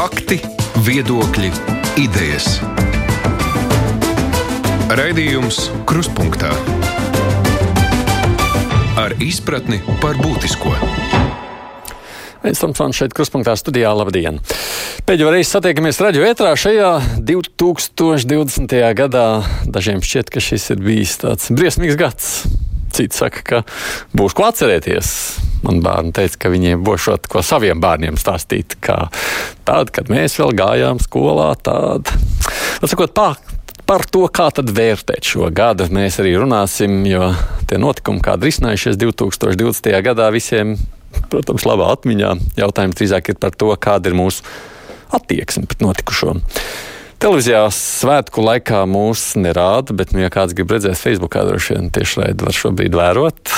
Fakti, 0.00 0.38
viedokļi, 0.80 1.50
idejas. 2.00 2.54
Raidījums 4.96 5.58
Kruspunkta 5.84 6.54
ar 8.96 9.12
izpratni 9.20 9.82
par 10.00 10.16
būtisko. 10.22 10.72
Mēs 12.40 12.62
esam 12.64 12.96
šeit 12.96 13.12
Kruspunkta 13.12 13.52
studijā. 13.60 13.92
Labdien! 13.92 14.40
Pēdējo 15.04 15.36
reizi 15.36 15.52
satiekamies 15.52 16.00
radio 16.00 16.24
ētrā 16.30 16.54
šajā 16.56 16.94
2020. 17.20 18.80
gadā. 19.04 19.28
Dažiem 19.68 20.00
šķiet, 20.00 20.32
ka 20.32 20.40
šis 20.48 20.70
ir 20.78 20.80
bijis 20.88 21.18
tāds 21.26 21.52
briesmīgs 21.52 22.00
gads. 22.00 22.32
Citi 23.00 23.16
saka, 23.16 23.40
ka 23.40 23.58
būs 24.12 24.34
ko 24.36 24.44
atcerēties. 24.50 25.10
Man 25.64 25.78
bērni 25.84 26.12
teica, 26.16 26.36
ka 26.44 26.50
viņiem 26.52 26.82
būšot 26.84 27.30
ko 27.32 27.40
saviem 27.44 27.80
bērniem 27.80 28.18
stāstīt, 28.20 28.76
tad, 28.80 29.92
kad 29.92 30.12
mēs 30.12 30.36
vēl 30.40 30.52
gājām 30.56 31.00
skolā. 31.00 31.54
Tāda. 31.64 32.16
Sakot, 32.84 33.14
pā, 33.16 33.30
par 33.88 34.04
to, 34.04 34.26
kā 34.28 34.50
tad 34.52 34.68
vērtēt 34.76 35.32
šo 35.32 35.48
gadu, 35.48 35.88
mēs 35.96 36.20
arī 36.20 36.34
runāsim, 36.40 37.00
jo 37.08 37.32
tie 37.70 37.80
notikumi, 37.80 38.20
kādi 38.24 38.50
risinājušies 38.50 39.00
2020. 39.00 39.96
gadā, 40.04 40.28
visiem, 40.34 40.76
protams, 41.32 41.64
labā 41.68 41.88
atmiņā. 41.96 42.34
Jautājums 42.60 43.00
drīzāk 43.00 43.32
ir 43.32 43.40
par 43.40 43.56
to, 43.56 43.72
kāda 43.80 44.12
ir 44.12 44.20
mūsu 44.20 44.44
attieksme 45.16 45.64
pret 45.70 45.88
notikušo. 45.88 46.36
Televīzijā 47.20 47.66
svētku 47.76 48.40
laikā 48.40 48.78
mūs 48.88 49.34
nerāda, 49.36 49.92
bet, 49.92 50.14
nu, 50.16 50.22
ja 50.22 50.30
kāds 50.32 50.54
grib 50.56 50.70
redzēt, 50.72 50.96
Facebookā 50.96 51.42
droši 51.44 51.74
vien 51.74 51.90
tiešraidi 51.92 52.46
var 52.46 52.56
šobrīd 52.56 52.96
vērot 52.96 53.52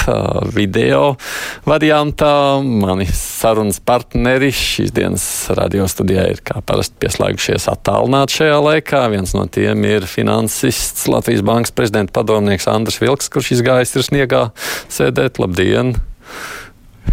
video 0.51 1.13
variantā. 1.63 2.33
Mani 2.59 3.07
sarunas 3.15 3.79
partneri 3.79 4.49
šīs 4.51 4.91
dienas 4.97 5.27
radio 5.55 5.87
studijā 5.87 6.25
ir 6.33 6.43
kā 6.43 6.59
parasti 6.67 6.99
pieslēgušies 7.07 7.69
attālināt 7.71 8.35
šajā 8.35 8.59
laikā. 8.67 9.05
Viens 9.15 9.37
no 9.39 9.47
tiem 9.47 9.87
ir 9.87 10.11
finansists, 10.11 11.07
Latvijas 11.07 11.47
Bankas 11.47 11.71
prezidenta 11.79 12.19
padomnieks 12.19 12.67
Andris 12.67 12.99
Vilks, 12.99 13.31
kurš 13.31 13.61
izgājis 13.61 13.95
ir 13.95 14.11
sniegā 14.11 14.49
sēdēt. 14.91 15.39
Labdien! 15.39 16.01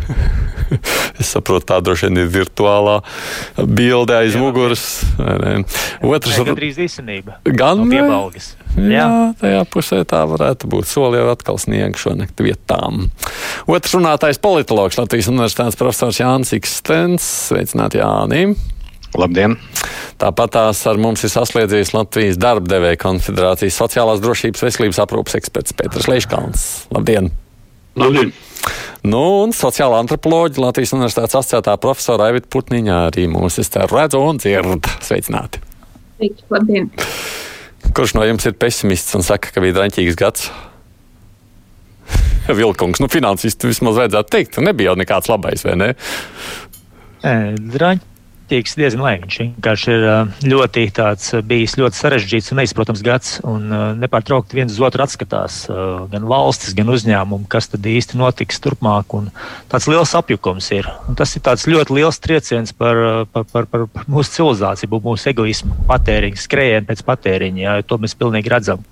es 1.22 1.30
saprotu, 1.30 1.68
tā 1.72 1.80
droši 1.84 2.08
vien 2.08 2.24
ir 2.24 2.32
virtuālā 2.34 3.00
bilde 3.58 4.16
aiz 4.18 4.36
jā, 4.36 4.42
muguras. 4.42 4.86
Otrs 6.06 6.40
ir 6.40 6.50
gandrīz 6.50 6.80
īstenība. 6.86 7.40
Gan 7.46 7.84
no 7.84 7.90
piebalgas. 7.92 8.54
Jā, 8.78 8.90
jā, 8.94 9.06
tajā 9.42 9.62
pusē 9.74 10.02
tā 10.08 10.24
varētu 10.30 10.70
būt. 10.72 10.90
Soli 10.90 11.20
jau 11.20 11.30
atkal 11.34 11.60
sniegu 11.62 12.00
šonakt 12.00 12.44
vietām. 12.44 13.08
Otrs 13.70 13.96
runātājs 13.98 14.42
politologs 14.42 15.00
Latvijas 15.00 15.32
Universitātes 15.32 15.80
profesors 15.80 16.22
Jānis 16.22 16.54
Ikstens. 16.58 17.26
Sveicināt 17.50 17.98
Jānim! 18.00 18.56
Labdien! 19.18 19.56
Tāpat 20.22 20.54
tās 20.54 20.84
ar 20.90 21.00
mums 21.02 21.24
ir 21.26 21.32
saslēdzies 21.34 21.96
Latvijas 21.96 22.38
darba 22.42 22.70
devēja 22.70 23.00
konfederācijas 23.02 23.80
sociālās 23.82 24.22
drošības 24.22 24.66
veselības 24.68 25.02
aprūpas 25.06 25.40
eksperts 25.40 25.74
Pēters 25.80 26.10
Leiškalns. 26.12 26.68
Labdien! 26.94 27.32
Labdien! 27.98 28.36
Nu, 29.08 29.22
un 29.46 29.54
sociāla 29.56 30.02
antropoloģija 30.04 30.66
Latvijas 30.66 30.94
Universitātes 30.98 31.38
asociētā 31.40 31.76
profesora 31.82 32.28
Aivita 32.30 32.50
Putniņā 32.52 32.98
arī 33.08 33.28
mūs 33.32 33.62
redzu 33.90 34.20
un 34.22 34.42
dzird. 34.42 34.90
Sveicināti! 35.06 35.62
Labdien! 36.52 36.90
Kurš 37.96 38.14
no 38.18 38.26
jums 38.28 38.46
ir 38.46 38.58
pesimists 38.60 39.16
un 39.16 39.24
saka, 39.26 39.54
ka 39.54 39.64
bija 39.64 39.78
draņķīgs 39.80 40.18
gads? 40.20 40.50
Vilkungs, 42.60 43.00
nu, 43.02 43.08
finansisti 43.12 43.70
vismaz 43.70 43.98
vajadzētu 44.02 44.36
teikt, 44.36 44.60
nebija 44.66 44.92
jau 44.92 45.00
nekāds 45.00 45.32
labais, 45.32 45.64
vai 45.66 45.78
ne? 45.80 45.90
Draņ, 47.24 48.04
tīks 48.50 48.76
diezgan 48.80 49.04
labi. 49.06 49.24
Viņš 49.26 49.38
vienkārši 49.42 49.94
ir 49.94 50.06
ļoti 50.52 50.86
tāds, 50.96 51.32
bijis 51.46 51.78
ļoti 51.80 52.00
sarežģīts 52.00 52.52
un 52.54 52.62
neizprotams 52.62 53.04
gads, 53.06 53.36
un 53.48 53.68
nepārtraukti 54.02 54.60
viens 54.60 54.74
uz 54.74 54.82
otru 54.86 55.06
atskatās 55.06 55.62
gan 56.12 56.28
valstis, 56.30 56.76
gan 56.78 56.92
uzņēmumi, 56.94 57.48
kas 57.52 57.72
tad 57.74 57.86
īsti 57.90 58.20
notiks 58.20 58.62
turpmāk. 58.64 59.16
Tāds 59.72 59.88
liels 59.90 60.14
apjukums 60.18 60.70
ir. 60.76 60.90
Un 61.10 61.18
tas 61.18 61.36
ir 61.38 61.76
ļoti 61.76 61.96
liels 61.98 62.20
trieciens 62.22 62.74
par, 62.76 63.26
par, 63.34 63.46
par, 63.50 63.68
par 63.70 64.10
mūsu 64.12 64.36
civilizāciju, 64.38 65.02
mūsu 65.06 65.32
egoismu, 65.32 65.78
patēriņu, 65.90 66.42
skrējienu 66.44 66.90
pēc 66.90 67.06
patēriņa. 67.08 67.64
Jā, 67.64 67.76
to 67.88 68.00
mēs 68.02 68.18
pilnīgi 68.20 68.52
redzam. 68.52 68.86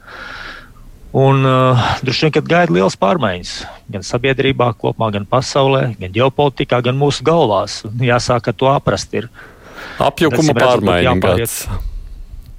Un 1.18 1.46
uh, 1.46 1.86
droši 2.06 2.28
vien, 2.28 2.34
kad 2.36 2.46
gaida 2.46 2.74
liels 2.76 2.98
pārmaiņas 3.00 3.54
gan 3.90 4.04
sabiedrībā, 4.06 4.70
kopumā, 4.78 5.10
gan 5.16 5.26
pasaulē, 5.26 5.96
gan 5.98 6.14
ģeopolitikā, 6.14 6.84
gan 6.86 7.00
mūsu 7.00 7.26
galvās. 7.26 7.80
Jāsāk 8.04 8.52
to 8.54 8.70
aprast. 8.70 9.16
Ir. 9.18 9.30
Apjukuma 10.04 10.54
pārmaiņu 10.58 11.16
gads. 11.24 11.58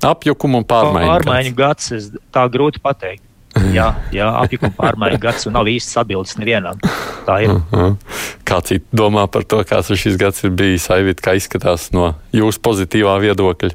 Apjukuma 0.09 0.65
pārmaiņu, 0.67 1.13
pārmaiņu 1.13 1.55
gads. 1.59 1.93
gads. 1.95 2.27
Tā 2.35 2.47
grūti 2.51 2.83
pateikt. 2.83 3.23
jā, 3.79 3.89
jā 4.15 4.27
apjukuma 4.43 4.75
pārmaiņu 4.77 5.21
gads 5.23 5.49
un 5.49 5.55
nav 5.57 5.71
īsts 5.71 5.99
atbildes 6.03 6.37
nevienam. 6.41 6.83
Tā 7.27 7.41
ir. 7.45 7.55
Uh 7.55 7.63
-huh. 7.73 7.97
Kā 8.45 8.61
citi 8.65 8.87
domā 8.93 9.27
par 9.27 9.45
to, 9.45 9.63
kāds 9.65 9.95
šis 9.95 10.17
gads 10.17 10.45
ir 10.45 10.51
bijis, 10.51 10.91
Aivit, 10.91 11.21
kā 11.21 11.37
izskatās 11.37 11.93
no 11.93 12.15
jūsu 12.33 12.59
pozitīvā 12.61 13.19
viedokļa? 13.21 13.71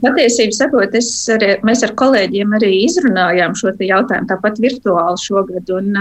Patiesībā 0.00 0.56
sakot, 0.56 0.98
ar, 1.36 1.46
mēs 1.66 1.82
ar 1.86 1.94
kolēģiem 1.98 2.58
arī 2.58 2.74
izrunājām 2.86 3.56
šo 3.58 3.74
jautājumu, 3.76 4.28
tāpat 4.30 4.60
virtuāli 4.62 5.24
šogad. 5.28 5.72
Un, 5.78 5.96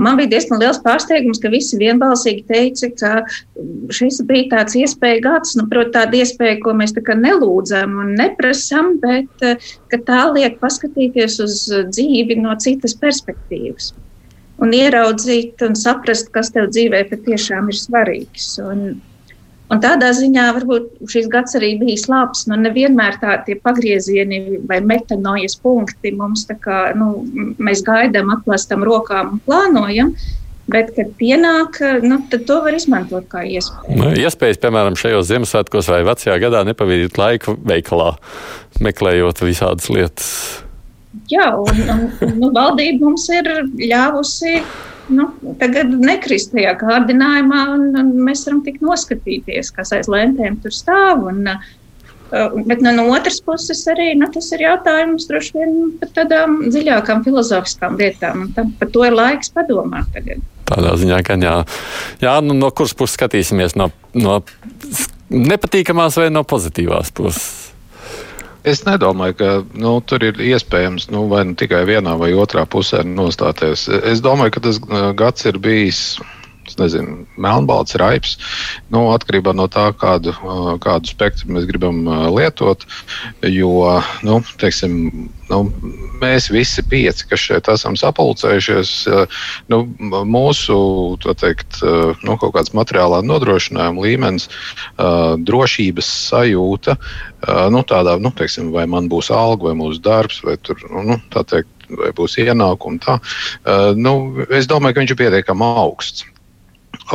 Man 0.00 0.14
bija 0.16 0.30
diezgan 0.30 0.60
liels 0.62 0.78
pārsteigums, 0.84 1.40
ka 1.42 1.50
visi 1.50 1.76
vienbalsīgi 1.76 2.44
teica, 2.46 2.88
ka 2.94 3.10
šis 3.92 4.20
bija 4.28 4.46
tāds 4.52 4.76
iespēja 4.78 5.18
gads, 5.24 5.56
nu, 5.58 5.64
protams, 5.68 5.96
tāda 5.96 6.20
iespēja, 6.22 6.60
ko 6.62 6.76
mēs 6.78 6.94
tā 6.96 7.02
kā 7.04 7.16
nelūdzam 7.18 7.98
un 8.04 8.14
neprasam, 8.16 8.94
bet 9.02 9.44
ka 9.90 10.00
tā 10.06 10.20
liek 10.30 10.60
paskatīties 10.62 11.40
uz 11.42 11.58
dzīvi 11.90 12.38
no 12.38 12.54
citas 12.62 12.94
perspektīvas 13.02 13.90
un 14.60 14.74
ieraudzīt 14.76 15.62
un 15.64 15.76
saprast, 15.78 16.30
kas 16.34 16.52
tev 16.54 16.68
dzīvē 16.72 17.06
patiešām 17.10 17.70
ir 17.72 17.78
svarīgs. 17.80 18.52
Un, 18.62 19.00
Un 19.70 19.78
tādā 19.82 20.10
ziņā 20.16 20.48
varbūt 20.56 21.10
šis 21.12 21.28
gads 21.30 21.54
arī 21.58 21.76
bija 21.78 22.00
slāpes. 22.02 22.46
Nu, 22.50 22.58
nevienmēr 22.58 23.20
tādi 23.22 23.54
pagriezieni 23.62 24.58
vai 24.66 24.80
metanojas 24.82 25.54
punkti 25.62 26.10
mums 26.16 26.46
tā 26.48 26.56
kā 26.58 26.80
nu, 26.98 27.22
mēs 27.62 27.84
gaidām, 27.86 28.32
atklāstam 28.34 28.82
rokām 28.86 29.36
un 29.36 29.42
plānojam. 29.46 30.14
Bet, 30.70 30.92
kad 30.94 31.08
pienāk, 31.18 31.80
nu, 32.06 32.20
tad 32.30 32.44
to 32.46 32.60
var 32.62 32.76
izmantot 32.76 33.24
kā 33.30 33.42
iespēju. 33.42 33.96
Nu, 33.98 34.10
iespējas, 34.14 34.60
piemēram, 34.62 34.94
šajos 34.98 35.26
Ziemassvētkos 35.26 35.88
vai 35.90 36.04
vecajā 36.06 36.36
gadā 36.44 36.60
nepavadīt 36.68 37.18
laiku 37.18 37.56
veikalā, 37.66 38.12
meklējot 38.78 39.42
visādas 39.42 39.90
lietas. 39.90 40.28
Jā, 41.30 41.48
un, 41.58 41.82
un, 41.90 42.04
un 42.22 42.36
nu, 42.38 42.52
valdība 42.54 43.02
mums 43.02 43.26
ir 43.34 43.50
ļāvusi 43.82 44.60
nu, 45.12 45.28
tagad 45.60 45.92
nekrist 45.92 46.54
tajā 46.54 46.76
kārdinājumā, 46.80 47.66
un, 47.74 47.90
un 48.00 48.14
mēs 48.28 48.46
varam 48.46 48.62
tik 48.66 48.80
noskatīties, 48.84 49.72
kas 49.76 49.92
aiz 49.96 50.10
lentēm 50.10 50.58
tur 50.62 50.74
stāv. 50.74 51.26
Un, 51.32 51.44
uh, 51.50 51.76
Bet 52.66 52.78
nu, 52.78 52.92
no 52.94 53.08
otras 53.10 53.40
puses, 53.42 53.80
arī 53.90 54.12
nu, 54.14 54.28
tas 54.30 54.52
ir 54.54 54.62
jautājums 54.62 55.26
droši 55.26 55.54
vien 55.56 55.72
par 55.98 56.12
tādām 56.14 56.60
dziļākām 56.68 57.24
filozofiskām 57.26 57.96
lietām. 57.98 58.44
Tam, 58.54 58.70
par 58.78 58.92
to 58.94 59.02
ir 59.08 59.16
laiks 59.18 59.50
padomāt 59.50 60.12
tagad. 60.14 60.44
Tādā 60.70 60.94
ziņā, 61.00 61.18
ka 61.26 61.34
jā, 61.42 61.56
jā 62.22 62.36
nu, 62.46 62.54
no 62.54 62.70
kuras 62.70 62.94
puses 62.94 63.18
skatīsimies? 63.18 63.74
No, 63.74 63.88
no 64.14 64.38
nepatīkamās 65.30 66.20
vai 66.22 66.30
no 66.30 66.44
pozitīvās 66.46 67.10
puses? 67.10 67.69
Es 68.68 68.82
nedomāju, 68.84 69.36
ka 69.40 69.50
nu, 69.80 69.94
tur 70.04 70.24
ir 70.26 70.40
iespējams 70.44 71.08
nu, 71.14 71.24
vai 71.30 71.46
nu 71.48 71.54
tikai 71.56 71.84
vienā 71.88 72.16
vai 72.20 72.32
otrā 72.36 72.66
pusē 72.68 73.00
nostāties. 73.08 73.86
Es 73.88 74.20
domāju, 74.20 74.56
ka 74.56 74.64
tas 74.68 74.80
uh, 74.84 75.12
gads 75.16 75.48
ir 75.48 75.56
bijis 75.64 76.02
nezinu, 76.78 77.24
melnbalts, 77.40 77.96
raips. 78.00 78.36
Nu, 78.92 79.08
atkarībā 79.14 79.54
no 79.56 79.66
tā, 79.70 79.90
kādu, 79.96 80.34
kādu 80.82 81.10
spektru 81.10 81.50
mēs 81.54 81.66
gribam 81.68 82.02
lietot. 82.34 82.86
Jo 83.46 84.00
nu, 84.26 84.40
teiksim, 84.60 84.94
nu, 85.50 85.60
mēs 86.22 86.50
visi 86.52 86.84
pieci, 86.86 87.26
kas 87.30 87.42
šeit 87.42 87.70
esam 87.72 87.96
sapulcējušies, 87.98 88.92
nu, 89.72 89.82
mūsu 90.28 90.78
teikt, 91.40 91.80
nu, 91.82 92.36
kaut 92.40 92.54
kāds 92.56 92.74
materiālā 92.76 93.22
nodrošinājuma 93.26 94.06
līmenis, 94.06 94.48
drošības 95.50 96.14
sajūta, 96.30 96.96
nu, 97.72 97.84
tādā, 97.88 98.16
nu, 98.22 98.32
teiksim, 98.36 98.72
vai 98.74 98.86
man 98.90 99.10
būs 99.10 99.32
alga, 99.34 99.70
vai 99.70 99.76
mūsu 99.78 100.02
darbs, 100.04 100.42
vai 100.46 100.58
tur, 100.62 100.82
nu, 100.90 101.18
tā 101.34 101.44
teikt, 101.48 101.76
vai 101.98 102.12
būs 102.16 102.36
ienākumi. 102.38 103.00
Tā. 103.02 103.16
Uh, 103.64 103.90
nu, 103.98 104.44
es 104.54 104.68
domāju, 104.70 104.94
ka 104.94 105.02
viņš 105.02 105.14
ir 105.14 105.18
pietiekami 105.24 105.72
augsts. 105.82 106.26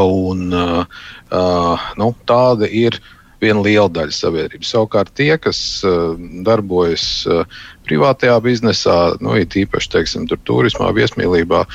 Un, 0.04 0.50
uh, 0.54 0.86
uh, 1.32 1.86
nu, 2.00 2.12
tāda 2.28 2.68
ir 2.68 3.00
viena 3.44 3.62
liela 3.66 3.90
daļa 3.92 4.16
sabiedrības. 4.16 4.72
Savukārt 4.74 5.14
tie, 5.18 5.34
kas 5.42 5.60
uh, 5.88 6.16
darbojas 6.46 7.06
uh, 7.30 7.44
privātajā 7.88 8.38
biznesā, 8.44 8.98
nu, 9.24 9.36
it 9.40 9.56
īpaši 9.60 9.92
teiksim, 9.98 10.28
tur, 10.32 10.42
turismā, 10.48 10.92
viesmīlībā, 10.96 11.66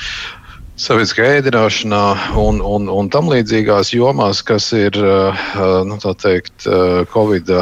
sabiedriskā 0.81 1.27
ēdināšanā 1.37 2.03
un, 2.41 2.61
un, 2.65 2.87
un 2.89 3.09
tam 3.13 3.29
līdzīgās 3.29 3.91
jomās, 3.93 4.41
kas 4.47 4.71
ir 4.77 4.97
nu, 4.97 5.99
teikt, 6.01 6.65
Covid 7.13 7.53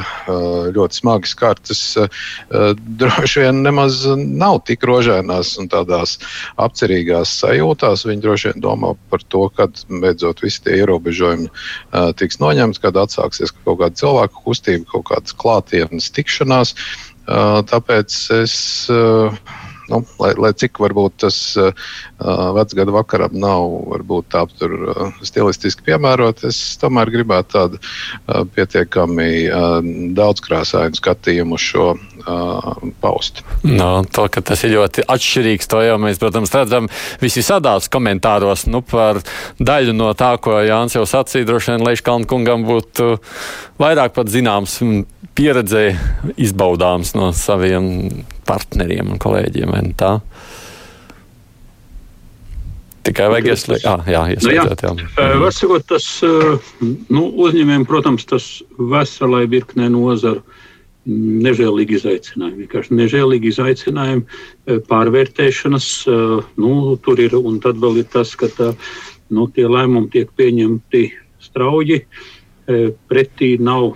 ļoti 0.77 1.01
smagi 1.01 1.31
skartas, 1.33 1.83
droši 3.03 3.43
vien 3.43 3.63
nemaz 3.67 4.05
nav 4.15 4.61
tik 4.71 4.87
rožēnās 4.87 5.57
un 5.59 5.71
tādās 5.73 6.17
apcerīgās 6.63 7.35
sajūtās. 7.43 8.07
Viņi 8.07 8.25
droši 8.25 8.53
vien 8.53 8.67
domā 8.69 8.95
par 9.11 9.27
to, 9.35 9.49
kad 9.57 9.83
beidzot 9.91 10.45
visi 10.45 10.63
tie 10.67 10.79
ierobežojumi 10.85 11.51
tiks 12.23 12.39
noņemti, 12.43 12.85
kad 12.87 13.03
atsāksies 13.03 13.55
kaut 13.65 13.83
kāda 13.83 13.99
cilvēku 13.99 14.47
kustība, 14.47 14.87
kaut 14.95 15.09
kādas 15.11 15.35
klātienes 15.35 16.13
tikšanās. 16.15 16.77
Tāpēc 17.29 18.23
es 18.39 18.61
nu, 19.91 20.03
lai, 20.21 20.33
lai 20.39 20.53
cik 20.57 20.79
varbūt 20.83 21.19
tas 21.25 21.39
uh, 21.61 21.73
vecgada 22.57 22.95
vakaram 22.95 23.35
nav 23.39 23.67
varbūt 23.93 24.31
tā 24.35 24.45
tur 24.59 24.75
uh, 24.93 25.21
stilistiski 25.25 25.87
piemērot, 25.89 26.45
es 26.49 26.61
tomēr 26.81 27.13
gribētu 27.15 27.55
tādu 27.55 27.81
uh, 27.81 28.45
pietiekami 28.55 29.31
uh, 29.49 29.79
daudzkrāsainu 30.19 30.99
skatījumu 30.99 31.59
uz 31.59 31.65
šo 31.65 31.89
uh, 31.95 32.71
paust. 33.03 33.43
No, 33.65 33.91
to, 34.05 34.29
ka 34.33 34.43
tas 34.45 34.65
ir 34.67 34.77
ļoti 34.77 35.07
atšķirīgs, 35.09 35.71
to 35.71 35.83
jau 35.85 35.99
mēs, 36.03 36.21
protams, 36.21 36.55
redzam 36.55 36.91
visādās 37.23 37.91
komentāros. 37.93 38.67
Nu, 38.71 38.83
par 38.87 39.23
daļu 39.59 39.97
no 39.97 40.13
tā, 40.19 40.35
ko 40.43 40.61
Jānis 40.65 40.99
jau 40.99 41.07
sacīja, 41.09 41.49
droši 41.49 41.75
vien 41.75 41.87
Leiškalna 41.89 42.29
kungam 42.29 42.67
būtu 42.69 43.17
vairāk 43.81 44.17
pat 44.17 44.31
zināms 44.33 44.81
pieredzē 45.39 45.85
izbaudāms 46.41 47.15
no 47.15 47.31
saviem 47.37 47.87
partneriem 48.49 49.13
un 49.13 49.21
kolēģiem. 49.23 49.77
Tā? 49.99 50.17
Tikai 53.09 53.29
vajag 53.33 53.53
ieslēgt. 53.55 53.87
Ah, 53.89 54.03
jā, 54.09 54.23
ieslēgt. 54.35 54.85
Jā. 54.85 54.95
jā. 55.01 55.29
Var 55.41 55.55
sakot, 55.57 55.85
tas 55.89 56.07
nu, 56.83 57.23
uzņēmējiem, 57.47 57.87
protams, 57.89 58.27
tas 58.29 58.49
veselai 58.77 59.47
virknē 59.49 59.89
nozaru 59.95 60.43
nežēlīgi 61.09 61.97
izaicinājumi. 61.97 62.67
Vienkārši 62.67 62.97
nežēlīgi 62.99 63.53
izaicinājumi 63.53 64.81
pārvērtēšanas. 64.91 65.87
Nu, 66.61 66.73
tur 67.05 67.23
ir 67.25 67.39
un 67.39 67.57
tad 67.65 67.81
vēl 67.81 68.03
ir 68.03 68.11
tas, 68.13 68.35
ka 68.37 68.51
tā, 68.53 68.75
nu, 69.33 69.49
tie 69.55 69.65
lēmumi 69.71 70.13
tiek 70.13 70.35
pieņemti 70.37 71.07
strauji. 71.49 72.03
Pretī 73.09 73.55
nav 73.57 73.95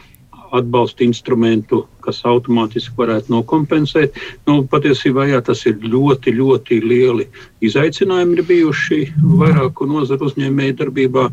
atbalsta 0.53 1.05
instrumentu, 1.07 1.87
kas 2.05 2.21
automātiski 2.29 2.95
varētu 2.99 3.33
nokompensēt. 3.33 4.17
Nu, 4.49 4.61
patiesībā 4.69 5.27
jā, 5.31 5.41
tas 5.45 5.65
ir 5.69 5.79
ļoti, 5.81 6.35
ļoti 6.39 6.81
lieli 6.85 7.29
izaicinājumi 7.65 8.39
ir 8.39 8.47
bijuši 8.49 9.01
vairāku 9.41 9.89
nozaru 9.91 10.29
uzņēmēju 10.31 10.79
darbībā. 10.83 11.29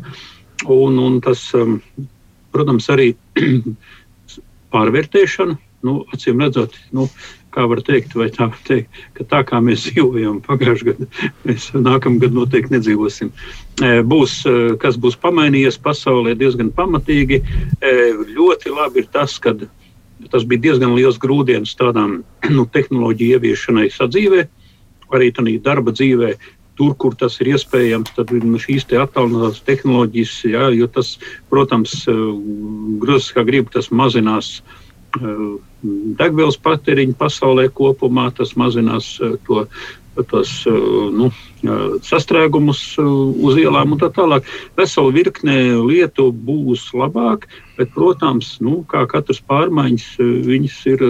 Un, 0.70 0.98
un 1.00 1.20
tas, 1.24 1.42
um, 1.56 1.78
protams, 2.52 2.88
arī 2.92 3.12
pārvērtēšana, 4.74 5.56
nu, 5.86 6.00
acīm 6.14 6.42
redzot, 6.44 6.76
nu, 6.96 7.08
kā 7.54 7.66
var 7.70 7.82
teikt, 7.86 8.14
vai 8.18 8.28
tā 8.32 8.48
var 8.50 8.60
teikt, 8.66 9.00
ka 9.16 9.26
tā 9.30 9.40
kā 9.48 9.60
mēs 9.64 9.88
dzīvojam 9.88 10.38
pagājušajā 10.46 10.92
gadā, 10.92 11.30
mēs 11.48 11.68
nākamā 11.74 12.22
gada 12.24 12.38
noteikti 12.38 12.76
nedzīvosim. 12.76 13.32
Būs, 14.10 14.36
kas 14.82 14.98
būs 15.00 15.18
pamainījies 15.22 15.80
pasaulē 15.82 16.36
diezgan 16.38 16.70
pamatīgi. 16.76 17.42
Ļoti 18.30 18.74
labi 18.74 19.04
ir 19.04 19.10
tas, 19.12 19.38
ka 19.42 19.56
tas 20.30 20.46
bija 20.46 20.66
diezgan 20.68 20.94
liels 20.94 21.18
grūdienis 21.20 21.76
tādām 21.80 22.20
nu, 22.56 22.66
tehnoloģiju 22.70 23.38
ieviešanai 23.38 23.90
sadzīvē, 23.94 24.46
arī 25.16 25.30
tādā 25.34 25.58
darba 25.64 25.94
dzīvē. 25.96 26.34
Tur, 26.80 26.94
kur 26.96 27.12
tas 27.18 27.34
ir 27.42 27.50
iespējams, 27.50 28.14
tad 28.16 28.30
ir 28.32 28.44
nu, 28.46 28.56
šīs 28.56 28.86
attālinātās 28.88 29.58
tehnoloģijas, 29.66 30.30
jā, 30.48 30.70
jo 30.72 30.86
tas, 30.88 31.18
protams, 31.52 32.06
grūti 32.08 33.34
kā 33.36 33.44
grib, 33.44 33.68
tas 33.74 33.90
mazinās 33.92 34.62
degvielas 35.82 36.58
patēriņu 36.60 37.16
pasaulē 37.18 37.68
kopumā, 37.74 38.30
tas 38.36 38.54
mazinās 38.58 39.16
eh, 39.22 39.36
to, 39.46 39.64
tos 40.30 40.52
eh, 40.68 40.80
nu, 41.16 41.30
eh, 41.64 41.84
sastrēgumus 42.06 42.82
uz 43.00 43.60
ielām 43.60 43.94
un 43.94 44.02
tā 44.02 44.10
tālāk. 44.14 44.48
Vesela 44.78 45.12
virkne 45.14 45.56
lietu 45.80 46.30
būs 46.32 46.90
labāk, 46.96 47.48
bet, 47.78 47.92
protams, 47.96 48.58
nu, 48.64 48.82
kā 48.90 49.06
katras 49.10 49.40
pārmaiņas, 49.48 50.08
viņas 50.48 50.80
ir 50.94 51.06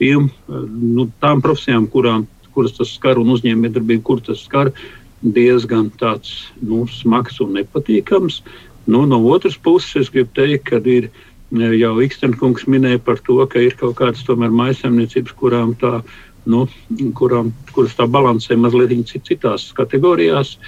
tiem, 0.00 0.28
nu, 0.48 1.08
tām 1.22 1.42
profesijām, 1.42 1.88
kurām, 1.90 2.28
kuras 2.54 2.76
tas 2.76 2.92
skar 2.94 3.18
un 3.18 3.32
uzņēmējdarbību, 3.34 4.04
kur 4.06 4.22
tas 4.22 4.44
skar 4.46 4.70
diezgan 5.24 5.88
tāds 5.98 6.52
nu, 6.62 6.84
smags 6.90 7.40
un 7.42 7.56
nepatīkams. 7.58 8.42
Nu, 8.86 9.06
no 9.08 9.16
otras 9.32 9.56
puses, 9.56 10.04
es 10.04 10.10
gribu 10.12 10.28
teikt, 10.36 10.66
ka 10.68 10.78
ir 10.84 11.08
ielikās 11.08 11.33
jau 11.54 11.94
Ikstenkungs 12.02 12.66
minēja 12.70 13.00
par 13.04 13.20
to, 13.24 13.38
ka 13.46 13.62
ir 13.62 13.76
kaut 13.78 13.96
kādas 14.00 14.24
tomēr 14.26 14.50
maisaimniecības, 14.54 15.36
kurām 15.38 15.74
tā, 15.78 16.00
nu, 16.50 16.64
kurām, 17.18 17.52
kuras 17.72 17.94
tā 17.98 18.08
balansē 18.10 18.56
mazliet 18.58 18.94
citās 19.08 19.70
kategorijās. 19.76 20.58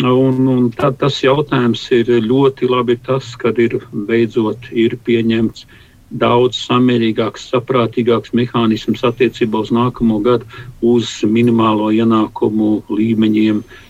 Un, 0.00 0.46
un 0.48 0.70
tā, 0.72 0.92
tas 0.96 1.18
jautājums 1.20 1.82
ir 1.92 2.08
ļoti 2.24 2.70
labi 2.70 2.96
tas, 3.04 3.34
kad 3.36 3.58
ir 3.58 3.80
beidzot 3.92 4.70
ir 4.72 4.96
pieņemts 5.04 5.66
daudz 6.10 6.56
samērīgāks, 6.66 7.50
saprātīgāks 7.52 8.32
mehānisms 8.34 9.04
attiecībā 9.06 9.60
uz 9.62 9.70
nākamo 9.74 10.18
gadu, 10.24 10.46
uz 10.82 11.20
minimālo 11.26 11.90
ienākumu 11.94 12.80
līmeņiem, 12.88 13.60
uh, 13.60 13.89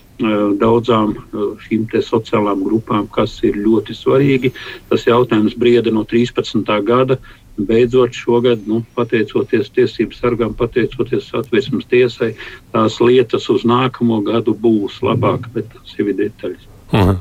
daudzām 0.61 1.13
eh, 1.17 1.45
šīm 1.65 1.87
sociālām 2.07 2.63
grupām, 2.65 3.07
kas 3.11 3.37
ir 3.47 3.59
ļoti 3.59 3.95
svarīgi. 3.97 4.53
Tas 4.89 5.07
jautājums 5.07 5.57
brieda 5.57 5.93
no 5.93 6.05
13. 6.07 6.65
gada. 6.87 7.19
Beidzot, 7.61 8.15
šogad, 8.15 8.63
nu, 8.65 8.79
pateicoties 8.95 9.69
tiesību 9.75 10.15
sargām, 10.15 10.53
pateicoties 10.57 11.27
atvērsmes 11.35 11.85
tiesai, 11.91 12.31
tās 12.71 12.97
lietas 13.03 13.49
uz 13.51 13.67
nākamo 13.67 14.21
gadu 14.25 14.55
būs 14.57 15.01
labāk, 15.05 15.51
bet 15.53 15.67
tas 15.75 15.97
jau 15.99 16.07
ir 16.07 16.17
detaļas. 16.23 16.69
Mhm. 16.95 17.19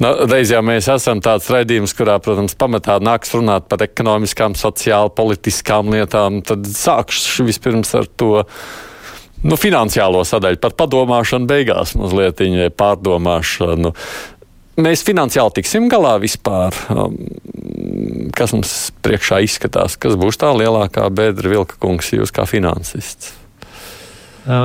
Nu, 0.00 0.14
reiz 0.24 0.48
jau 0.48 0.62
mēs 0.64 0.86
esam 0.88 1.20
tāds 1.20 1.50
raidījums, 1.52 1.92
kurā, 1.96 2.14
protams, 2.24 2.54
pamatā 2.56 2.96
nāks 3.04 3.34
runāt 3.36 3.66
par 3.68 3.82
ekonomiskām, 3.84 4.54
sociāli, 4.56 5.12
politiskām 5.12 5.92
lietām. 5.92 6.40
Tad 6.40 6.64
sākšu 6.64 7.44
vispirms 7.44 7.92
ar 7.98 8.08
to 8.16 8.46
nu, 9.46 9.58
finansiālo 9.60 10.24
sadaļu, 10.26 10.60
par 10.62 10.76
padomāšanu 10.78 11.48
beigās 11.50 11.96
mazliet 11.98 12.42
pārdomāšanu. 12.76 13.94
Mēs 14.80 15.04
finansiāli 15.04 15.58
tiksim 15.60 15.90
galā 15.92 16.14
vispār. 16.22 16.76
Um, 16.94 17.18
kas 18.36 18.54
mums 18.54 18.72
priekšā 19.04 19.42
izskatās, 19.44 19.98
kas 20.00 20.16
būs 20.20 20.40
tā 20.40 20.52
lielākā 20.56 21.08
bedra 21.12 21.52
vilka 21.52 21.78
kungs, 21.82 22.12
jūs 22.14 22.32
kā 22.34 22.46
finansists? 22.48 23.36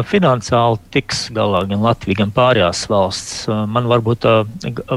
Finansiāli 0.08 0.80
tiks 0.96 1.26
galā 1.36 1.66
gan 1.68 1.82
Latvija, 1.84 2.22
gan 2.22 2.30
pārējās 2.34 2.86
valsts. 2.88 3.42
Man 3.68 3.90
varbūt 3.92 4.24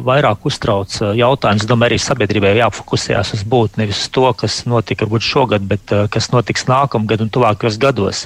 vairāk 0.06 0.46
uztrauc 0.46 0.94
jautājums, 1.18 1.66
domāju, 1.66 1.90
arī 1.90 1.98
sabiedrībai 2.04 2.52
jāfokusējas 2.60 3.34
uz 3.34 3.42
būt 3.42 3.80
nevis 3.80 4.04
uz 4.04 4.12
to, 4.14 4.28
kas 4.38 4.60
notika 4.70 5.04
varbūt 5.04 5.26
šogad, 5.26 5.66
bet 5.68 5.92
kas 6.14 6.30
notiks 6.30 6.68
nākamgad 6.70 7.26
un 7.26 7.32
tuvākajos 7.34 7.80
gados. 7.82 8.22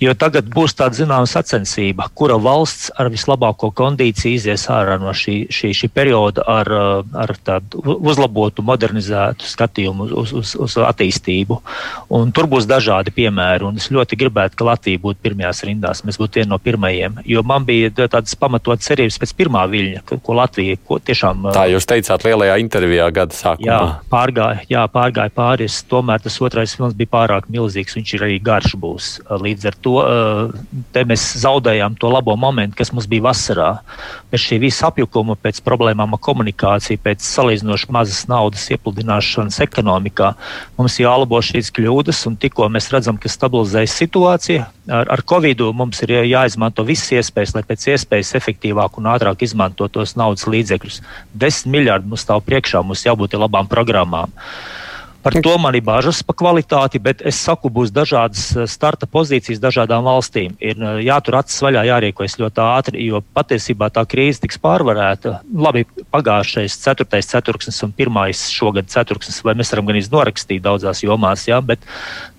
Jo 0.00 0.14
tagad 0.16 0.46
būs 0.48 0.72
tāda 0.78 0.96
zināma 0.96 1.28
sacensība, 1.28 2.06
kura 2.16 2.38
valsts 2.40 2.88
ar 2.96 3.10
vislabāko 3.12 3.68
kondīciju 3.76 4.38
izies 4.38 4.62
ārā 4.72 4.96
no 5.00 5.12
šī, 5.12 5.34
šī, 5.52 5.74
šī 5.76 5.90
perioda 5.92 6.46
ar, 6.48 6.70
ar 7.20 7.32
tādu 7.44 7.82
uzlabotu, 7.98 8.64
modernizētu 8.64 9.44
skatījumu 9.44 10.06
uz, 10.22 10.32
uz, 10.36 10.54
uz 10.56 10.76
attīstību. 10.80 11.58
Un 12.16 12.32
tur 12.32 12.48
būs 12.48 12.68
dažādi 12.70 13.12
piemēri, 13.12 13.66
un 13.68 13.76
es 13.76 13.90
ļoti 13.92 14.16
gribētu, 14.22 14.56
ka 14.56 14.70
Latvija 14.70 15.02
būtu 15.02 15.20
pirmajās 15.26 15.60
rindās, 15.68 16.00
mēs 16.08 16.16
būtu 16.20 16.40
vieni 16.40 16.52
no 16.54 16.60
pirmajiem. 16.62 17.20
Jo 17.28 17.44
man 17.44 17.68
bija 17.68 17.92
tādas 18.00 18.38
pamatotas 18.40 18.88
cerības 18.88 19.20
pēc 19.20 19.36
pirmā 19.36 19.66
viļņa, 19.68 20.02
ko, 20.08 20.20
ko 20.24 20.38
Latvija 20.40 20.80
ko 20.80 20.96
tiešām. 20.96 21.50
Tā 21.52 21.66
jūs 21.74 21.88
teicāt 21.92 22.24
lielajā 22.24 22.56
intervijā 22.64 23.10
gada 23.20 23.36
sākumā. 23.36 23.68
Jā, 23.68 23.80
pārgāja, 24.08 24.64
jā, 24.72 24.88
pārgāja 24.96 25.36
pāris, 25.36 25.82
tomēr 25.92 26.24
tas 26.24 26.40
otrais 26.40 26.78
films 26.78 26.96
bija 26.96 27.12
pārāk 27.18 27.52
milzīgs, 27.52 28.00
viņš 28.00 28.16
ir 28.16 28.26
arī 28.30 28.40
garš 28.48 28.78
būs 28.80 29.12
līdz 29.28 29.68
ar 29.68 29.80
to 29.84 29.89
to 30.94 31.02
mēs 31.10 31.24
zaudējām 31.42 31.96
to 32.00 32.10
labo 32.12 32.36
momentu, 32.38 32.78
kas 32.78 32.92
mums 32.94 33.08
bija 33.10 33.26
vasarā. 33.28 33.70
Pēc 34.30 34.44
šī 34.44 34.58
visa 34.62 34.88
apjukuma, 34.90 35.36
pēc 35.40 35.60
problēmām 35.66 36.14
ar 36.16 36.22
komunikāciju, 36.22 37.00
pēc 37.04 37.24
salīdzinoši 37.26 37.90
mazas 37.94 38.22
naudas 38.30 38.68
iepludināšanas 38.74 39.60
ekonomikā, 39.66 40.32
mums 40.78 40.98
jālabo 41.02 41.40
šīs 41.44 41.72
kļūdas, 41.76 42.22
un 42.30 42.38
tikko 42.40 42.68
mēs 42.72 42.90
redzam, 42.94 43.18
ka 43.20 43.32
stabilizējas 43.32 43.96
situācija, 44.02 44.68
ar, 45.00 45.10
ar 45.16 45.24
Covid 45.26 45.64
mums 45.76 46.02
ir 46.06 46.14
jāizmanto 46.30 46.84
visas 46.86 47.10
iespējas, 47.20 47.56
lai 47.56 47.64
pēc 47.66 47.88
iespējas 47.94 48.34
efektīvāk 48.38 49.00
un 49.00 49.10
ātrāk 49.12 49.44
izmantot 49.46 49.92
tos 49.96 50.16
naudas 50.18 50.46
līdzekļus. 50.50 51.02
Desmit 51.34 51.80
miljardi 51.80 52.10
mums 52.10 52.24
stāv 52.26 52.44
priekšā, 52.46 52.84
mums 52.86 53.06
jābūt 53.06 53.38
labām 53.40 53.68
programmām. 53.70 54.32
Par 55.22 55.36
to 55.44 55.52
man 55.60 55.76
ir 55.76 55.84
bažas 55.84 56.22
par 56.24 56.36
kvalitāti, 56.40 56.96
bet 57.02 57.20
es 57.28 57.36
saku, 57.44 57.68
būs 57.68 57.92
dažādas 57.92 58.44
eh, 58.56 58.66
starta 58.70 59.04
pozīcijas 59.10 59.60
dažādām 59.60 60.06
valstīm. 60.08 60.54
Ir 60.64 60.80
eh, 60.80 61.00
jātur 61.04 61.36
acis 61.42 61.60
vaļā, 61.60 61.84
jārīkojas 61.90 62.38
ļoti 62.40 62.62
ātri, 62.64 63.04
jo 63.10 63.20
patiesībā 63.36 63.90
tā 63.92 64.06
krīze 64.08 64.40
tiks 64.46 64.60
pārvarēta. 64.62 65.40
Labi, 65.52 65.84
pagājušais 66.14 66.78
ceturtais 66.86 67.28
ceturksnis 67.28 67.82
un 67.84 67.92
pirmais 67.96 68.46
šogad 68.54 68.88
ceturksnis, 68.92 69.42
vai 69.44 69.58
mēs 69.60 69.74
varam 69.74 69.90
gan 69.90 70.00
iznorakstīt 70.00 70.64
daudzās 70.64 71.04
jomās, 71.04 71.44
jā, 71.50 71.60
bet 71.60 71.84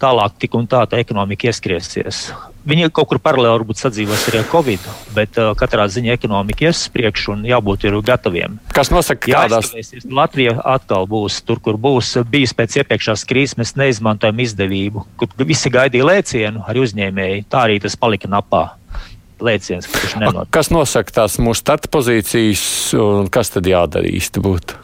tālāk 0.02 0.42
tik 0.42 0.58
un 0.58 0.66
tā 0.72 0.82
tā 0.90 1.04
ekonomika 1.06 1.52
ieskriesies. 1.52 2.32
Viņi 2.62 2.91
kaut 2.94 3.10
kur 3.10 3.18
paralēli 3.22 3.56
varbūt 3.56 3.80
sadzīvos 3.82 4.27
arī 4.30 4.41
ar 4.44 4.50
Covid, 4.51 4.84
bet 5.15 5.38
uh, 5.41 5.51
katrā 5.58 5.88
ziņā 5.89 6.13
ekonomika 6.13 6.68
ies 6.68 6.84
uz 6.84 6.91
priekšu 6.94 7.34
un 7.34 7.48
jābūt 7.50 7.88
gataviem. 8.06 8.60
Kas 8.75 8.91
nosaka, 8.94 9.32
kādās? 9.34 9.72
Latvija 10.06 10.53
atkal 10.75 11.08
būs 11.10 11.39
tur, 11.41 11.58
kur 11.63 11.80
būs 11.82 12.13
bijis 12.30 12.53
pēc 12.53 12.82
iepriekšējās 12.84 13.25
krīzes. 13.25 13.58
Mēs 13.58 13.74
neizmantojam 13.80 14.44
izdevību, 14.46 15.08
kur 15.18 15.34
visi 15.41 15.74
gaidīja 15.74 16.06
lēcienu 16.06 16.62
ar 16.68 16.77
uzņēmēju. 16.84 17.48
Tā 17.50 17.65
arī 17.65 17.82
tas 17.82 17.98
palika 17.98 18.30
napā. 18.30 18.68
Lēciens, 19.41 19.88
kas 20.53 20.70
nosaka 20.70 21.15
tās 21.15 21.39
mūsu 21.41 21.63
starta 21.63 21.89
pozīcijas 21.89 22.62
un 23.01 23.32
kas 23.34 23.50
tad 23.50 23.65
jādara 23.65 24.06
īsti 24.06 24.44
būtu? 24.46 24.81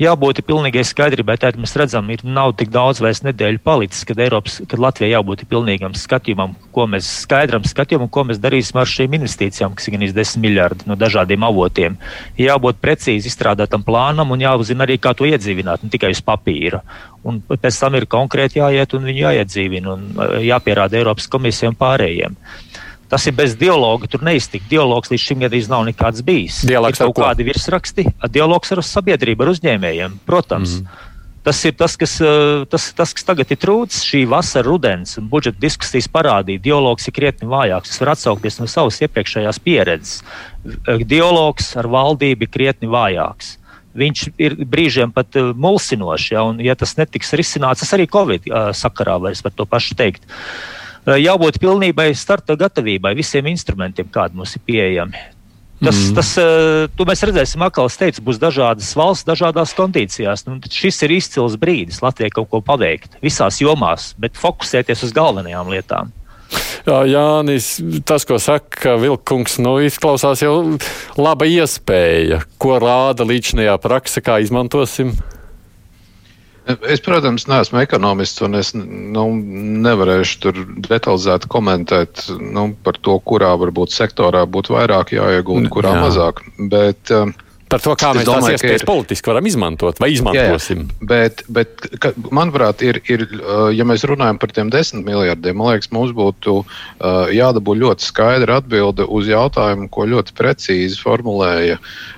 Jābūt 0.00 0.42
pilnīgai 0.46 0.84
skaidrībai. 0.86 1.36
Tad 1.40 1.58
mēs 1.60 1.74
redzam, 1.78 2.08
ir 2.10 2.24
nav 2.26 2.54
tik 2.58 2.70
daudz 2.74 3.00
vairs 3.04 3.22
nedēļu 3.26 3.60
palicis, 3.64 4.04
kad, 4.08 4.20
Eiropas, 4.22 4.60
kad 4.68 4.82
Latvijai 4.82 5.12
jābūt 5.14 5.44
pilnīgam 5.50 5.94
skatījumam, 5.98 6.56
ko 6.74 6.86
mēs 6.90 7.08
skaidram 7.24 7.66
skatījumam, 7.68 8.10
ko 8.12 8.26
mēs 8.28 8.40
darīsim 8.42 8.80
ar 8.80 8.90
šīm 8.90 9.16
investīcijām, 9.20 9.74
kas 9.76 9.88
ir 9.88 9.96
gan 9.96 10.06
10 10.06 10.42
miljardi 10.42 10.90
no 10.90 10.98
dažādiem 10.98 11.46
avotiem. 11.46 11.98
Jābūt 12.40 12.80
precīzi 12.82 13.30
izstrādātam 13.30 13.84
plānam 13.86 14.34
un 14.34 14.44
jāuzzina 14.44 14.86
arī, 14.86 14.98
kā 14.98 15.14
to 15.16 15.28
iedzīvināt, 15.28 15.84
ne 15.84 15.92
tikai 15.94 16.12
uz 16.14 16.22
papīra. 16.24 16.82
Un 17.24 17.40
pēc 17.48 17.78
tam 17.80 17.96
ir 17.96 18.08
konkrēti 18.10 18.60
jāiet 18.60 18.96
un 18.96 19.06
viņu 19.08 19.26
jāiedzīvina 19.28 19.94
un 19.94 20.42
jāpierāda 20.44 21.00
Eiropas 21.00 21.30
komisijai 21.32 21.72
un 21.72 21.78
pārējiem. 21.80 22.36
Tas 23.14 23.28
ir 23.30 23.34
bez 23.38 23.52
dialoga. 23.54 24.08
Tur 24.10 24.24
neiztikt. 24.26 24.66
Dialogs 24.66 25.12
līdz 25.12 25.22
šim 25.22 25.42
gadījumam 25.44 25.70
nav 25.70 25.82
nekāds 25.86 26.22
bijis. 26.26 26.64
Dialogs 26.66 26.98
ir 26.98 27.06
kaut 27.06 27.20
kādi 27.22 27.46
virsraksti, 27.46 28.08
dialogs 28.34 28.74
ar 28.74 28.82
sabiedrību, 28.82 29.44
ar 29.44 29.52
uzņēmējiem. 29.52 30.16
Protams. 30.26 30.80
Mm. 30.80 31.12
Tas 31.46 31.60
ir 31.68 31.76
tas 31.78 31.94
kas, 32.00 32.16
eh, 32.24 32.64
tas, 32.72 32.88
tas, 32.98 33.12
kas 33.14 33.28
tagad 33.28 33.54
ir 33.54 33.60
trūcis. 33.62 34.02
Šī 34.02 34.24
vasara, 34.26 34.66
rudens 34.66 35.14
un 35.20 35.30
budžeta 35.30 35.62
diskusijas 35.62 36.10
parādīja, 36.10 36.64
dialogs 36.66 37.06
ir 37.06 37.14
krietni 37.14 37.46
vājāks. 37.46 37.94
Es 37.94 38.02
varu 38.02 38.16
atsaukties 38.16 38.58
no 38.58 38.66
savas 38.66 38.98
iepriekšējās 39.06 39.62
pieredzes. 39.62 40.22
Eh, 40.66 41.04
dialogs 41.06 41.76
ar 41.78 41.86
valdību 41.86 42.48
ir 42.48 42.50
krietni 42.50 42.90
vājāks. 42.90 43.58
Viņš 43.94 44.28
ir 44.42 44.56
brīžiem 44.66 45.12
pat 45.14 45.36
uh, 45.38 45.52
mulsinošs, 45.54 46.32
ja, 46.32 46.42
un, 46.42 46.58
ja 46.58 46.74
tas 46.74 46.96
netiks 46.98 47.30
risināts, 47.38 47.78
tas 47.84 47.92
arī 47.94 48.08
Covid 48.10 48.48
sakarā 48.74 49.20
vairs 49.22 49.38
par 49.38 49.54
to 49.54 49.68
pašu 49.70 49.94
teikt. 49.94 50.26
Uh, 50.26 50.83
jābūt 51.06 51.60
pilnībai 51.62 52.10
starta 52.16 52.56
gatavībai 52.58 53.14
visiem 53.18 53.48
instrumentiem, 53.52 54.08
kādi 54.12 54.40
mums 54.40 54.56
ir 54.56 54.64
pieejami. 54.66 55.20
Tas, 55.84 55.98
mm. 55.98 56.14
tas 56.16 56.30
uh, 56.40 57.06
mēs 57.08 57.22
redzēsim, 57.26 57.62
atkal 57.66 57.90
es 57.90 57.98
teicu, 58.00 58.22
būs 58.24 58.38
dažādas 58.40 58.92
valsts, 58.96 59.26
dažādās 59.28 59.74
kondīcijās. 59.76 60.46
Nu, 60.46 60.56
šis 60.70 61.02
ir 61.04 61.16
izcils 61.18 61.58
brīdis 61.60 62.00
Latvijai 62.04 62.32
kaut 62.32 62.48
ko 62.52 62.62
paveikt 62.64 63.18
visās 63.24 63.60
jomās, 63.60 64.12
bet 64.20 64.38
fokusēties 64.40 65.04
uz 65.08 65.16
galvenajām 65.16 65.72
lietām. 65.74 66.14
Jā, 66.84 66.98
Jānis, 67.08 67.78
tas, 68.06 68.26
ko 68.28 68.38
saka 68.38 68.94
Vilkungs, 69.00 69.56
nu, 69.64 69.78
izklausās 69.82 70.44
jau 70.44 70.76
laba 71.18 71.48
iespēja. 71.48 72.42
Ko 72.60 72.78
rāda 72.82 73.26
līdzinājā 73.26 73.74
praksa, 73.82 74.22
kā 74.24 74.38
izmantosim? 74.44 75.14
Es, 76.64 77.00
protams, 77.04 77.44
neesmu 77.44 77.82
ekonomists, 77.82 78.40
un 78.44 78.56
es 78.56 78.70
nu, 78.74 79.26
nevarēšu 79.84 80.38
tur 80.40 80.60
detalizēti 80.88 81.50
komentēt 81.52 82.24
nu, 82.40 82.70
par 82.86 82.96
to, 83.04 83.18
kurā 83.20 83.52
varbūt 83.60 83.92
sektorā 83.92 84.46
būtu 84.48 84.78
vairāk 84.78 85.12
jāiegūda, 85.12 85.72
kurā 85.72 85.92
jā. 85.92 86.04
mazāk. 86.06 86.40
Bet, 86.72 87.12
um, 87.12 87.34
Par 87.74 87.82
to, 87.82 87.94
kā 87.98 88.12
mēs 88.14 88.26
domāju, 88.28 88.54
tās 88.54 88.62
iespējas 88.62 88.82
ir... 88.84 88.86
politiski 88.86 89.30
varam 89.32 89.46
izmantot 89.48 90.00
vai 90.00 90.10
izmantosim. 90.14 90.84
Jā, 90.84 90.94
jā. 90.94 91.06
Bet, 91.10 91.44
bet 91.56 91.86
ka, 92.00 92.12
manuprāt, 92.32 92.84
ir, 92.86 93.00
ir, 93.12 93.24
uh, 93.40 93.68
ja 93.74 93.84
mēs 93.88 94.04
runājam 94.08 94.40
par 94.40 94.52
tiem 94.54 94.72
desmit 94.72 95.04
miljardiem, 95.08 95.58
man 95.58 95.74
liekas, 95.74 95.90
mums 95.92 96.12
būtu 96.16 96.60
uh, 96.62 96.66
jādabū 97.34 97.76
ļoti 97.80 98.08
skaidra 98.08 98.60
atbilde 98.62 99.08
uz 99.08 99.28
jautājumu, 99.32 99.90
ko 99.92 100.08
ļoti 100.12 100.36
precīzi 100.38 101.00
formulēja 101.02 101.80
Uh, 101.80 102.13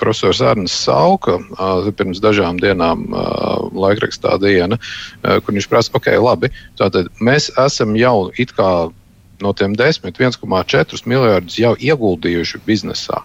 profesors 0.00 0.40
Arnēs 0.44 0.74
Sauka 0.84 1.38
uh, 1.38 1.90
pirms 1.96 2.20
dažām 2.20 2.58
dienām 2.60 3.06
uh, 3.08 3.68
laikrakstā 3.72 4.36
diena, 4.42 4.78
kur 5.22 5.56
viņš 5.56 5.68
prasa, 5.70 5.92
ok, 5.96 6.10
labi, 6.20 6.50
tātad 6.80 7.08
mēs 7.20 7.48
esam 7.60 7.94
jau 7.96 8.30
it 8.36 8.52
kā 8.56 8.90
no 9.40 9.52
tiem 9.56 9.74
10, 9.76 10.12
1,4 10.12 11.06
miljardus 11.08 11.58
jau 11.58 11.74
ieguldījuši 11.78 12.60
biznesā. 12.66 13.22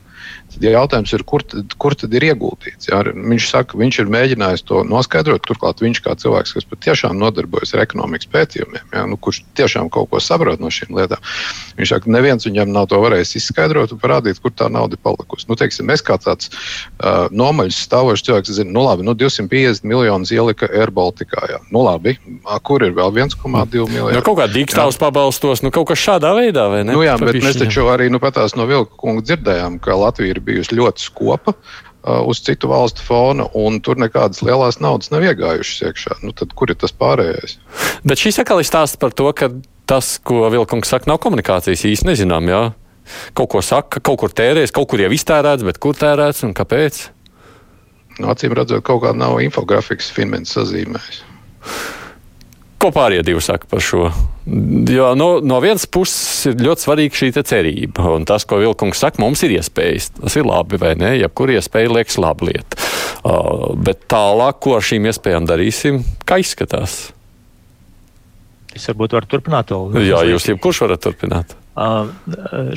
Tad 0.55 0.63
jautājums 0.63 1.11
ir, 1.15 1.23
kur 1.27 1.43
tad, 1.43 1.73
kur 1.81 1.95
tad 1.99 2.13
ir 2.15 2.23
ieguldīts? 2.29 2.87
Jā, 2.87 3.01
viņš 3.11 3.47
saka, 3.51 3.77
viņš 3.79 3.99
ir 4.01 4.11
mēģinājis 4.13 4.63
to 4.69 4.83
noskaidrot. 4.87 5.43
Turklāt 5.43 5.83
viņš 5.83 6.01
kā 6.05 6.15
cilvēks, 6.21 6.55
kas 6.55 6.67
patiešām 6.69 7.17
nodarbojas 7.19 7.75
ar 7.75 7.83
ekonomikas 7.83 8.29
pētījumiem, 8.31 8.85
jā, 8.95 9.03
nu, 9.09 9.19
kurš 9.19 9.41
tiešām 9.59 9.89
kaut 9.93 10.09
ko 10.13 10.21
saprot 10.23 10.63
no 10.63 10.71
šīm 10.71 10.95
lietām, 10.95 11.19
viņš 11.79 11.91
saka, 11.91 12.11
neviens 12.15 12.47
viņam 12.47 12.71
nav 12.71 12.87
to 12.91 13.01
varējis 13.03 13.35
izskaidrot 13.41 13.95
un 13.95 14.01
parādīt, 14.01 14.39
kur 14.43 14.53
tā 14.55 14.69
nauda 14.71 14.99
palikusi. 15.01 15.49
Nu, 15.49 15.59
teiksim, 15.59 15.91
es 15.91 16.03
kā 16.05 16.15
tāds 16.21 16.51
uh, 16.51 17.27
nomaļs 17.35 17.81
stāvošs 17.89 18.23
cilvēks, 18.29 18.55
zinu, 18.61 18.71
nu 18.77 18.85
labi, 18.87 19.05
nu 19.07 19.15
250 19.17 19.83
miljonus 19.87 20.31
ielika 20.31 20.69
AirBaltikā. 20.71 21.45
Jā. 21.51 21.59
Nu 21.75 21.83
labi, 21.85 22.15
kur 22.65 22.85
ir 22.85 22.95
vēl 22.95 23.11
1,2 23.25 23.89
miljoni? 23.91 24.15
Nu, 24.15 24.23
kaut 24.25 24.39
kā 24.39 24.47
dīkstāvs 24.51 24.99
pabalstos, 25.01 25.65
nu 25.65 25.73
kaut 25.75 25.91
kas 25.91 26.01
šādā 26.01 26.31
veidā, 26.37 26.67
vai 26.71 26.83
ne? 26.87 26.95
Nu, 26.95 27.03
jā, 27.05 27.17
bet 27.21 27.41
mēs 27.43 27.59
taču 27.59 27.89
arī 27.91 28.07
nu, 28.13 28.21
patās 28.23 28.55
no 28.57 28.67
Vilka 28.69 28.95
kunga 28.99 29.25
dzirdējām, 29.25 29.77
ka 29.83 29.97
Latvija 30.15 30.31
ir 30.31 30.39
bijusi 30.39 30.77
ļoti 30.77 31.03
skopa 31.03 31.51
uh, 31.51 32.21
uz 32.23 32.39
citu 32.39 32.69
valstu 32.71 33.03
fona, 33.03 33.49
un 33.51 33.81
tur 33.83 33.99
nekādas 33.99 34.39
lielas 34.45 34.79
naudas 34.79 35.11
nav 35.11 35.25
iegājušas 35.27 35.89
iekšā. 35.89 36.15
Nu, 36.23 36.31
tad 36.31 36.53
kur 36.55 36.71
ir 36.71 36.79
tas 36.79 36.95
pārējais? 36.95 37.57
Bet 38.07 38.21
šis 38.21 38.39
atkal 38.39 38.63
ir 38.63 38.67
stāsts 38.67 38.95
par 39.01 39.11
to, 39.11 39.27
ka 39.35 39.51
tas, 39.85 40.15
ko 40.23 40.47
Vilkungs 40.53 40.87
saka, 40.87 41.09
nav 41.11 41.19
komunikācijas 41.19 41.83
īsti 41.83 42.07
nezinām. 42.13 42.47
Jā? 42.47 42.61
Kaut 43.35 43.51
ko 43.51 43.59
saka, 43.59 43.99
kaut 43.99 44.21
kur 44.23 44.31
tērēs, 44.31 44.71
kaut 44.71 44.87
kur 44.93 45.03
jau 45.03 45.11
iztērēts, 45.11 45.67
bet 45.67 45.83
kur 45.83 45.99
tērēts 45.99 46.47
un 46.47 46.55
kāpēc? 46.55 47.03
Nu, 48.21 48.31
acīm 48.31 48.55
redzot, 48.55 48.85
kaut 48.87 49.03
kāda 49.03 49.19
nav 49.19 49.41
infografikas 49.43 50.07
Finmens 50.15 50.55
sazīmējis. 50.55 51.25
Ko 52.85 52.91
pārējie 52.93 53.23
divi 53.25 53.41
saka 53.41 53.65
par 53.65 53.81
šo? 53.81 54.11
Jo 54.93 55.07
no, 55.17 55.39
no 55.41 55.57
vienas 55.63 55.87
puses 55.89 56.51
ir 56.51 56.59
ļoti 56.61 56.85
svarīga 56.85 57.17
šī 57.17 57.31
cerība, 57.39 58.03
un 58.13 58.27
tas, 58.29 58.45
ko 58.45 58.59
Vilkungs 58.61 59.01
saka, 59.01 59.17
mums 59.23 59.41
ir 59.47 59.55
iespējas. 59.55 60.11
Tas 60.19 60.35
ir 60.37 60.45
labi, 60.45 60.77
vai 60.77 60.91
ne? 60.99 61.15
Jebkur 61.17 61.55
iespēja 61.55 61.89
liekas 61.95 62.19
laba 62.21 62.45
lieta. 62.45 62.77
Uh, 63.25 63.71
bet 63.73 64.05
tālāk, 64.11 64.59
ko 64.61 64.75
ar 64.77 64.85
šīm 64.85 65.09
iespējām 65.09 65.49
darīsim, 65.49 66.03
kā 66.29 66.37
izskatās? 66.43 66.99
Es 68.77 68.85
varbūt 68.91 69.17
varu 69.17 69.33
turpināt 69.33 69.71
to. 69.73 69.81
Jā, 70.05 70.21
jūs 70.29 70.45
jebkurš 70.51 70.85
varat 70.85 71.01
turpināt. 71.07 71.57
Uh, 71.75 72.07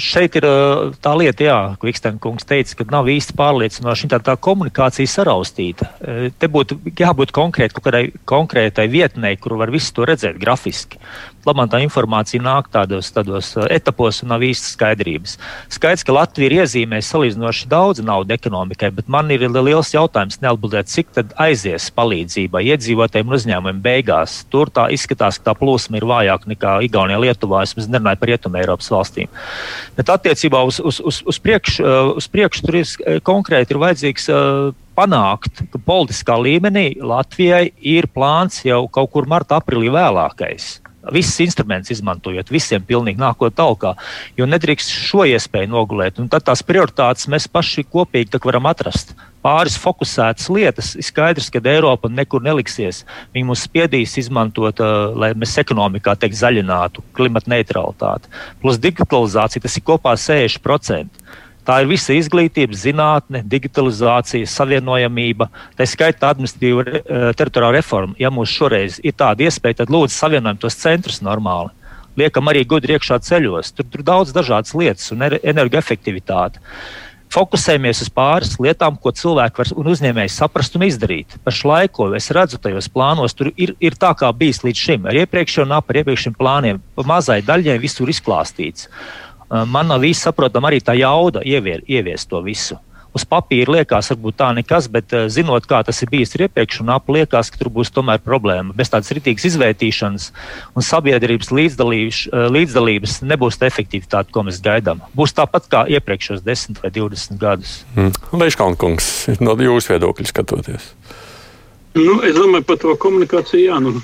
šeit 0.02 0.34
ir 0.40 0.42
uh, 0.42 0.88
tā 0.98 1.12
lieta, 1.14 1.44
jā, 1.46 1.58
ko 1.78 1.86
Ikstenkungs 1.86 2.42
teica, 2.48 2.80
ka 2.80 2.86
nav 2.90 3.06
īsti 3.06 3.36
pārliecinoši 3.38 4.08
tā, 4.10 4.18
tā 4.26 4.34
komunikācija 4.42 5.06
saraustīta. 5.12 5.86
Uh, 6.02 6.24
te 6.34 6.50
būtu 6.50 6.80
jābūt 6.98 7.30
konkrēt, 7.36 7.78
kādai 7.78 8.08
konkrētai 8.26 8.88
vietnei, 8.90 9.36
kur 9.38 9.54
var 9.60 9.70
visu 9.70 9.94
to 9.94 10.08
redzēt 10.08 10.40
grafiski. 10.42 10.98
Labāk 11.46 11.70
tā 11.70 11.78
informācija 11.84 12.42
nāk 12.42 12.66
tādos, 12.74 13.12
tādos 13.14 13.52
etapos 13.70 14.18
un 14.24 14.32
nav 14.34 14.42
īsti 14.44 14.72
skaidrības. 14.74 15.36
Skaidrs, 15.72 16.02
ka 16.04 16.16
Latvija 16.16 16.50
ir 16.50 16.56
iezīmējusi 16.58 17.12
salīdzinoši 17.14 17.70
daudz 17.70 18.02
naudas 18.04 18.34
ekonomikai, 18.34 18.90
bet 18.98 19.08
man 19.08 19.30
ir 19.32 19.46
liels 19.46 19.94
jautājums 19.94 20.42
neatbildēt, 20.42 20.90
cik 20.90 21.14
tad 21.14 21.32
aizies 21.40 21.86
palīdzībai 21.94 22.64
iedzīvotājiem 22.74 23.30
un 23.30 23.38
uzņēmumiem 23.38 23.80
beigās. 23.86 24.42
Tur 24.50 24.74
tā 24.74 24.88
izskatās, 24.92 25.38
ka 25.38 25.52
tā 25.52 25.56
plūsma 25.62 26.02
ir 26.02 26.08
vājāka 26.10 26.52
nekā 26.52 26.74
Igaunijā, 26.90 27.22
Lietuvā. 27.28 27.62
Es 27.64 27.78
nerunāju 27.78 28.20
par 28.20 28.32
Rietumē 28.34 28.66
Eiropas 28.66 28.87
Eiropas 28.88 28.92
valstīm. 28.92 29.28
Bet 29.96 30.08
attiecībā 30.08 30.62
uz, 30.66 30.80
uz, 30.80 31.00
uz, 31.00 31.22
uz 31.26 31.38
priekšu 31.38 31.84
uh, 31.84 32.28
priekš 32.32 32.64
tur 32.64 32.80
ir 32.80 32.86
uh, 32.86 33.20
konkrēti 33.22 33.74
ir 33.74 33.82
vajadzīgs 33.82 34.28
uh, 34.32 34.74
panākt, 34.98 35.64
ka 35.70 35.78
politiskā 35.78 36.38
līmenī 36.40 36.98
Latvijai 37.00 37.72
ir 37.80 38.08
plāns 38.08 38.64
jau 38.64 38.86
kaut 38.88 39.12
kur 39.12 39.28
martā, 39.30 39.60
aprīlī 39.60 39.92
vēlākais 39.94 40.78
visus 41.14 41.40
instrumentus 41.44 41.92
izmantojot, 41.96 42.52
visiem 42.52 42.84
pilnīgi 42.84 43.20
nākot 43.22 43.54
talkā, 43.56 43.94
jo 44.38 44.48
nedrīkst 44.48 44.92
šo 45.08 45.24
iespēju 45.28 45.72
nogulēt. 45.72 46.20
Un 46.22 46.30
tad 46.32 46.46
tās 46.48 46.64
prioritātes 46.66 47.28
mēs 47.30 47.48
paši 47.50 47.86
kopīgi 47.88 48.40
varam 48.44 48.68
atrast 48.70 49.14
pāris 49.44 49.78
fokusētas 49.80 50.48
lietas, 50.52 50.92
ir 50.98 51.06
skaidrs, 51.06 51.50
ka 51.52 51.62
Eiropa 51.70 52.10
nekur 52.10 52.42
neliksies. 52.44 53.04
Viņi 53.34 53.48
mums 53.48 53.64
spiedīs 53.68 54.16
izmantot, 54.20 54.80
uh, 54.82 55.12
lai 55.14 55.32
mēs 55.38 55.56
ekonomikā 55.62 56.16
teikt, 56.18 56.38
zaļinātu, 56.40 57.04
klimata 57.16 57.52
neutralitāti. 57.54 58.32
Plus 58.62 58.80
digitalizācija 58.82 59.64
tas 59.64 59.78
ir 59.78 59.86
kopā 59.86 60.16
60%. 60.18 61.22
Tā 61.68 61.82
ir 61.82 61.90
visa 61.90 62.14
izglītība, 62.16 62.72
zinātne, 62.72 63.42
digitalizācija, 63.44 64.48
savienojamība, 64.48 65.50
tā 65.76 65.84
skaitā 65.84 66.30
administratīva 66.32 66.84
uh, 66.86 67.26
teritoriāla 67.36 67.76
reforma. 67.76 68.16
Ja 68.16 68.30
mums 68.32 68.54
šoreiz 68.56 68.96
ir 69.04 69.12
tāda 69.18 69.44
iespēja, 69.44 69.82
tad 69.82 69.92
lūdzu 69.92 70.16
savienojam 70.16 70.62
tos 70.62 70.78
centrus 70.80 71.20
normāli. 71.20 71.74
Liekam 72.18 72.48
arī 72.48 72.64
gudri 72.66 72.96
iekšā 72.96 73.20
ceļos. 73.26 73.74
Tur 73.76 74.00
ir 74.00 74.06
daudz 74.06 74.32
dažādas 74.34 74.72
lietas 74.74 75.12
un 75.12 75.28
energoefektivitāte. 75.28 76.64
Fokusējamies 77.28 78.00
uz 78.06 78.08
pāris 78.08 78.54
lietām, 78.56 78.96
ko 78.96 79.12
cilvēki 79.12 79.60
var, 79.60 79.70
un 79.76 79.90
uzņēmēji 79.92 80.32
saprast 80.32 80.78
un 80.78 80.86
izdarīt. 80.86 81.36
Pašlaik, 81.44 81.92
ko 81.98 82.08
es 82.16 82.30
redzu 82.32 82.56
tajos 82.64 82.88
plānos, 82.88 83.36
tur 83.36 83.52
ir, 83.52 83.74
ir 83.84 83.98
tā, 84.00 84.14
kā 84.16 84.32
bijis 84.32 84.62
līdz 84.64 84.84
šim. 84.86 85.08
Ar 85.10 85.20
iepriekšējo 85.26 85.68
un 85.68 85.76
ap 85.76 85.92
iepriekšējiem 85.92 86.38
plāniem, 86.40 86.80
pa 86.96 87.04
mazai 87.12 87.42
daļai 87.44 87.76
visur 87.84 88.08
izklāstīts. 88.08 88.88
Man 89.48 89.88
nav 89.88 90.04
īsti 90.04 90.28
saprotama 90.28 90.68
arī 90.68 90.82
tā 90.84 90.92
jauda 90.98 91.40
ievier, 91.46 91.80
ieviest 91.88 92.28
to 92.28 92.42
visu 92.44 92.76
uz 93.16 93.24
papīra 93.28 93.78
liekas, 93.78 94.10
varbūt 94.12 94.36
tā 94.38 94.48
nekas, 94.56 94.88
bet 94.92 95.14
uh, 95.16 95.26
zinot, 95.32 95.66
kā 95.68 95.80
tas 95.86 96.00
ir 96.04 96.10
bijis 96.12 96.34
iepriekš, 96.38 96.82
un 96.84 96.92
ap 96.94 97.08
liekas, 97.12 97.50
ka 97.52 97.60
tur 97.60 97.70
būs 97.72 97.90
tomēr 97.94 98.20
problēma. 98.24 98.74
Bez 98.76 98.92
tādas 98.92 99.10
rītīgas 99.14 99.48
izvērtīšanas 99.50 100.28
un 100.76 100.86
sabiedrības 100.86 101.52
līdzdalības, 101.54 102.20
uh, 102.30 102.46
līdzdalības 102.54 103.18
nebūs 103.28 103.60
tā 103.60 103.70
efektivitāte, 103.70 104.32
ko 104.34 104.44
mēs 104.48 104.60
gaidām. 104.64 105.02
Būs 105.18 105.34
tāpat 105.36 105.70
kā 105.72 105.84
iepriekšējos 105.96 106.44
10 106.46 106.82
vai 106.84 106.92
20 106.94 107.40
gadus. 107.40 107.80
Mm. 107.96 108.12
Leiškalnkungs, 108.44 109.10
no 109.40 109.56
jūsu 109.58 109.94
viedokļa 109.94 110.30
skatoties. 110.30 110.92
Nu, 111.98 112.20
es 112.22 112.36
domāju 112.36 112.66
par 112.68 112.78
to 112.78 112.94
komunikāciju. 113.00 113.64
Jā, 113.72 113.78
nu, 113.82 113.96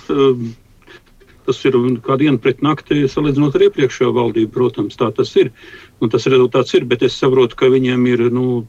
Tas 1.44 1.60
ir 1.68 1.76
kā 2.04 2.16
diena 2.20 2.40
pret 2.40 2.62
nakti, 2.64 3.02
salīdzinot 3.10 3.56
ar 3.58 3.66
iepriekšējo 3.66 4.14
valdību. 4.16 4.52
Protams, 4.54 4.96
tā 5.00 5.10
tas 5.16 5.34
ir. 5.40 5.52
Un 6.00 6.12
tas 6.12 6.24
rezultāts 6.30 6.72
ir, 6.78 6.86
bet 6.88 7.04
es 7.04 7.18
saprotu, 7.20 7.58
ka 7.60 7.68
viņiem 7.72 8.06
ir 8.12 8.26
nu, 8.32 8.64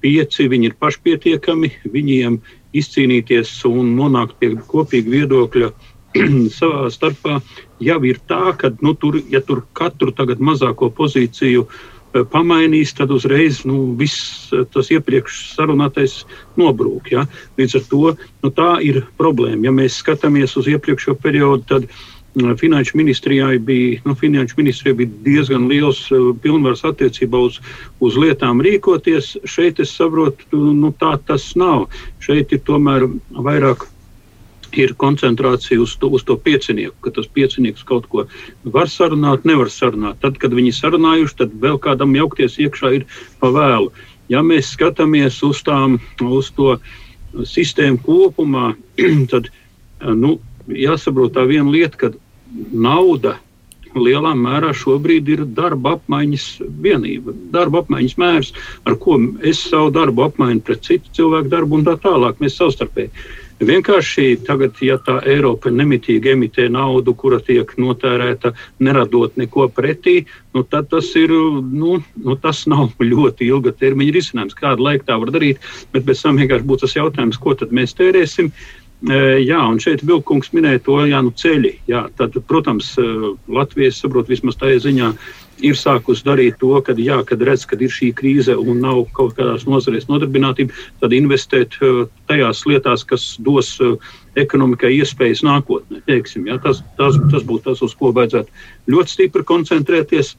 pieci, 0.00 0.48
viņi 0.48 0.70
ir 0.70 0.76
pašpietiekami, 0.80 1.72
viņiem 1.92 2.40
izcīnīties 2.76 3.52
un 3.68 3.94
nonākt 3.98 4.38
pie 4.40 4.54
kopīga 4.70 5.12
viedokļa 5.16 5.70
savā 6.58 6.88
starpā 6.90 7.40
jau 7.84 7.98
ir 8.08 8.20
tā, 8.30 8.54
ka 8.58 8.72
nu, 8.80 8.94
tur, 8.98 9.20
ja 9.30 9.42
tur 9.44 9.64
katru 9.76 10.12
mazāko 10.38 10.90
pozīciju 10.90 11.66
eh, 11.66 11.99
pamainīs, 12.12 12.94
tad 12.96 13.12
uzreiz 13.14 13.62
nu, 13.68 13.92
viss 13.98 14.50
eh, 14.52 14.64
tas 14.74 14.90
iepriekš 14.92 15.40
sarunātais 15.56 16.20
nobrūk. 16.60 17.12
Ja? 17.14 17.26
Līdz 17.58 17.80
ar 17.80 17.84
to 17.90 18.14
nu, 18.14 18.54
tā 18.54 18.70
ir 18.86 19.04
problēma. 19.20 19.68
Ja 19.68 19.74
mēs 19.74 20.00
skatāmies 20.02 20.56
uz 20.60 20.70
iepriekšējo 20.70 21.18
periodu, 21.22 21.66
tad 21.70 21.92
Finanšu 22.30 22.94
ministrijai 22.94 23.58
bija, 23.58 24.00
nu, 24.04 24.14
finanšu 24.14 24.54
ministrijai 24.56 24.94
bija 24.94 25.10
diezgan 25.24 25.64
liels 25.66 26.04
uh, 26.14 26.28
pilnvars 26.42 26.84
attiecībā 26.86 27.40
uz, 27.42 27.56
uz 27.98 28.14
lietām 28.14 28.62
rīkoties. 28.62 29.32
Šeit 29.50 29.80
es 29.82 29.96
saprotu, 29.98 30.60
nu, 30.78 30.92
tā 30.94 31.16
tas 31.26 31.48
nav. 31.58 31.88
Šeit 32.22 32.54
ir 32.54 32.62
tomēr 32.62 33.08
vairāk 33.34 33.88
ir 34.78 34.94
koncentrācija 34.98 35.80
uz 35.82 35.96
to, 36.00 36.10
uz 36.16 36.24
to 36.26 36.36
piecinieku, 36.38 36.94
ka 37.04 37.12
tas 37.16 37.28
piecinieks 37.30 37.84
kaut 37.86 38.08
ko 38.12 38.26
var 38.64 38.90
sarunāt, 38.92 39.46
nevar 39.48 39.72
sarunāt. 39.72 40.20
Tad, 40.22 40.38
kad 40.42 40.54
viņi 40.56 40.72
sarunājuši, 40.76 41.36
tad 41.42 41.58
vēl 41.62 41.80
kādam 41.82 42.16
jaukties 42.18 42.58
iekšā 42.62 42.94
ir 43.00 43.06
pa 43.42 43.52
vēlu. 43.54 43.90
Ja 44.30 44.44
mēs 44.46 44.70
skatāmies 44.76 45.40
uz, 45.46 45.62
tām, 45.66 45.98
uz 46.22 46.52
to 46.54 46.76
sistēmu 47.46 48.02
kopumā, 48.06 48.72
tad 49.32 49.50
nu, 50.00 50.38
jāsaprot 50.70 51.34
tā 51.34 51.46
viena 51.50 51.70
lieta, 51.70 51.96
ka 51.98 52.12
nauda 52.70 53.38
lielā 53.98 54.32
mērā 54.38 54.70
šobrīd 54.76 55.28
ir 55.34 55.44
darba 55.56 55.96
apmaiņas 55.96 56.46
vienība, 56.82 57.34
darba 57.54 57.82
apmaiņas 57.82 58.16
mērs, 58.20 58.52
ar 58.86 58.96
ko 59.02 59.18
es 59.46 59.62
savu 59.66 59.90
darbu 59.94 60.28
apmainu 60.28 60.62
pret 60.66 60.84
citu 60.86 61.10
cilvēku 61.16 61.50
darbu 61.50 61.80
un 61.80 61.86
tā 61.88 61.96
tālāk. 62.02 62.38
Mēs 62.42 62.58
savstarpēji. 62.60 63.10
Vienkārši 63.60 64.38
tagad, 64.46 64.78
ja 64.80 64.96
tā 65.04 65.18
Eiropa 65.28 65.68
nemitīgi 65.68 66.32
emitē 66.32 66.64
naudu, 66.72 67.12
kura 67.12 67.42
tiek 67.44 67.68
notērēta, 67.76 68.54
neradot 68.80 69.36
neko 69.36 69.66
pretī, 69.76 70.22
nu, 70.56 70.62
tad 70.64 70.88
tas 70.88 71.10
ir, 71.20 71.34
nu, 71.68 71.98
nu, 72.24 72.36
tas 72.40 72.62
nav 72.70 72.94
ļoti 73.12 73.50
ilga 73.52 73.74
termiņa 73.76 74.16
risinājums. 74.16 74.56
Kādu 74.56 74.88
laiku 74.88 75.04
tā 75.10 75.18
var 75.20 75.32
darīt, 75.34 75.60
bet 75.92 76.08
pēc 76.08 76.24
tam 76.24 76.40
vienkārši 76.40 76.68
būs 76.72 76.86
tas 76.86 76.96
jautājums, 76.96 77.40
ko 77.40 77.56
tad 77.60 77.76
mēs 77.76 77.92
tērēsim. 78.00 78.48
Jā, 79.00 79.60
un 79.64 79.78
šeit 79.80 80.02
Vilkungs 80.04 80.50
minēja 80.52 80.82
to 80.84 80.98
jā, 81.08 81.20
nu 81.24 81.32
ceļi. 81.32 81.70
Jā, 81.88 82.02
tad, 82.16 82.34
protams, 82.48 82.92
Latvijas 83.48 84.00
saprot, 84.00 84.28
vismaz 84.28 84.58
tajā 84.60 84.80
ziņā 84.84 85.14
ir 85.64 85.78
sākus 85.78 86.22
darīt 86.26 86.58
to, 86.60 86.72
kad, 86.84 86.98
jā, 87.00 87.20
kad 87.26 87.42
redz, 87.46 87.66
ka 87.68 87.78
ir 87.80 87.92
šī 87.92 88.10
krīze 88.16 88.56
un 88.58 88.82
nav 88.84 89.02
kaut 89.16 89.36
kādās 89.38 89.66
nozarēs 89.68 90.08
nodarbinātība, 90.10 90.74
tad 91.02 91.16
investēt 91.16 91.76
tajās 92.30 92.62
lietās, 92.68 93.04
kas 93.08 93.34
dos 93.40 93.76
ekonomikai 94.40 94.92
iespējas 94.98 95.44
nākotnē. 95.46 96.02
Teiksim, 96.08 96.46
jā, 96.50 96.60
tas, 96.62 96.84
tas, 97.00 97.18
tas 97.32 97.44
būtu 97.46 97.70
tas, 97.70 97.82
uz 97.86 97.96
ko 97.98 98.14
vajadzētu 98.16 98.94
ļoti 98.94 99.16
stipri 99.16 99.46
koncentrēties. 99.46 100.36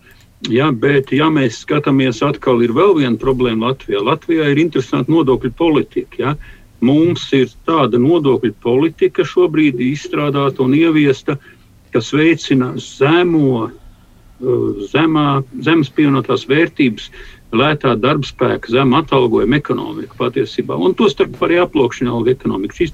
Jā, 0.49 0.71
bet, 0.73 1.11
ja 1.13 1.27
mēs 1.29 1.59
skatāmies, 1.61 2.23
atkal 2.25 2.63
ir 2.65 2.71
vēl 2.73 2.95
viena 2.97 3.19
problēma 3.21 3.75
Latvijā. 3.75 3.99
Latvijā 4.01 4.47
ir 4.49 4.63
interesanta 4.63 5.13
nodokļu 5.13 5.53
politika. 5.59 6.17
Jā 6.17 6.33
mums 6.81 7.27
ir 7.37 7.51
tāda 7.69 7.99
nodokļu 8.01 8.55
politika 8.63 9.25
šobrīd 9.27 9.79
izstrādāta 9.85 10.63
un 10.65 10.73
ieviesta, 10.77 11.37
kas 11.93 12.11
veicina 12.15 12.73
zemo, 12.81 13.69
zemā, 14.91 15.43
zemes 15.65 15.91
pievienotās 15.93 16.47
vērtības, 16.49 17.09
lētā 17.51 17.93
darba 17.99 18.25
spēka, 18.27 18.71
zema 18.71 19.01
atalgojuma 19.01 19.59
ekonomika 19.59 20.15
patiesībā. 20.19 20.77
Un 20.79 20.95
to 20.95 21.09
starp 21.11 21.35
arī 21.43 21.59
aplokšana 21.61 22.13
alga 22.15 22.31
ekonomika. 22.31 22.77
Šis 22.79 22.93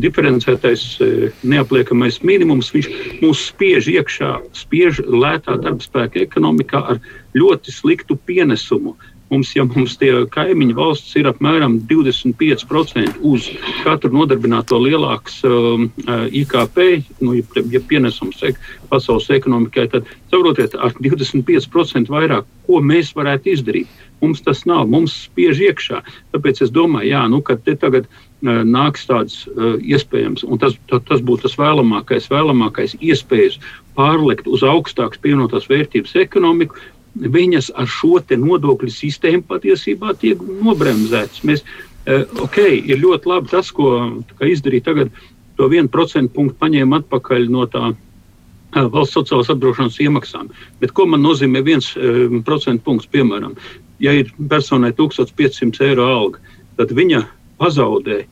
diferencētais 0.00 0.84
uh, 1.00 1.26
neapliekamais 1.46 2.20
minimums, 2.26 2.72
viņš 2.74 2.90
mūs 3.22 3.46
spiež 3.48 3.88
iekšā, 3.94 4.34
spiež 4.56 5.00
lētā 5.08 5.56
darba 5.62 5.84
spēka 5.84 6.20
ekonomikā 6.24 6.84
ar 6.94 7.02
ļoti 7.34 7.74
sliktu 7.74 8.18
pienesumu 8.28 8.94
Mums, 9.32 9.54
ja 9.56 9.64
mums 9.64 9.96
tie 9.98 10.12
kaimiņu 10.30 10.74
valsts 10.76 11.14
ir 11.16 11.26
apmēram 11.30 11.78
25% 11.88 13.22
uz 13.24 13.48
katru 13.80 14.12
nodarbināto 14.12 14.76
lielāks 14.82 15.38
um, 15.48 15.88
uh, 16.04 16.26
IKP, 16.28 16.80
nu, 17.24 17.38
ja, 17.38 17.64
ja 17.72 17.80
pienesums 17.88 18.44
pasaules 18.90 19.30
ekonomikai, 19.32 19.88
tad 19.94 20.10
saprotiet, 20.28 20.76
ar 20.76 20.92
25% 21.00 22.12
vairāk, 22.12 22.44
ko 22.68 22.82
mēs 22.84 23.14
varētu 23.16 23.54
izdarīt. 23.56 24.00
Mums 24.20 24.44
tas 24.44 24.62
nav, 24.68 24.86
mums 24.92 25.16
spiež 25.26 25.58
iekšā. 25.70 25.98
Tāpēc 26.32 26.62
es 26.64 26.70
domāju, 26.72 27.10
jā, 27.10 27.24
nu, 27.32 27.40
ka 27.44 27.56
te 27.56 27.74
tagad 27.80 28.06
uh, 28.06 28.60
nāks 28.68 29.08
tāds 29.08 29.40
uh, 29.48 29.74
iespējams, 29.80 30.44
un 30.44 30.60
tas, 30.60 30.76
tas, 30.92 31.00
tas 31.08 31.24
būtu 31.24 31.48
tas 31.48 31.56
vēlamākais, 31.60 32.28
vēlamākais 32.32 32.98
iespējas 33.00 33.56
pārlikt 33.96 34.48
uz 34.50 34.64
augstākas 34.66 35.20
pievienotās 35.22 35.68
vērtības 35.70 36.16
ekonomiku, 36.20 36.76
viņas 37.14 37.70
ar 37.78 37.86
šo 37.86 38.18
nodokļu 38.20 38.90
sistēmu 38.90 39.44
patiesībā 39.48 40.14
tiek 40.18 40.38
nobremzētas. 40.40 41.44
Mēs, 41.44 41.62
eh, 42.06 42.24
ok, 42.40 42.58
ir 42.58 42.98
ļoti 42.98 43.26
labi 43.26 43.48
tas, 43.48 43.70
ko 43.70 44.22
izdarīja 44.40 44.84
tagad, 44.84 45.10
to 45.56 45.68
vienu 45.68 45.88
procentu 45.88 46.34
punktu 46.34 46.58
paņēma 46.58 47.02
atpakaļ 47.02 47.48
no 47.48 47.66
tā 47.66 47.94
eh, 47.94 48.82
valsts 48.82 49.14
sociālās 49.14 49.50
apdrošināšanas 49.50 50.00
iemaksām. 50.00 50.50
Bet 50.80 50.92
ko 50.92 51.06
man 51.06 51.22
nozīmē 51.22 51.62
viens 51.62 51.94
eh, 51.96 52.28
procentu 52.44 52.82
punkts, 52.84 53.06
piemēram, 53.06 53.54
ja 54.00 54.12
ir 54.12 54.32
personai 54.48 54.92
1500 54.92 55.80
eiro 55.86 56.04
alga, 56.04 56.38
tad 56.76 56.90
viņa 56.90 57.26
pazaudē 57.58 58.24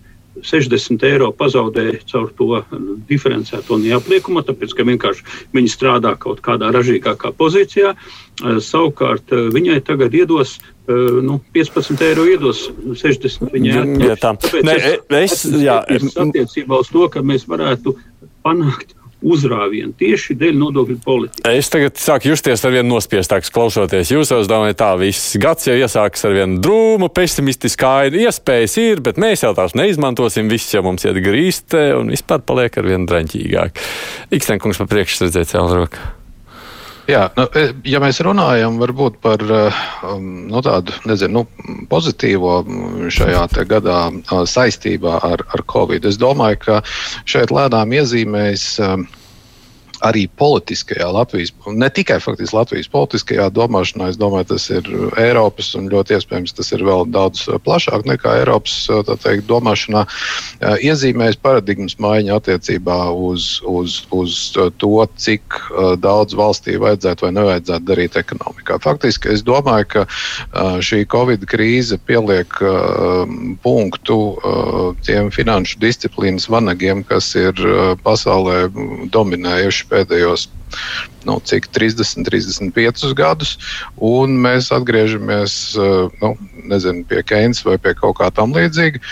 60 0.46 1.06
eiro 1.08 1.30
pazaudēja 1.36 2.00
caur 2.10 2.30
to 2.38 2.60
diferencēto 3.08 3.78
neapliekumu, 3.80 4.42
tāpēc 4.46 4.74
ka 4.76 4.86
vienkārši 4.88 5.26
viņi 5.54 5.72
strādā 5.72 6.14
kaut 6.20 6.42
kādā 6.44 6.72
ražīgākā 6.74 7.32
pozīcijā. 7.38 7.94
Eh, 8.42 8.58
savukārt 8.64 9.34
eh, 9.34 9.48
viņai 9.54 9.80
tagad 9.86 10.14
iedos 10.16 10.56
eh, 10.58 10.94
nu, 11.22 11.38
15 11.54 12.00
eiro, 12.08 12.24
iedos 12.26 12.64
60 12.88 13.52
viņai. 13.52 13.84
Ja 14.06 14.16
tā. 14.16 14.32
Tāpēc 14.40 14.66
ne, 14.66 14.78
es, 15.20 15.36
es, 15.44 15.60
jā, 15.62 15.78
es 15.92 16.16
attiecībā 16.16 16.80
uz 16.82 16.90
to, 16.92 17.06
ka 17.12 17.22
mēs 17.26 17.46
varētu 17.50 17.94
panākt 18.42 18.96
uzrāvienu 19.22 19.94
tieši 19.98 20.36
dēļ 20.40 20.58
nodokļu 20.60 20.98
politikas. 21.04 21.46
Es 21.48 21.70
tagad 21.72 21.98
sāku 22.00 22.32
justies 22.32 22.64
ar 22.66 22.74
vien 22.74 22.88
nospiestāks, 22.90 23.52
klausoties 23.54 24.12
jūsos, 24.12 24.48
domāju, 24.50 24.78
tā 24.78 24.92
viss 25.00 25.36
gads 25.42 25.68
jau 25.68 25.76
iesākas 25.78 26.26
ar 26.28 26.36
vienu 26.36 26.60
drūmu, 26.64 27.10
pesimistisku 27.14 27.88
ainu. 27.88 28.22
Iespējas 28.26 28.78
ir, 28.82 29.04
bet 29.04 29.20
mēs 29.22 29.46
jau 29.46 29.54
tās 29.58 29.76
neizmantosim. 29.78 30.50
Viss 30.52 30.74
jau 30.74 30.84
mums 30.86 31.06
iet 31.08 31.20
grīste 31.24 31.92
un 31.98 32.12
vispār 32.12 32.42
paliek 32.46 32.80
ar 32.80 32.90
vien 32.90 33.06
draņķīgāk. 33.08 33.86
Ikstenkungs 34.38 34.82
pa 34.82 34.90
priekšu 34.90 35.26
redzēt 35.26 35.54
cēl 35.54 35.72
roku. 35.82 36.21
Jā, 37.10 37.22
nu, 37.34 37.48
e, 37.58 37.72
ja 37.90 37.98
mēs 38.02 38.20
runājam 38.22 38.76
par 39.24 39.42
e, 39.42 39.62
um, 40.06 40.28
nu, 40.52 40.60
tādu 40.62 40.94
nezinu, 41.10 41.42
nu, 41.42 41.80
pozitīvo 41.90 42.60
šajā 43.10 43.42
gadā 43.66 43.98
saistībā 44.46 45.16
ar, 45.26 45.42
ar 45.50 45.64
Covid, 45.72 46.06
es 46.06 46.20
domāju, 46.20 46.60
ka 46.62 46.78
šeit 47.26 47.50
lēnām 47.50 47.96
iezīmējas 47.98 48.68
arī 50.02 50.26
politiskajā 50.38 51.08
Latvijas, 51.14 51.52
ne 51.66 51.88
tikai 51.90 52.18
faktiski 52.22 52.56
Latvijas 52.56 52.90
politiskajā 52.92 53.48
domāšanā, 53.54 54.10
es 54.12 54.18
domāju, 54.20 54.48
tas 54.52 54.68
ir 54.72 54.88
Eiropas 55.20 55.72
un 55.78 55.88
ļoti 55.92 56.16
iespējams 56.18 56.56
tas 56.58 56.72
ir 56.74 56.84
vēl 56.86 57.06
daudz 57.14 57.44
plašāk 57.64 58.06
nekā 58.10 58.34
Eiropas 58.42 58.74
teikt, 59.22 59.46
domāšanā, 59.50 60.04
iezīmējas 60.82 61.38
paradigmas 61.42 61.98
maiņa 62.02 62.38
attiecībā 62.40 62.98
uz, 63.14 63.60
uz, 63.68 64.00
uz 64.14 64.38
to, 64.82 64.92
cik 65.22 65.58
daudz 66.02 66.36
valstī 66.38 66.76
vajadzētu 66.82 67.26
vai 67.26 67.32
nevajadzētu 67.38 67.88
darīt 67.88 68.18
ekonomikā. 68.18 68.80
Faktiski 68.82 69.32
es 69.36 69.44
domāju, 69.46 69.88
ka 69.94 70.06
šī 70.82 71.04
Covid 71.12 71.46
krīze 71.50 71.98
pieliek 72.06 72.58
punktu 73.62 74.18
tiem 75.06 75.30
finanšu 75.34 75.78
disciplīnas 75.82 76.48
vanagiem, 76.50 77.04
kas 77.06 77.32
ir 77.38 77.58
pasaulē 78.02 78.66
dominējuši 79.14 79.91
pēdējos 79.92 80.48
nu, 81.28 81.38
cik 81.44 81.68
30, 81.76 82.24
35 82.28 83.12
gadus, 83.18 83.56
un 84.00 84.40
mēs 84.42 84.72
atgriežamies 84.74 85.60
eh, 85.76 86.08
nu, 86.24 86.34
nezinu, 86.72 87.06
pie 87.08 87.22
Keins 87.26 87.62
vai 87.66 87.78
pie 87.78 87.94
kaut 87.98 88.18
kā 88.22 88.32
tam 88.34 88.56
līdzīga. 88.56 89.02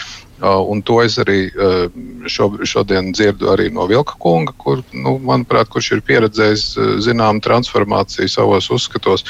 Uh, 0.40 0.57
un 0.73 0.81
to 0.81 1.03
es 1.05 1.19
arī 1.21 1.51
uh, 1.53 1.90
šo, 2.25 2.47
šodien 2.64 3.11
dzirdu 3.12 3.51
arī 3.53 3.66
no 3.77 3.85
Vilka 3.85 4.14
kunga, 4.25 4.55
kur, 4.57 4.81
nu, 4.97 5.19
manuprāt, 5.21 5.69
kurš 5.69 5.90
ir 5.99 6.01
pieredzējis 6.09 6.64
uh, 6.79 6.95
zināmu 7.05 7.45
transformāciju 7.45 8.33
savos 8.33 8.71
uzskatos. 8.73 9.27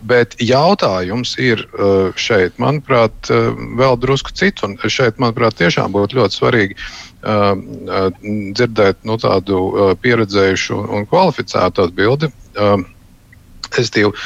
Bet 0.00 0.32
jautājums 0.40 1.34
ir 1.36 1.60
šeit, 2.16 2.54
manuprāt, 2.62 3.28
vēl 3.76 3.98
drusku 4.00 4.32
cits. 4.32 4.64
Un 4.64 4.78
šeit, 4.80 5.18
manuprāt, 5.20 5.58
tiešām 5.58 5.92
būtu 5.92 6.16
ļoti 6.16 6.38
svarīgi 6.38 6.78
dzirdēt 7.20 9.04
nu, 9.04 9.16
tādu 9.20 9.58
pieredzējušu 10.00 10.78
un 10.96 11.06
kvalificētu 11.10 11.84
atbildi. 11.88 12.30
Es 13.78 13.92
tev 13.94 14.16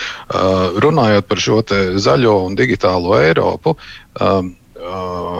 runājot 0.85 1.26
par 1.28 1.42
šo 1.42 1.59
zaļo 2.00 2.37
un 2.46 2.54
digitālo 2.57 3.18
Eiropu. 3.18 3.76
Uh, 4.75 5.39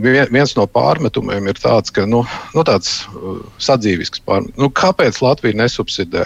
viens 0.00 0.54
no 0.56 0.64
pārmetumiem 0.64 1.50
ir 1.50 1.58
tāds, 1.60 1.92
ka 1.92 2.06
nu, 2.08 2.22
nu, 2.56 2.62
tāds 2.64 3.02
uh, 3.12 3.42
sadzīvisks 3.60 4.22
pārmetums. 4.24 4.56
Nu, 4.56 4.70
kāpēc 4.72 5.18
Latvija 5.20 5.58
nesubsidē 5.60 6.22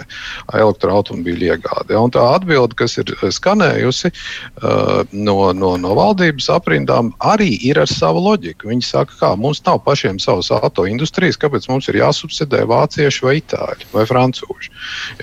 elektroautobīļu 0.55 1.49
iegādi? 1.49 1.91
Ja? 1.91 2.03
Tā 2.15 2.23
atbilde, 2.37 2.77
kas 2.79 2.95
ir 3.01 3.11
skanējusi 3.11 4.07
uh, 4.07 5.01
no, 5.11 5.35
no, 5.51 5.73
no 5.83 5.91
valdības 5.99 6.47
aprindām, 6.55 7.09
arī 7.27 7.49
ir 7.59 7.81
ar 7.81 7.91
savu 7.91 8.23
loģiku. 8.23 8.69
Viņi 8.71 8.87
saka, 8.87 9.17
ka 9.19 9.33
mums 9.35 9.59
nav 9.65 9.81
pašiem 9.83 10.21
savas 10.23 10.47
autoindustrijas, 10.55 11.39
kāpēc 11.41 11.67
mums 11.67 11.89
ir 11.91 11.99
jāsubsidē 11.99 12.63
vācieši 12.71 13.25
vai 13.25 13.33
itāļi 13.41 13.89
vai 13.91 14.05
francūži. 14.07 14.71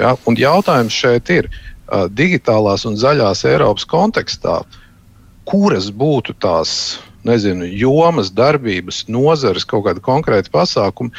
Ja? 0.02 0.12
Un 0.28 0.36
jautājums 0.36 1.00
šeit 1.00 1.32
ir 1.32 1.48
digitālās 2.12 2.84
un 2.88 3.00
zaļās 3.00 3.46
Eiropas 3.48 3.88
kontekstā, 3.88 4.58
kuras 5.48 5.88
būtu 5.96 6.36
tās 6.44 7.00
nezinu, 7.28 7.66
jomas, 7.66 8.32
darbības, 8.34 9.04
nozares, 9.12 9.66
kaut 9.68 9.86
kāda 9.86 10.02
konkrēta 10.04 10.52
pasākuma, 10.52 11.12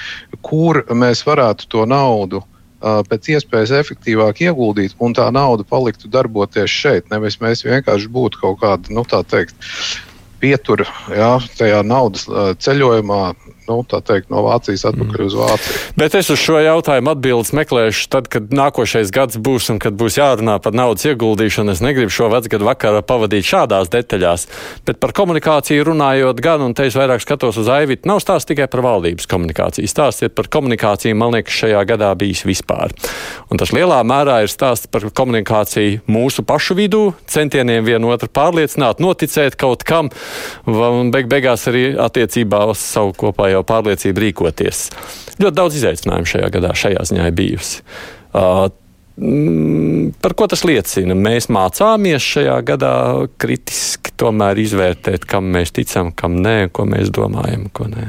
kur 0.45 0.83
mēs 0.91 1.23
varētu 1.27 1.69
to 1.71 1.85
naudu 1.89 2.43
pēc 2.83 3.29
iespējas 3.37 3.71
efektīvāk 3.79 4.41
ieguldīt, 4.43 4.97
un 4.99 5.15
tā 5.15 5.29
nauda 5.31 5.63
paliktu 5.63 6.09
darboties 6.11 6.71
šeit. 6.71 7.07
Nevis 7.13 7.39
mēs 7.39 7.63
vienkārši 7.63 8.11
būtu 8.11 8.41
kaut 8.41 8.59
kāda, 8.59 8.91
nu, 8.91 9.05
tā 9.07 9.21
teikt, 9.23 9.55
pietur 10.43 10.83
jā, 11.07 11.37
tajā 11.55 11.79
naudas 11.87 12.27
ceļojumā, 12.59 13.21
nu, 13.69 13.79
teikt, 13.87 14.29
no 14.33 14.43
Vācijas 14.45 14.85
atpakaļ 14.89 15.19
mm. 15.19 15.27
uz 15.27 15.35
Vāciju. 15.37 15.79
Bet 15.99 16.17
es 16.17 16.29
uz 16.33 16.41
šo 16.41 16.59
jautājumu 16.61 17.13
atbildes 17.13 17.53
meklēšu 17.55 18.09
tad, 18.11 18.27
kad 18.31 18.51
nākošais 18.53 19.11
gads 19.13 19.39
būs 19.39 19.69
un 19.73 19.79
kad 19.83 19.95
būs 19.99 20.17
jārunā 20.19 20.57
par 20.63 20.75
naudas 20.75 21.05
ieguldīšanu. 21.07 21.73
Es 21.73 21.83
negribu 21.83 22.13
šo 22.13 22.29
vecgadu 22.33 22.67
vakarā 22.67 23.03
pavadīt 23.07 23.47
šādās 23.47 23.91
detaļās, 23.93 24.47
bet 24.87 24.99
par 25.03 25.15
komunikāciju 25.15 25.87
runājot 25.91 26.41
gan, 26.43 26.65
un 26.65 26.75
te 26.77 26.87
es 26.89 26.97
vairāk 26.97 27.23
skatos 27.23 27.59
uz 27.61 27.71
Aivitu, 27.71 28.09
nav 28.09 28.21
stāsts 28.23 28.49
tikai 28.49 28.67
par 28.71 28.83
valdības 28.85 29.29
komunikāciju. 29.31 29.89
Stāsts 29.89 30.25
ir 30.25 30.33
par 30.35 30.49
komunikāciju, 30.51 31.17
man 31.19 31.37
liekas, 31.37 31.61
šajā 31.63 31.85
gadā 31.93 32.11
bijis 32.19 32.43
vispār. 32.47 32.93
Un 33.51 33.61
tas 33.61 33.73
lielā 33.75 34.01
mērā 34.07 34.41
ir 34.43 34.51
stāsts 34.51 34.89
par 34.91 35.05
komunikāciju 35.07 36.03
mūsu 36.11 36.45
pašu 36.47 36.77
vidū, 36.77 37.03
centieniem 37.29 37.85
vienotru 37.87 38.29
pārliecināt, 38.33 39.01
noticēt 39.03 39.57
kaut 39.59 39.85
kam, 39.87 40.11
un 40.67 41.11
beig 41.13 41.29
beigās 41.31 41.67
arī 41.71 41.85
attiecībā 41.99 42.65
uz 42.71 42.81
savu 42.83 43.13
kopā 43.17 43.52
jau 43.53 43.63
pārliecību 43.67 44.27
rīkoties. 44.27 44.85
Ļoti 45.41 45.57
daudz 45.57 45.81
izaicinājumu 45.81 46.29
šajā 46.29 46.53
gadā 46.53 46.73
šajā 46.77 47.09
ziņā 47.09 47.27
ir 47.29 47.37
bijusi. 47.37 47.83
Uh, 48.33 48.69
Par 49.13 50.33
ko 50.33 50.47
tas 50.49 50.63
liecina? 50.65 51.13
Mēs 51.13 51.45
mācāmies 51.53 52.25
šajā 52.25 52.55
gadā 52.65 52.93
kritiski 53.37 54.09
izvērtēt, 54.63 55.27
kam 55.29 55.51
mēs 55.53 55.73
ticam, 55.75 56.09
kam 56.15 56.39
nē, 56.41 56.71
ko 56.73 56.85
mēs 56.89 57.11
domājam, 57.13 57.67
ko 57.69 57.85
nē. 57.91 58.07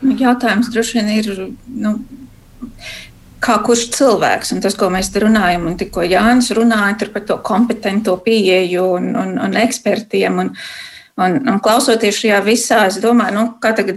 Nu, 0.00 0.14
jautājums 0.16 0.70
droši 0.72 0.96
vien 0.96 1.10
ir, 1.18 1.28
nu, 1.66 1.92
kā 3.42 3.58
kurš 3.66 3.90
cilvēks, 3.98 4.54
un 4.54 4.64
tas, 4.64 4.76
ko 4.78 4.88
mēs 4.88 5.10
te 5.12 5.20
runājam, 5.20 5.66
un 5.68 5.76
tikko 5.76 6.06
Jānis 6.08 6.52
runāja 6.56 7.10
par 7.12 7.26
to 7.28 7.36
kompetento 7.44 8.16
pieeju 8.16 8.86
un, 8.96 9.12
un, 9.12 9.36
un 9.42 9.58
ekspertiem. 9.60 10.40
Un, 10.40 10.54
uh, 10.54 10.95
Un, 11.16 11.38
un 11.48 11.60
klausoties 11.64 12.18
šajā 12.20 12.38
visā, 12.44 12.82
es 12.90 12.98
domāju, 13.00 13.32
nu, 13.32 13.42
kā, 13.62 13.70
tagad, 13.76 13.96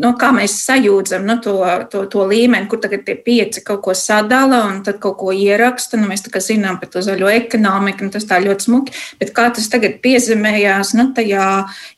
nu, 0.00 0.14
kā 0.16 0.30
mēs 0.32 0.54
sajūdzam 0.64 1.26
nu, 1.28 1.34
to, 1.44 1.56
to, 1.92 2.06
to 2.08 2.24
līmeni, 2.30 2.64
kur 2.70 2.80
tagad 2.80 3.02
tie 3.04 3.12
pieci 3.26 3.60
kaut 3.64 3.82
ko 3.84 3.92
sadala 3.92 4.62
un 4.70 4.78
tad 4.86 4.96
kaut 5.02 5.18
ko 5.20 5.34
ieraksta. 5.36 6.00
Nu, 6.00 6.08
mēs 6.08 6.24
zinām 6.46 6.78
par 6.80 6.88
to 6.94 7.02
zaļo 7.04 7.28
ekonomiku, 7.34 8.06
un 8.06 8.14
tas 8.14 8.24
tā 8.24 8.40
ļoti 8.40 8.68
smuki. 8.70 8.96
Bet 9.20 9.34
kā 9.36 9.50
tas 9.52 9.68
tagad 9.68 10.00
piezemējās 10.00 10.94
nu, 10.96 11.10
tajā 11.18 11.50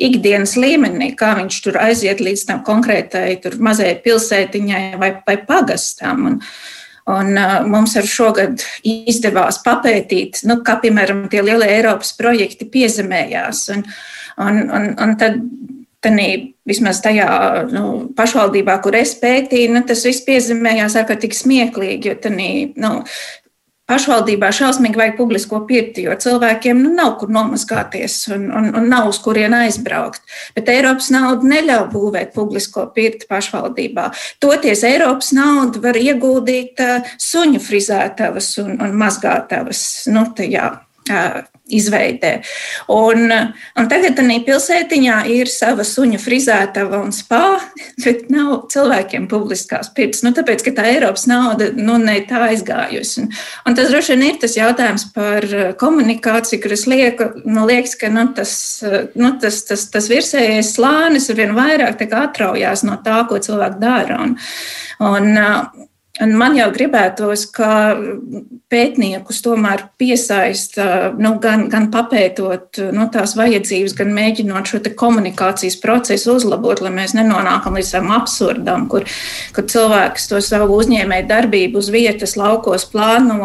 ikdienas 0.09 0.57
līmenī, 0.59 1.13
kā 1.15 1.37
viņš 1.39 1.61
tur 1.63 1.79
aiziet 1.79 2.19
līdz 2.19 2.45
tam 2.51 2.67
konkrētai 2.67 3.39
mazajai 3.63 3.95
pilsētiņai 4.03 4.83
vai, 4.99 5.13
vai 5.23 5.39
pagastam. 5.47 6.27
Un, 6.33 6.43
Un, 7.09 7.31
uh, 7.41 7.63
mums 7.65 7.95
ar 7.97 8.05
šogad 8.05 8.61
izdevās 8.85 9.63
papētīt, 9.65 10.43
nu, 10.45 10.59
kā 10.61 10.75
piemēram 10.83 11.23
tie 11.33 11.41
lielie 11.41 11.71
Eiropas 11.79 12.11
projekti 12.19 12.67
piezemējās. 12.69 13.63
Un, 13.73 13.87
un, 14.45 14.63
un, 14.71 14.93
un 15.03 15.17
tad, 15.21 15.41
tanī, 16.05 16.29
vismaz 16.69 17.03
tajā 17.03 17.29
nu, 17.73 17.85
pašvaldībā, 18.17 18.79
kur 18.85 18.97
es 18.99 19.17
pētīju, 19.19 19.75
nu, 19.75 19.83
tas 19.89 20.05
viss 20.07 20.25
piezemējās 20.27 20.99
ārkārtīgi 21.01 21.41
smieklīgi. 21.41 22.13
Jo 22.13 22.17
tanī, 22.23 22.51
nu, 22.79 23.01
pašvaldībā 23.89 24.51
šausmīgi 24.53 25.01
vajag 25.01 25.17
publisko 25.17 25.63
pirti, 25.69 26.05
jo 26.07 26.15
cilvēkiem 26.21 26.83
nu, 26.85 26.93
nav 26.97 27.15
kur 27.21 27.33
nomazgāties 27.33 28.19
un, 28.35 28.49
un, 28.53 28.69
un 28.77 28.89
nav 28.91 29.09
uz 29.11 29.21
kurien 29.25 29.57
aizbraukt. 29.57 30.23
Bet 30.57 30.69
Eiropas 30.73 31.09
nauda 31.15 31.49
neļauj 31.55 31.87
būvēt 31.95 32.35
publisko 32.37 32.89
pirti 32.95 33.29
pašvaldībā. 33.31 34.11
Toties 34.45 34.85
Eiropas 34.89 35.33
naudu 35.37 35.83
var 35.85 35.97
ieguldīt 35.99 36.85
uh, 36.85 37.15
suņu 37.23 37.63
frizētavas 37.65 38.53
un, 38.63 38.77
un 38.85 38.95
mazgātavas 39.01 39.81
nu, 40.13 40.27
tajā 40.37 40.75
izveidē. 41.69 42.39
Un, 42.93 43.29
un 43.29 43.89
tagad 43.91 44.17
tādā 44.17 44.39
pilsētiņā 44.47 45.19
ir 45.35 45.51
sava 45.53 45.85
suņu 45.85 46.21
frizētava 46.23 47.01
un 47.05 47.13
spā, 47.15 47.59
bet 48.05 48.29
nav 48.33 48.69
cilvēkiem 48.73 49.29
publiskās 49.31 49.93
pirts. 49.97 50.25
Nu, 50.25 50.33
tāpēc, 50.37 50.65
ka 50.65 50.75
tā 50.79 50.87
Eiropas 50.95 51.27
nauda 51.31 51.71
nu, 51.77 51.99
ne 52.03 52.19
tā 52.29 52.47
aizgājusi. 52.49 53.25
Un, 53.25 53.33
un 53.69 53.79
tas 53.79 53.93
droši 53.93 54.15
vien 54.15 54.27
ir 54.31 54.41
tas 54.43 54.57
jautājums 54.59 55.09
par 55.17 55.47
komunikāciju, 55.81 56.63
kur 56.65 56.77
es 56.77 56.87
lieku, 56.91 57.31
nu, 57.45 57.67
liekas, 57.69 57.97
ka 58.01 58.13
nu, 58.13 58.29
tas, 58.37 58.55
nu, 59.19 59.35
tas, 59.43 59.61
tas, 59.69 59.89
tas 59.93 60.09
virsējais 60.11 60.73
slānis 60.77 61.29
ar 61.33 61.41
vien 61.41 61.55
vairāk 61.57 62.01
atraujās 62.09 62.85
no 62.87 62.97
tā, 63.05 63.21
ko 63.29 63.41
cilvēki 63.43 63.83
dara. 63.83 64.23
Un, 64.25 64.35
un, 65.05 65.29
man 66.27 66.57
jau 66.59 66.67
gribētos, 66.75 67.45
ka 67.55 67.71
pētniekus 68.73 69.41
tomēr 69.45 69.85
piesaista 70.01 71.13
nu, 71.19 71.35
gan, 71.43 71.67
gan 71.71 71.89
papētot 71.95 72.81
nu, 72.95 73.07
tās 73.13 73.37
vajadzības, 73.39 73.95
gan 73.99 74.13
mēģinot 74.17 74.71
šo 74.71 74.81
komunikācijas 74.99 75.79
procesu 75.83 76.35
uzlabot, 76.39 76.83
lai 76.85 76.93
mēs 76.95 77.15
nenonākam 77.17 77.79
līdz 77.79 77.95
tam 77.95 78.13
absurdam, 78.17 78.89
kur, 78.91 79.07
kur 79.55 79.69
cilvēks 79.71 80.29
to 80.33 80.43
savu 80.45 80.81
uzņēmēju 80.81 81.29
darbību 81.31 81.83
uz 81.83 81.93
vietas 81.95 82.37
laukos 82.41 82.89
plāno 82.91 83.39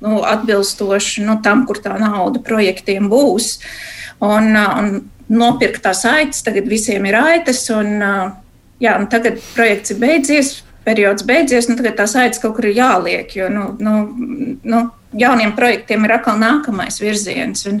nu, 0.00 0.20
atbilstoši 0.24 1.24
nu, 1.26 1.38
tam, 1.44 1.66
kur 1.68 1.80
tā 1.84 1.96
nauda 2.00 2.40
projektiem 2.44 3.10
būs. 3.12 3.58
Un, 4.24 4.54
un 4.56 4.92
nopirkt 5.28 5.82
tās 5.84 6.04
aitas, 6.08 6.44
tagad 6.46 6.68
visiem 6.70 7.04
ir 7.08 7.18
aitas. 7.18 7.64
Un, 7.74 7.98
jā, 8.80 8.96
un 8.96 9.08
tagad 9.12 9.40
projekts 9.54 9.92
ir 9.92 10.00
beidzies 10.00 10.54
periods 10.86 11.26
beidzies, 11.26 11.70
nu, 11.70 11.78
tagad 11.78 11.98
tās 12.00 12.14
aitas 12.18 12.42
kaut 12.42 12.56
kur 12.56 12.68
ir 12.68 12.78
jāliek, 12.78 13.32
jo 13.34 13.50
nu, 13.52 13.70
nu, 13.82 13.96
nu, 14.62 14.84
jauniem 15.16 15.56
projektiem 15.56 16.06
ir 16.06 16.18
atkal 16.18 16.38
nākamais 16.40 17.00
virziens. 17.02 17.66
Un, 17.70 17.80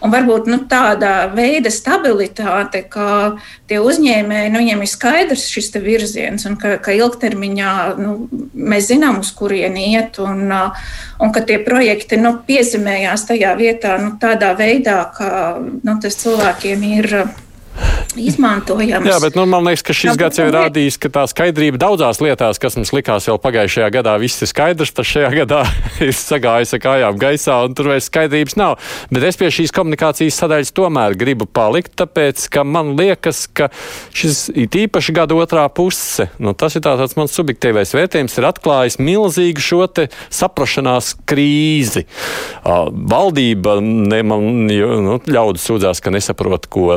un 0.00 0.12
varbūt 0.12 0.48
nu, 0.50 0.58
tāda 0.70 1.28
veida 1.34 1.70
stabilitāte, 1.72 2.82
ka 2.90 3.36
tie 3.70 3.80
uzņēmēji, 3.84 4.52
nu, 4.52 4.62
viņiem 4.62 4.84
ir 4.84 4.90
skaidrs 4.90 5.46
šis 5.52 5.70
virziens, 5.84 6.46
un 6.48 6.56
ka, 6.60 6.76
ka 6.82 6.94
ilgtermiņā 6.96 7.74
nu, 8.00 8.16
mēs 8.54 8.88
zinām, 8.90 9.20
uz 9.24 9.30
kurien 9.36 9.76
iet, 9.80 10.18
un, 10.22 10.48
un 10.50 11.34
ka 11.36 11.44
tie 11.46 11.60
projekti 11.66 12.18
nu, 12.20 12.34
piezemējās 12.48 13.28
tajā 13.28 13.54
vietā 13.60 13.98
nu, 14.02 14.16
tādā 14.22 14.54
veidā, 14.58 15.04
ka 15.16 15.30
nu, 15.60 16.00
tas 16.02 16.18
cilvēkiem 16.24 16.90
ir 16.96 17.14
izmantojams. 18.18 19.06
Jā, 19.06 19.18
bet 19.22 19.36
nu, 19.38 19.44
man 19.48 19.64
liekas, 19.68 19.84
ka 19.86 19.94
šis 19.94 20.10
Jā, 20.10 20.16
gads 20.18 20.40
jau 20.40 20.46
ir 20.48 20.54
rādījis, 20.56 20.98
ka 21.00 21.10
tā 21.14 21.24
skaidrība 21.30 21.78
daudzās 21.80 22.18
lietās, 22.22 22.58
kas 22.62 22.76
mums 22.78 22.92
likās 22.94 23.28
jau 23.28 23.36
pagājušajā 23.40 23.90
gadā, 23.94 24.16
viss 24.20 24.42
ir 24.42 24.50
skaidrs, 24.50 24.92
tas 24.96 25.06
šajā 25.06 25.30
gadā 25.42 25.62
ir 26.06 26.14
sagājis 26.16 26.74
ar 26.76 26.82
kājām 26.82 27.20
gaisā, 27.20 27.60
un 27.66 27.76
tur 27.78 27.92
vairs 27.92 28.08
skaidrības 28.10 28.58
nav. 28.58 28.78
Bet 29.14 29.26
es 29.28 29.38
pie 29.40 29.52
šīs 29.54 29.74
komunikācijas 29.76 30.40
sadaļas 30.42 30.74
tomēr 30.76 31.14
gribu 31.20 31.46
palikt, 31.46 31.94
tāpēc, 32.00 32.48
ka 32.52 32.64
man 32.66 32.94
liekas, 32.98 33.44
ka 33.54 33.70
šis 34.16 34.48
ir 34.54 34.80
īpaši 34.86 35.14
gada 35.16 35.38
otrā 35.38 35.68
puse, 35.72 36.26
nu, 36.42 36.54
tas 36.58 36.74
ir 36.76 36.84
tāds 36.86 37.16
mans 37.18 37.34
subjektīvais 37.36 37.94
vērtējums, 37.94 38.38
ir 38.40 38.48
atklājis 38.50 38.98
milzīgu 39.02 39.64
šo 39.64 39.84
te 39.86 40.08
saprašanās 40.34 41.14
krīzi. 41.30 42.06
Uh, 42.60 42.90
valdība 42.90 43.78
ne, 43.84 44.20
man, 44.26 44.50
nu, 44.66 45.18
ļaudis 45.30 45.66
sūdzās, 45.70 46.02
ka 46.02 46.12
nesaprot, 46.14 46.66
ko, 46.70 46.90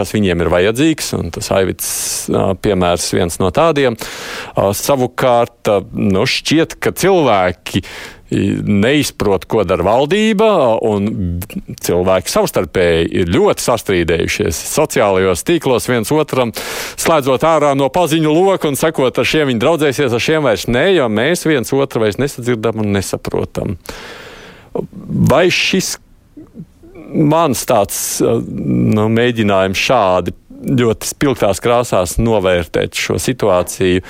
kas 0.00 0.14
viņiem 0.16 0.44
ir 0.44 0.52
vajadzīgs, 0.52 1.12
un 1.18 1.34
tas 1.34 1.52
Aivits 1.54 1.90
piemērs 2.64 3.10
viens 3.16 3.36
no 3.42 3.52
tādiem. 3.54 3.98
Savukārt, 4.56 5.70
nu, 5.92 6.24
šķiet, 6.28 6.80
ka 6.80 6.94
cilvēki 6.96 7.84
neizprot, 8.30 9.44
ko 9.50 9.64
dara 9.66 9.84
valdība, 9.84 10.48
un 10.86 11.40
cilvēki 11.82 12.30
savstarpēji 12.30 13.08
ir 13.22 13.32
ļoti 13.34 13.64
sastrīdējušies 13.64 14.60
sociālajos 14.70 15.42
tīklos 15.46 15.88
viens 15.90 16.12
otram, 16.14 16.54
slēdzot 17.00 17.46
ārā 17.46 17.72
no 17.78 17.90
paziņu 17.92 18.34
loka 18.34 18.70
un 18.70 18.78
sakot, 18.78 19.18
ar 19.18 19.26
šiem 19.26 19.50
viņi 19.50 19.64
draudzēsies, 19.64 20.14
ar 20.14 20.22
šiem 20.22 20.46
vairs 20.46 20.68
ne, 20.70 20.86
jo 20.94 21.10
mēs 21.10 21.42
viens 21.48 21.74
otru 21.74 22.04
vairs 22.04 22.20
nesadzirdam 22.22 22.84
un 22.84 22.94
nesaprotam. 22.94 23.74
Vai 25.00 25.48
šis 25.50 25.96
mans 27.14 27.64
tāds 27.68 27.98
nu, 28.22 29.08
mēģinājums 29.12 29.86
šādi 29.88 30.34
ļoti 30.60 31.08
spilgtās 31.08 31.60
krāsās 31.64 32.18
novērtēt 32.20 32.98
šo 32.98 33.16
situāciju 33.20 34.02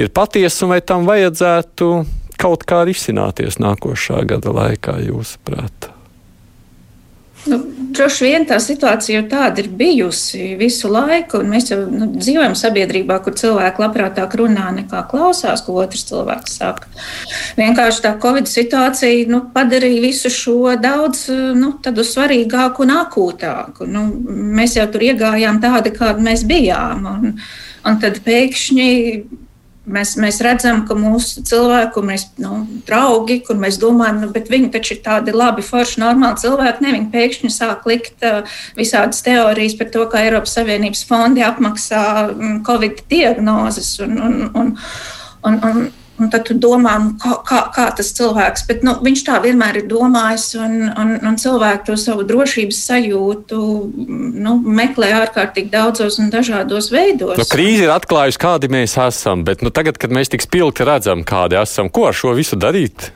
ir 0.00 0.10
patiesa, 0.14 0.64
un 0.64 0.72
vai 0.72 0.80
tam 0.80 1.08
vajadzētu 1.08 1.90
kaut 2.40 2.64
kā 2.68 2.84
risināties 2.88 3.58
nākošā 3.60 4.22
gada 4.30 4.54
laikā, 4.54 4.98
jūsuprāt? 5.08 5.90
Nu, 7.48 7.60
droši 7.94 8.26
vien 8.26 8.44
tā 8.48 8.58
situācija 8.62 9.20
jau 9.20 9.24
tāda 9.30 9.62
ir 9.62 9.70
bijusi 9.78 10.54
visu 10.60 10.90
laiku, 10.92 11.40
mēs 11.46 11.70
jau 11.72 11.78
nu, 11.86 12.10
dzīvojam 12.16 12.56
sabiedrībā, 12.58 13.18
kur 13.24 13.36
cilvēki 13.38 13.82
labprātāk 13.82 14.36
runā 14.40 14.68
nekā 14.76 15.02
klausās, 15.10 15.64
ko 15.66 15.78
otrs 15.82 16.06
cilvēks 16.10 16.58
saka. 16.60 16.90
Vienkārši 17.58 18.04
tā 18.04 18.14
Covid 18.22 18.50
situācija 18.50 19.28
nu, 19.32 19.42
padarīja 19.54 20.04
visu 20.04 20.32
šo 20.32 20.76
daudz 20.80 21.26
nu, 21.58 21.74
svarīgāku 22.08 22.86
un 22.86 22.94
akūtāku. 22.98 23.88
Nu, 23.90 24.06
mēs 24.58 24.78
jau 24.78 24.86
tur 24.92 25.04
iegājām 25.08 25.60
tādi, 25.64 25.92
kādi 25.96 26.24
mēs 26.24 26.46
bijām. 26.48 27.04
Un, 27.08 27.36
un 27.88 28.00
tad 28.02 28.22
pēkšņi 28.24 28.88
Mēs, 29.88 30.14
mēs 30.20 30.40
redzam, 30.44 30.82
ka 30.88 30.96
mūsu 30.98 31.42
cilvēku, 31.48 32.02
mēs, 32.04 32.26
nu, 32.42 32.60
draugi, 32.88 33.38
kur 33.46 33.58
mēs 33.60 33.78
domājam, 33.80 34.20
nu, 34.22 34.30
bet 34.34 34.50
viņi 34.52 34.70
taču 34.74 34.94
ir 34.96 35.02
tādi 35.06 35.34
labi, 35.34 35.64
forši, 35.64 36.00
normāli 36.02 36.42
cilvēki. 36.42 36.84
Ne, 36.84 36.94
viņi 36.96 37.10
pēkšņi 37.14 37.52
sāk 37.54 37.86
likt 37.88 38.26
uh, 38.26 38.58
visādas 38.78 39.22
teorijas 39.26 39.78
par 39.78 39.92
to, 39.94 40.04
kā 40.12 40.24
Eiropas 40.26 40.56
Savienības 40.58 41.04
fondi 41.08 41.44
apmaksā 41.46 42.02
um, 42.32 42.58
Covid 42.66 43.04
diagnozes. 43.10 43.94
Un, 44.04 44.18
un, 44.18 44.36
un, 44.52 44.74
un, 45.48 45.60
un, 45.70 45.82
Un 46.18 46.30
tad 46.32 46.48
tu 46.48 46.56
domā, 46.58 46.96
nu, 46.98 47.12
kā, 47.22 47.36
kā, 47.46 47.58
kā 47.74 47.84
tas 47.94 48.08
cilvēks, 48.16 48.64
bet 48.66 48.82
nu, 48.86 48.96
viņš 49.04 49.20
tā 49.28 49.36
vienmēr 49.44 49.80
ir 49.82 49.84
domājis, 49.90 50.48
un, 50.58 50.72
un, 50.90 51.12
un 51.30 51.36
cilvēki 51.38 51.86
to 51.86 51.94
savu 52.00 52.24
drošības 52.26 52.80
sajūtu 52.88 53.60
nu, 54.42 54.56
meklē 54.80 55.12
ārkārtīgi 55.20 55.70
daudzos 55.70 56.18
un 56.18 56.32
dažādos 56.34 56.90
veidos. 56.94 57.36
Nu, 57.38 57.46
krīze 57.52 57.86
ir 57.86 57.94
atklājusi, 57.94 58.40
kādi 58.42 58.72
mēs 58.72 58.96
esam, 59.06 59.46
bet 59.46 59.62
nu, 59.62 59.70
tagad, 59.74 60.00
kad 60.02 60.14
mēs 60.14 60.34
tik 60.34 60.42
spilgti 60.42 60.88
redzam, 60.88 61.22
kādi 61.28 61.60
esam, 61.62 61.92
ko 61.92 62.08
ar 62.10 62.18
šo 62.18 62.34
visu 62.38 62.58
darīt? 62.58 63.12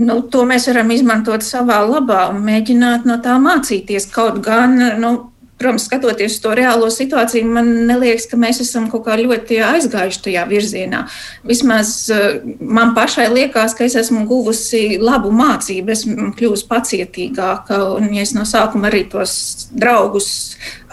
Nu, 0.00 0.18
to 0.26 0.42
mēs 0.48 0.66
varam 0.72 0.90
izmantot 0.90 1.44
savā 1.46 1.78
labā 1.86 2.24
un 2.32 2.40
mēģināt 2.42 3.04
no 3.06 3.20
tā 3.22 3.36
mācīties. 3.38 4.08
Kaut 4.10 4.40
gan 4.42 4.74
nu, 4.98 5.12
Protams, 5.58 5.84
skatoties 5.86 6.34
uz 6.34 6.40
to 6.42 6.52
reālo 6.56 6.88
situāciju, 6.90 7.46
man 7.46 7.68
liekas, 8.00 8.26
ka 8.30 8.38
mēs 8.40 8.58
esam 8.64 8.88
kaut 8.90 9.04
kā 9.06 9.14
ļoti 9.20 9.60
aizgājuši 9.62 10.22
tajā 10.26 10.44
virzienā. 10.50 11.04
Vismaz 11.46 11.92
eh, 12.10 12.40
man 12.58 12.94
pašai 12.96 13.28
liekas, 13.32 13.76
ka 13.78 13.86
es 13.86 13.94
esmu 14.00 14.24
guvusi 14.28 14.98
labu 15.02 15.30
mācību, 15.34 15.92
esmu 15.94 16.32
kļuvusi 16.38 16.66
pacietīgāka. 16.70 17.78
Un, 17.98 18.10
ja 18.16 18.24
es 18.26 18.34
no 18.34 18.46
sākuma 18.48 18.90
arī 18.90 19.04
tos 19.12 19.34
draugus 19.70 20.28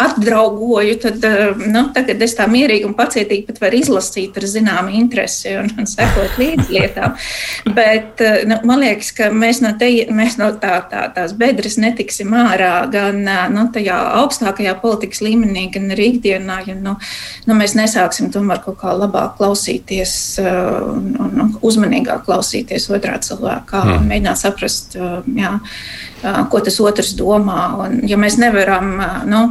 atdraugoju, 0.01 0.97
tad 1.01 1.25
eh, 1.25 1.41
nu, 1.71 1.83
tagad 1.95 2.21
es 2.21 2.37
tā 2.37 2.47
mierīgi 2.49 2.87
un 2.87 2.95
pacietīgi 2.97 3.47
pat 3.49 3.61
varu 3.61 3.81
izlasīt 3.81 4.37
ar 4.37 4.47
zināmu 4.49 4.93
interesi 4.97 5.55
un, 5.57 5.69
un 5.81 5.89
sekot 5.89 6.37
līdzi 6.41 6.77
lietām. 6.77 7.17
Bet 7.75 8.21
eh, 8.21 8.43
nu, 8.49 8.61
man 8.67 8.81
liekas, 8.85 9.13
ka 9.17 9.29
mēs 9.33 9.63
no, 9.65 9.73
te, 9.79 9.89
mēs 10.13 10.37
no 10.41 10.51
tā, 10.61 10.77
tā, 10.91 11.07
tās 11.17 11.35
bedres 11.37 11.79
netiksim 11.81 12.33
ārā 12.37 12.73
gan 12.93 13.25
nu, 13.53 13.67
tajā 13.73 13.97
augstākajā 14.21 14.51
augstākajā 14.61 14.81
politikas 14.81 15.21
līmenī, 15.21 15.69
gan 15.71 15.91
arī 15.91 16.15
ikdienā, 16.15 16.61
ja 16.67 16.75
nu, 16.75 16.95
nu, 17.47 17.55
mēs 17.55 17.75
nesāksim 17.75 18.31
tomēr 18.31 18.61
kaut 18.63 18.79
kā 18.81 18.93
labāk 18.93 19.37
klausīties 19.37 20.39
uh, 20.41 20.93
un, 20.93 21.15
un 21.41 21.55
uzmanīgāk 21.61 22.25
klausīties 22.25 22.89
otrā 22.91 23.19
cilvēkā 23.19 23.83
mm. 23.83 23.97
un 23.97 24.07
mēģināt 24.09 24.37
saprast, 24.37 24.95
uh, 24.97 25.21
jā, 25.35 25.57
uh, 25.59 26.43
ko 26.49 26.61
tas 26.61 26.79
otrs 26.79 27.15
domā. 27.17 27.75
Un, 27.85 28.01
ja 28.07 28.17
mēs 28.17 28.37
nevaram 28.37 28.93
nu, 29.25 29.41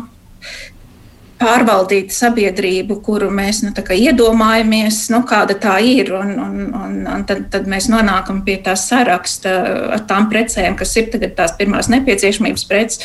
pārvaldīt 1.41 2.13
sabiedrību, 2.13 2.99
kuru 3.05 3.31
mēs 3.33 3.63
nu, 3.65 3.73
iedomājamies, 3.73 4.99
nu, 5.15 5.23
kāda 5.29 5.57
tā 5.61 5.79
ir. 5.85 6.13
Un, 6.17 6.35
un, 6.41 6.59
un, 6.77 6.99
un 7.09 7.25
tad, 7.29 7.47
tad 7.53 7.69
mēs 7.71 7.89
nonākam 7.93 8.43
pie 8.47 8.59
tā 8.65 8.77
saraksta 8.79 9.55
ar 9.97 10.05
tām 10.11 10.29
precēm, 10.33 10.77
kas 10.79 10.95
ir 11.01 11.09
tagad 11.15 11.35
tās 11.39 11.57
pirmās 11.59 11.91
nepieciešamības 11.93 12.67
preces. 12.71 13.03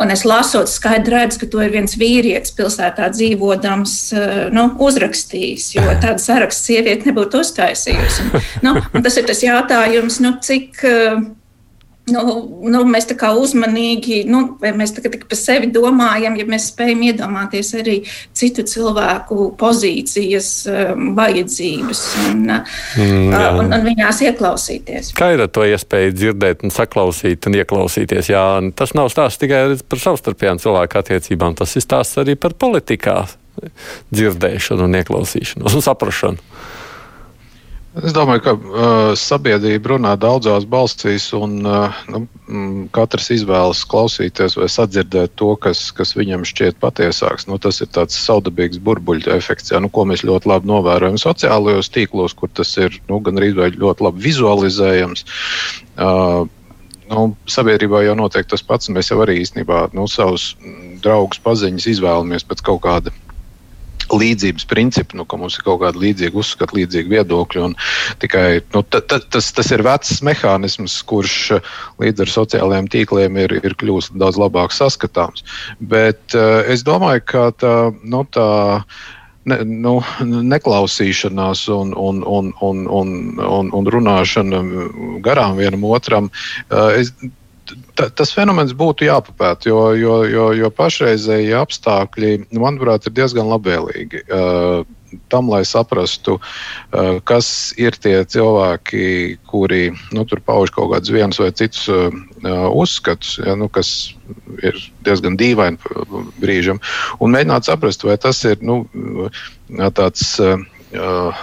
Un 0.00 0.14
es 0.14 0.24
lasot, 0.28 0.70
skaidri 0.70 1.16
redzu, 1.16 1.42
ka 1.42 1.50
to 1.52 1.62
ir 1.66 1.74
viens 1.74 1.98
vīrietis 1.98 2.54
pilsētā 2.58 3.10
dzīvodams 3.16 3.98
nu, 4.54 4.66
uzrakstījis, 4.86 5.72
jo 5.76 5.86
tādu 6.04 6.22
sarakstu 6.22 6.72
sieviete 6.72 7.10
nebūtu 7.10 7.42
uztaisījusi. 7.42 8.30
Un, 8.30 8.50
nu, 8.68 8.76
tas 9.02 9.18
ir 9.18 9.28
tas 9.28 9.42
jautājums, 9.44 10.22
nu, 10.22 10.36
cik 10.42 10.84
Nu, 12.10 12.22
nu, 12.66 12.80
mēs 12.90 13.04
tā 13.06 13.14
kā 13.14 13.28
uzmanīgi, 13.38 14.24
nu, 14.26 14.40
vai 14.58 14.72
mēs 14.74 14.90
tā 14.96 15.04
kā 15.04 15.10
par 15.14 15.38
sevi 15.38 15.68
domājam, 15.70 16.34
ja 16.34 16.46
mēs 16.50 16.64
spējam 16.72 17.04
iedomāties 17.06 17.68
arī 17.78 17.94
citu 18.34 18.64
cilvēku 18.66 19.52
pozīcijas, 19.60 20.48
um, 20.66 21.12
vajadzības 21.14 22.00
un, 22.24 22.40
mm, 22.50 23.28
jā. 23.30 23.44
un, 23.54 23.70
un 23.70 23.86
viņās 23.86 24.18
ieklausīties. 24.26 25.12
Kā 25.14 25.30
ir 25.36 25.44
ar 25.46 25.52
to 25.54 25.62
iespēju 25.68 26.16
dzirdēt, 26.16 26.66
un 26.66 26.74
saklausīt 26.74 27.46
un 27.46 27.60
ieklausīties? 27.60 28.32
Jā, 28.34 28.44
tas 28.74 28.96
nav 28.98 29.12
stāsts 29.14 29.38
tikai 29.44 29.62
par 29.86 30.02
savstarpējām 30.02 30.58
cilvēku 30.64 30.98
attiecībām, 31.04 31.54
tas 31.62 31.78
ir 31.78 31.86
stāsts 31.86 32.18
arī 32.18 32.34
par 32.34 32.58
politikā 32.58 33.20
dzirdēšanu 34.10 34.88
un 34.88 34.98
ieklausīšanos 34.98 35.78
un 35.78 35.84
saprašanu. 35.84 36.51
Es 38.00 38.14
domāju, 38.16 38.40
ka 38.40 38.52
uh, 38.56 39.10
sabiedrība 39.20 39.90
runā 39.92 40.14
daudzās 40.16 40.64
balsīs, 40.64 41.26
un 41.36 41.58
uh, 41.68 41.98
nu, 42.08 42.22
mm, 42.48 42.86
katrs 42.96 43.28
izvēlas 43.34 43.82
klausīties 43.84 44.56
vai 44.56 44.68
sadzirdēt 44.72 45.34
to, 45.36 45.50
kas, 45.60 45.82
kas 45.92 46.14
viņam 46.16 46.46
šķiet 46.48 46.78
patiesāks. 46.80 47.44
Nu, 47.50 47.58
tas 47.60 47.82
ir 47.84 47.90
tāds 47.92 48.16
saudabīgs 48.16 48.80
burbuļu 48.80 49.34
efekts, 49.36 49.74
jā, 49.74 49.82
nu, 49.84 49.92
ko 49.92 50.06
mēs 50.08 50.24
ļoti 50.24 50.48
labi 50.48 50.72
novērojam 50.72 51.20
sociālajos 51.20 51.92
tīklos, 51.92 52.32
kur 52.38 52.48
tas 52.56 52.72
ir 52.80 52.96
nu, 53.12 53.20
gan 53.20 53.36
arī 53.36 53.52
ļoti 53.76 54.08
labi 54.08 54.24
vizualizējams. 54.24 55.26
Uh, 56.00 56.48
nu, 57.12 57.26
sabiedrībā 57.44 58.06
jau 58.06 58.16
notiek 58.16 58.48
tas 58.48 58.64
pats, 58.64 58.88
mēs 58.88 59.12
jau 59.12 59.20
arī 59.20 59.42
īstenībā 59.42 59.90
nu, 59.92 60.08
savus 60.08 60.54
draugus 61.04 61.44
paziņas 61.44 61.90
izvēlamies 61.92 62.48
pēc 62.48 62.64
kaut 62.64 62.86
kāda 62.88 63.12
līdzības 64.18 64.66
principu, 64.70 65.18
nu, 65.18 65.26
ka 65.28 65.38
mums 65.40 65.58
ir 65.58 65.66
kaut 65.66 65.80
kāda 65.84 66.00
līdzīga 66.02 66.38
uzskata, 66.42 66.76
līdzīga 66.78 67.12
viedokļa. 67.16 67.70
Tikai 68.22 68.46
nu, 68.74 68.82
t, 68.82 69.00
t, 69.08 69.20
tas, 69.32 69.52
tas 69.56 69.72
ir 69.74 69.84
vecs 69.86 70.20
mehānisms, 70.26 70.98
kurš 71.08 71.38
līdz 72.02 72.26
ar 72.26 72.34
sociālajiem 72.36 72.90
tīkliem 72.92 73.40
ir, 73.44 73.56
ir 73.62 73.78
kļuvis 73.80 74.12
daudz 74.18 74.40
labāk 74.40 74.74
saskatāms. 74.76 75.46
Bet 75.80 76.36
uh, 76.38 76.60
es 76.68 76.84
domāju, 76.86 77.26
ka 77.32 77.48
tā. 77.58 77.74
Nu, 78.02 78.24
tā 78.32 78.48
ne, 79.48 79.58
nu, 79.66 79.94
neklausīšanās 80.52 81.66
un, 81.74 81.92
un, 81.98 82.22
un, 82.26 82.50
un, 82.62 82.82
un, 82.86 83.14
un, 83.42 83.70
un 83.74 83.92
runāšana 83.94 84.62
garām 85.24 85.58
vienam 85.58 85.86
otram. 85.88 86.30
Uh, 86.68 86.92
es, 87.00 87.12
tas 87.96 88.32
fenomens 88.34 88.74
būtu 88.76 89.06
jāpapēta, 89.06 89.68
jo, 89.70 89.84
jo, 89.98 90.16
jo, 90.28 90.48
jo 90.56 90.70
pašreizēji 90.74 91.54
apstākļi, 91.58 92.32
manuprāt, 92.56 93.06
ir 93.06 93.16
diezgan 93.16 93.50
labvēlīgi. 93.52 94.24
Uh, 94.28 94.82
tam, 95.28 95.50
lai 95.52 95.60
saprastu, 95.68 96.38
uh, 96.38 97.18
kas 97.28 97.72
ir 97.80 97.96
tie 98.00 98.14
cilvēki, 98.24 99.36
kuri 99.50 99.90
nu, 100.16 100.24
tur 100.28 100.40
pauž 100.44 100.72
kaut 100.72 100.92
kādus 100.94 101.12
vienus 101.12 101.40
vai 101.42 101.50
citus 101.52 101.84
uh, 101.92 102.08
uzskatus, 102.72 103.36
ja, 103.44 103.56
nu, 103.58 103.68
kas 103.72 104.12
ir 104.64 104.78
diezgan 105.04 105.36
dīvaini 105.40 105.80
brīžam, 106.40 106.80
un 107.20 107.36
mēģināt 107.36 107.68
saprast, 107.68 108.06
vai 108.08 108.16
tas 108.20 108.40
ir 108.48 108.64
nu, 108.64 108.82
tāds. 109.96 110.36
Uh, 110.40 110.64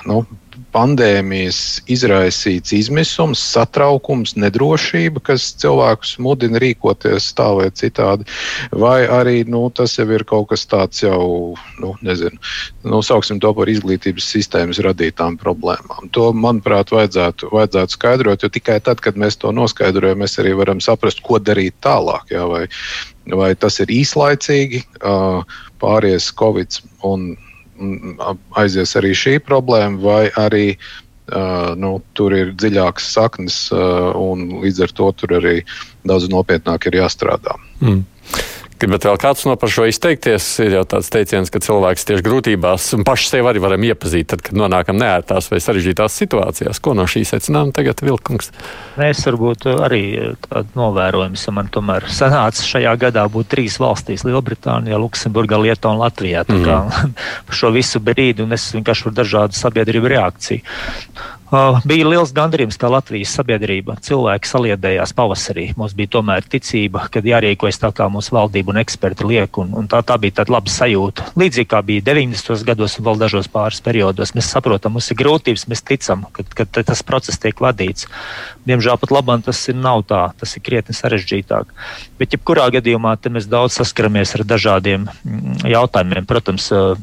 nu, 0.06 0.24
pandēmijas 0.74 1.80
izraisīts 1.90 2.74
izmisums, 2.76 3.42
satraukums, 3.54 4.36
nedrošība, 4.40 5.22
kas 5.32 5.50
cilvēkus 5.62 6.16
mudina 6.24 6.62
rīkoties 6.62 7.32
tā 7.38 7.48
vai 7.58 7.70
citādi, 7.74 8.28
vai 8.72 9.04
arī 9.10 9.42
nu, 9.50 9.66
tas 9.76 9.98
jau 9.98 10.08
ir 10.14 10.26
kaut 10.30 10.50
kas 10.52 10.66
tāds 10.70 11.04
jau, 11.04 11.56
nu, 11.82 11.94
nezinu, 12.06 12.38
nu, 12.86 13.02
sauksim 13.06 13.42
to 13.42 13.54
par 13.58 13.72
izglītības 13.72 14.30
sistēmas 14.36 14.82
radītām 14.86 15.40
problēmām. 15.42 16.12
To, 16.16 16.30
manuprāt, 16.34 16.94
vajadzētu, 16.96 17.52
vajadzētu 17.56 17.98
skaidrot, 17.98 18.46
jo 18.46 18.54
tikai 18.54 18.80
tad, 18.86 19.04
kad 19.06 19.20
mēs 19.20 19.40
to 19.42 19.54
noskaidrojam, 19.56 20.22
mēs 20.24 20.40
arī 20.42 20.56
varam 20.60 20.84
saprast, 20.84 21.24
ko 21.26 21.42
darīt 21.42 21.78
tālāk. 21.86 22.30
Jā, 22.34 22.46
vai, 22.50 22.66
vai 23.34 23.54
tas 23.60 23.82
ir 23.84 23.94
īslaicīgi, 23.94 24.86
pāries 25.80 26.32
Covid 26.40 26.82
un 27.08 27.32
aizies 28.60 28.96
arī 29.00 29.14
šī 29.18 29.38
problēma, 29.46 30.00
vai 30.04 30.24
arī 30.40 30.66
uh, 30.76 31.76
nu, 31.80 31.98
tur 32.18 32.36
ir 32.36 32.54
dziļākas 32.60 33.10
saknes, 33.16 33.60
uh, 33.76 34.12
un 34.18 34.62
līdz 34.64 34.86
ar 34.88 34.96
to 35.00 35.12
tur 35.22 35.36
arī 35.40 35.58
daudz 36.08 36.30
nopietnāk 36.32 36.90
ir 36.90 37.00
jāstrādā. 37.02 37.58
Mm. 37.84 38.04
Gribat 38.80 39.04
vēl 39.04 39.18
kāds 39.20 39.44
no 39.44 39.58
par 39.60 39.72
šo 39.74 39.84
izteikties? 39.90 40.46
Ir 40.64 40.78
jau 40.78 40.86
tāds 40.88 41.10
teiciens, 41.12 41.50
ka 41.52 41.60
cilvēks 41.60 42.06
tieši 42.08 42.24
grūtībās 42.24 42.86
un 42.96 43.04
paši 43.08 43.28
sevi 43.28 43.50
arī 43.52 43.60
varam 43.60 43.84
iepazīt, 43.84 44.30
tad, 44.32 44.44
kad 44.46 44.56
nonākam 44.56 44.96
neērtās 45.02 45.50
vai 45.52 45.60
sarežģītās 45.60 46.16
situācijās. 46.22 46.80
Ko 46.80 46.94
no 46.96 47.04
šī 47.04 47.26
secinājuma 47.28 47.76
tagad 47.76 48.00
vilkums? 48.06 48.54
Es 49.04 49.26
varbūt 49.28 49.68
arī 49.74 50.04
tādu 50.46 50.80
novērojumu, 50.80 51.36
ka 51.44 51.56
man 51.58 51.72
tomēr 51.76 52.08
sanāca 52.08 52.64
šajā 52.70 52.94
gadā 53.04 53.26
būt 53.32 53.52
trīs 53.52 53.76
valstīs- 53.84 54.24
Lielbritānijā, 54.30 54.96
Luksemburgā, 55.04 55.60
Lietuvā 55.60 55.98
un 55.98 56.04
Latvijā. 56.06 56.46
Tā 56.48 56.62
kā 56.64 56.80
mm. 56.88 57.14
šo 57.60 57.74
visu 57.76 58.00
brīdi, 58.00 58.48
un 58.48 58.56
es 58.56 58.70
vienkārši 58.78 59.10
varu 59.10 59.20
dažādu 59.20 59.60
sabiedrību 59.60 60.14
reakciju. 60.16 60.64
Uh, 61.50 61.80
bija 61.82 62.06
liels 62.06 62.30
gandarījums, 62.30 62.76
ka 62.78 62.92
Latvijas 62.94 63.32
sabiedrība 63.34 63.96
cilvēki 64.06 64.46
saliedējās 64.46 65.16
pavasarī. 65.18 65.64
Mums 65.80 65.96
bija 65.98 66.12
tomēr 66.14 66.46
ticība, 66.46 67.08
ka 67.10 67.24
jārīkojas 67.26 67.82
tā, 67.82 67.90
kā 67.98 68.06
mūsu 68.14 68.36
valdība 68.36 68.70
un 68.70 68.78
eksperti 68.84 69.26
liek, 69.26 69.58
un, 69.58 69.72
un 69.82 69.88
tā, 69.90 70.04
tā 70.06 70.20
bija 70.22 70.38
tāda 70.40 70.54
laba 70.54 70.70
sajūta. 70.70 71.32
Līdzīgi 71.42 71.72
kā 71.72 71.82
bija 71.88 72.06
90. 72.12 72.54
gados 72.70 73.00
un 73.00 73.08
vēl 73.08 73.18
dažos 73.24 73.50
pāris 73.50 73.82
periodos, 73.82 74.36
mēs 74.38 74.52
saprotam, 74.54 74.94
mums 74.94 75.10
ir 75.10 75.18
grūtības, 75.24 75.66
mēs 75.74 75.82
ticam, 75.90 76.28
ka, 76.38 76.46
ka 76.54 76.68
tas 76.84 77.02
process 77.08 77.42
tiek 77.42 77.58
vadīts. 77.66 78.06
Diemžēl 78.70 79.00
pat 79.02 79.14
labam 79.14 79.42
tas 79.46 79.60
ir 79.72 79.78
nav 79.80 80.04
tā, 80.10 80.22
tas 80.40 80.56
ir 80.56 80.64
krietni 80.66 80.96
sarežģītāk. 80.96 81.72
Bet, 82.20 82.36
jebkurā 82.36 82.68
gadījumā, 82.76 83.16
mēs 83.34 83.48
daudz 83.50 83.80
saskaramies 83.80 84.36
ar 84.38 84.46
dažādiem 84.48 85.08
mm, 85.10 85.66
jautājumiem. 85.74 86.28
Protams, 86.30 86.70
uh, 86.76 86.94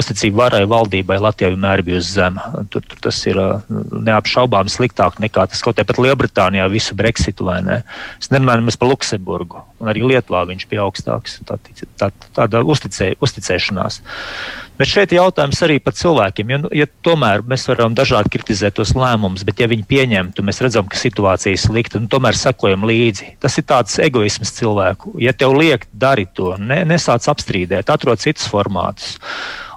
uzticība 0.00 0.44
varai 0.44 0.64
valdībai 0.70 1.20
Latvijai 1.20 1.52
vienmēr 1.54 1.84
bijusi 1.86 2.16
zema. 2.16 2.48
Tur, 2.72 2.84
tur 2.88 3.02
tas 3.08 3.20
ir 3.28 3.40
uh, 3.40 3.60
neapšaubām 3.68 4.70
sliktāk 4.72 5.20
nekā 5.22 5.46
tas 5.50 5.62
kaut 5.64 5.78
kādā 5.78 5.96
Lielbritānijā 6.00 6.66
visu 6.72 6.96
Brexitu. 6.98 7.50
Es 7.52 8.30
nerunāju 8.32 8.72
par 8.80 8.88
Luksemburgu, 8.88 9.64
un 9.82 9.90
arī 9.92 10.04
Lietuvā 10.08 10.44
viņš 10.48 10.68
bija 10.70 10.86
augstāks. 10.86 11.40
Tā, 11.44 11.58
tā, 12.00 12.10
tāda 12.36 12.62
uzticē, 12.64 13.14
uzticēšanās. 13.20 14.00
Bet 14.74 14.90
šeit 14.90 15.12
ir 15.12 15.20
jautājums 15.20 15.60
arī 15.62 15.76
par 15.82 15.94
cilvēkiem. 15.94 16.50
Ja, 16.50 16.58
ja 16.82 16.86
tomēr 17.06 17.44
mēs 17.46 17.68
varam 17.70 17.94
dažādi 17.94 18.32
kritizēt 18.34 18.74
tos 18.78 18.94
lēmumus, 18.98 19.44
bet 19.46 19.62
ja 19.62 19.68
viņi 19.70 19.86
pieņemtu, 19.90 20.42
mēs 20.46 20.58
redzam, 20.64 20.88
ka 20.90 20.98
situācija 20.98 21.54
ir 21.54 21.62
slikta, 21.62 22.00
un 22.00 22.08
tomēr 22.10 22.34
sekojam 22.38 22.86
līdzi. 22.90 23.36
Tas 23.42 23.54
ir 23.60 23.68
tāds 23.70 23.94
egoisms 24.02 24.50
cilvēku. 24.56 25.14
Ja 25.22 25.34
tev 25.36 25.54
liek, 25.60 25.86
dari 25.92 26.26
to, 26.26 26.56
ne, 26.58 26.82
nesāc 26.90 27.28
apstrīdēt, 27.30 27.92
atrod 27.94 28.22
citus 28.24 28.50
formātus. 28.50 29.14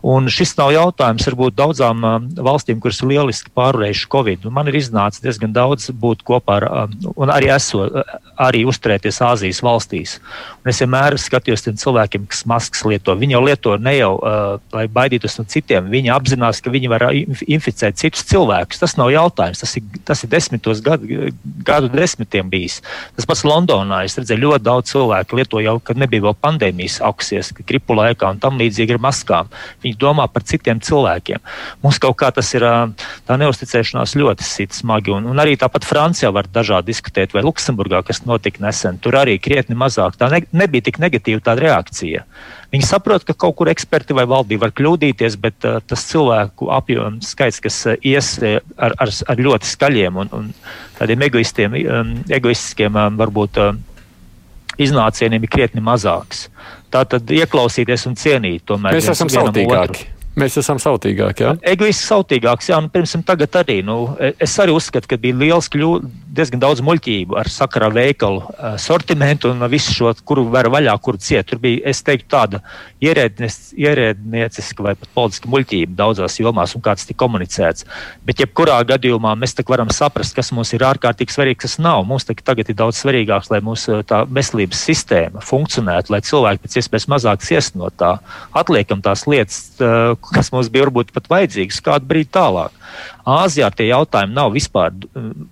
Un 0.05 0.29
šis 0.31 0.53
nav 0.59 0.71
jautājums 0.75 1.25
varbūt 1.29 1.57
daudzām 1.57 2.03
valstīm, 2.35 2.81
kuras 2.83 3.01
ir 3.01 3.11
lieliski 3.13 3.53
pārvarējušas 3.57 4.11
Covid. 4.13 4.45
Un 4.47 4.55
man 4.57 4.69
ir 4.69 4.77
iznācis 4.79 5.23
diezgan 5.23 5.53
daudz 5.55 5.89
būt 5.91 6.23
kopā 6.27 6.59
ar, 6.59 6.67
un 7.15 7.33
arī 7.33 7.49
esot, 7.53 7.95
arī 8.37 8.63
uzturēties 8.69 9.21
Āzijas 9.25 9.61
valstīs. 9.65 10.17
Un 10.61 10.71
es 10.71 10.81
vienmēr 10.83 11.17
skatījos 11.21 11.65
tiem 11.65 11.77
cilvēkiem, 11.79 12.27
kas 12.29 12.43
maskas 12.49 12.83
lieto. 12.85 13.15
Viņi 13.17 13.37
jau 13.37 13.43
lieto 13.45 13.75
ne 13.81 13.95
jau, 13.97 14.11
uh, 14.19 14.57
lai 14.75 14.85
baidītos 14.91 15.37
no 15.39 15.45
citiem. 15.49 15.87
Viņi 15.93 16.11
apzinās, 16.13 16.61
ka 16.61 16.73
viņi 16.73 16.91
var 16.91 17.07
inficēt 17.15 17.97
citus 18.01 18.25
cilvēkus. 18.29 18.81
Tas 18.83 18.97
nav 18.99 19.11
jautājums. 19.13 19.63
Tas 19.63 19.77
ir, 19.79 19.87
tas 20.07 20.23
ir 20.23 20.31
desmitos 20.33 20.81
gadu, 20.85 21.31
gadu 21.65 21.89
desmitiem 21.93 22.49
bijis. 22.51 22.81
Tas 23.15 23.29
pats 23.29 23.45
Londonā. 23.47 24.03
Es 24.05 24.17
redzēju 24.19 24.43
ļoti 24.43 24.67
daudz 24.67 24.91
cilvēku 24.91 25.39
lieto 25.39 25.63
jau, 25.63 25.77
kad 25.79 25.99
nebija 25.99 26.27
vēl 26.27 26.37
pandēmijas 26.43 26.99
augsties, 27.07 27.53
gripu 27.63 27.95
laikā 27.97 28.33
un 28.35 28.41
tam 28.43 28.59
līdzīgi 28.59 28.97
ar 28.97 29.01
maskām. 29.07 29.51
Viņi 29.85 29.86
domā 29.95 30.27
par 30.31 30.43
citiem 30.47 30.81
cilvēkiem. 30.83 31.39
Mums 31.83 31.99
kaut 32.03 32.17
kā 32.19 32.31
tas 32.35 32.49
ir 32.57 32.65
tā 33.27 33.37
neusticēšanās 33.39 34.17
ļoti 34.19 34.45
sit 34.45 34.75
smagi. 34.75 35.13
Un, 35.15 35.29
un 35.31 35.41
arī 35.41 35.55
tāpat 35.59 35.87
Francijā 35.87 36.31
var 36.35 36.49
dažādi 36.51 36.91
diskutēt, 36.91 37.35
vai 37.35 37.45
Luksemburgā, 37.45 38.03
kas 38.07 38.23
notika 38.27 38.63
nesen, 38.65 38.99
tur 38.99 39.19
arī 39.19 39.37
krietni 39.39 39.77
mazāk. 39.77 40.19
Tā 40.19 40.31
ne, 40.33 40.43
nebija 40.51 40.89
tik 40.89 41.01
negatīva 41.03 41.43
tā 41.43 41.57
reakcija. 41.59 42.25
Viņi 42.73 42.83
saprot, 42.83 43.23
ka 43.23 43.31
kaut 43.31 43.55
kur 43.59 43.69
eksperti 43.71 44.15
vai 44.17 44.25
valdība 44.27 44.65
var 44.67 44.73
kļūdīties, 44.75 45.37
bet 45.39 45.67
uh, 45.67 45.77
tas 45.87 46.03
cilvēku 46.09 46.67
apjoms 46.75 47.31
skaits, 47.31 47.61
kas 47.63 47.77
uh, 47.87 47.95
ies 48.03 48.33
ar, 48.43 48.97
ar, 48.99 49.13
ar 49.31 49.43
ļoti 49.47 49.69
skaļiem 49.69 50.19
un, 50.23 50.33
un 50.35 50.49
tādiem 50.97 51.23
egoistiem, 51.29 51.77
um, 51.85 52.17
egoistiskiem, 52.27 52.97
um, 52.97 53.21
varbūt. 53.21 53.61
Uh, 53.63 53.77
iznācieniem 54.77 55.43
ir 55.43 55.51
krietni 55.51 55.81
mazāks. 55.83 56.47
Tā 56.93 57.03
tad 57.09 57.31
ieklausīties 57.35 58.07
un 58.07 58.15
cienīt 58.19 58.63
tomēr. 58.67 58.95
Mēs 58.95 59.09
esam 59.11 59.31
sautīgāki. 59.31 59.97
Otru. 59.97 60.13
Mēs 60.37 60.53
esam 60.61 60.77
sautīgāki. 60.77 61.47
Ja? 61.47 61.55
Egoists 61.65 62.05
sautīgāks, 62.11 62.69
jā, 62.69 62.77
nu, 62.83 62.91
pirmsim, 62.93 63.23
tagad 63.25 63.55
arī. 63.57 63.79
Nu, 63.85 64.13
es 64.21 64.53
arī 64.61 64.75
uzskatu, 64.77 65.09
ka 65.09 65.17
bija 65.21 65.37
liels, 65.39 65.69
kļū, 65.73 65.89
diezgan 66.37 66.61
daudz 66.61 66.81
muļķību 66.85 67.37
ar 67.39 67.49
sakarā 67.51 67.89
veikalu 67.93 68.43
uh, 68.43 68.75
sortimentu 68.81 69.51
un 69.51 69.65
visu 69.71 69.93
šo, 69.95 70.13
kuru 70.27 70.45
var 70.53 70.69
vaļā, 70.73 70.93
kuru 71.03 71.19
ciet. 71.21 71.47
Tur 71.49 71.61
bija, 71.63 71.81
es 71.89 72.03
teiktu, 72.05 72.27
tāda 72.31 72.61
ierēdnieciska 73.03 74.85
vai 74.85 74.93
pat 74.99 75.09
politiska 75.15 75.49
muļķība 75.51 75.97
daudzās 75.97 76.39
jomās 76.39 76.75
un 76.77 76.83
kāds 76.85 77.07
tika 77.07 77.23
komunicēts. 77.23 77.87
Bet 78.27 78.41
jebkurā 78.43 78.77
gadījumā 78.93 79.33
mēs 79.39 79.55
varam 79.67 79.91
saprast, 79.93 80.35
kas 80.37 80.53
mums 80.55 80.73
ir 80.75 80.85
ārkārtīgi 80.87 81.33
svarīgi, 81.33 81.61
kas 81.65 81.77
nav. 81.81 82.05
Mums 82.07 82.27
tagad 82.27 82.69
ir 82.69 82.77
daudz 82.77 83.01
svarīgāks, 83.01 83.51
lai 83.53 83.61
mūsu 83.65 84.01
veselības 84.07 84.83
sistēma 84.89 85.43
funkcionētu, 85.45 86.13
lai 86.13 86.23
cilvēki 86.25 86.63
pēc 86.65 86.79
iespējas 86.81 87.09
mazāk 87.11 87.45
ciest 87.45 87.77
no 87.79 87.89
tā. 87.89 88.17
Atliekam 88.57 89.01
tās 89.05 89.25
lietas, 89.29 89.63
uh, 89.81 90.13
kas 90.33 90.53
mums 90.53 90.71
bija 90.73 90.87
varbūt 90.87 91.13
pat 91.15 91.29
vajadzīgas 91.31 91.83
kādu 91.85 92.09
brīdi 92.09 92.33
tālāk. 92.37 92.76
Āzijā 93.27 93.69
tie 93.75 93.89
jautājumi 93.89 94.35
nav 94.35 94.53
vispār 94.55 94.93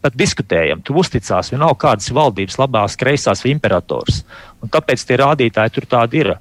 pat 0.02 0.16
diskutējami. 0.16 0.84
Tu 0.86 0.96
uzticās, 0.96 1.52
vienalga 1.54 1.80
kādas 1.88 2.12
valdības, 2.16 2.60
labās, 2.62 2.98
kreisās 3.00 3.44
vai 3.44 3.54
imperators. 3.56 4.24
Un 4.64 4.72
tāpēc 4.72 5.04
tie 5.08 5.20
rādītāji 5.22 5.76
tur 5.76 5.90
tādi 5.96 6.24
ir. 6.24 6.36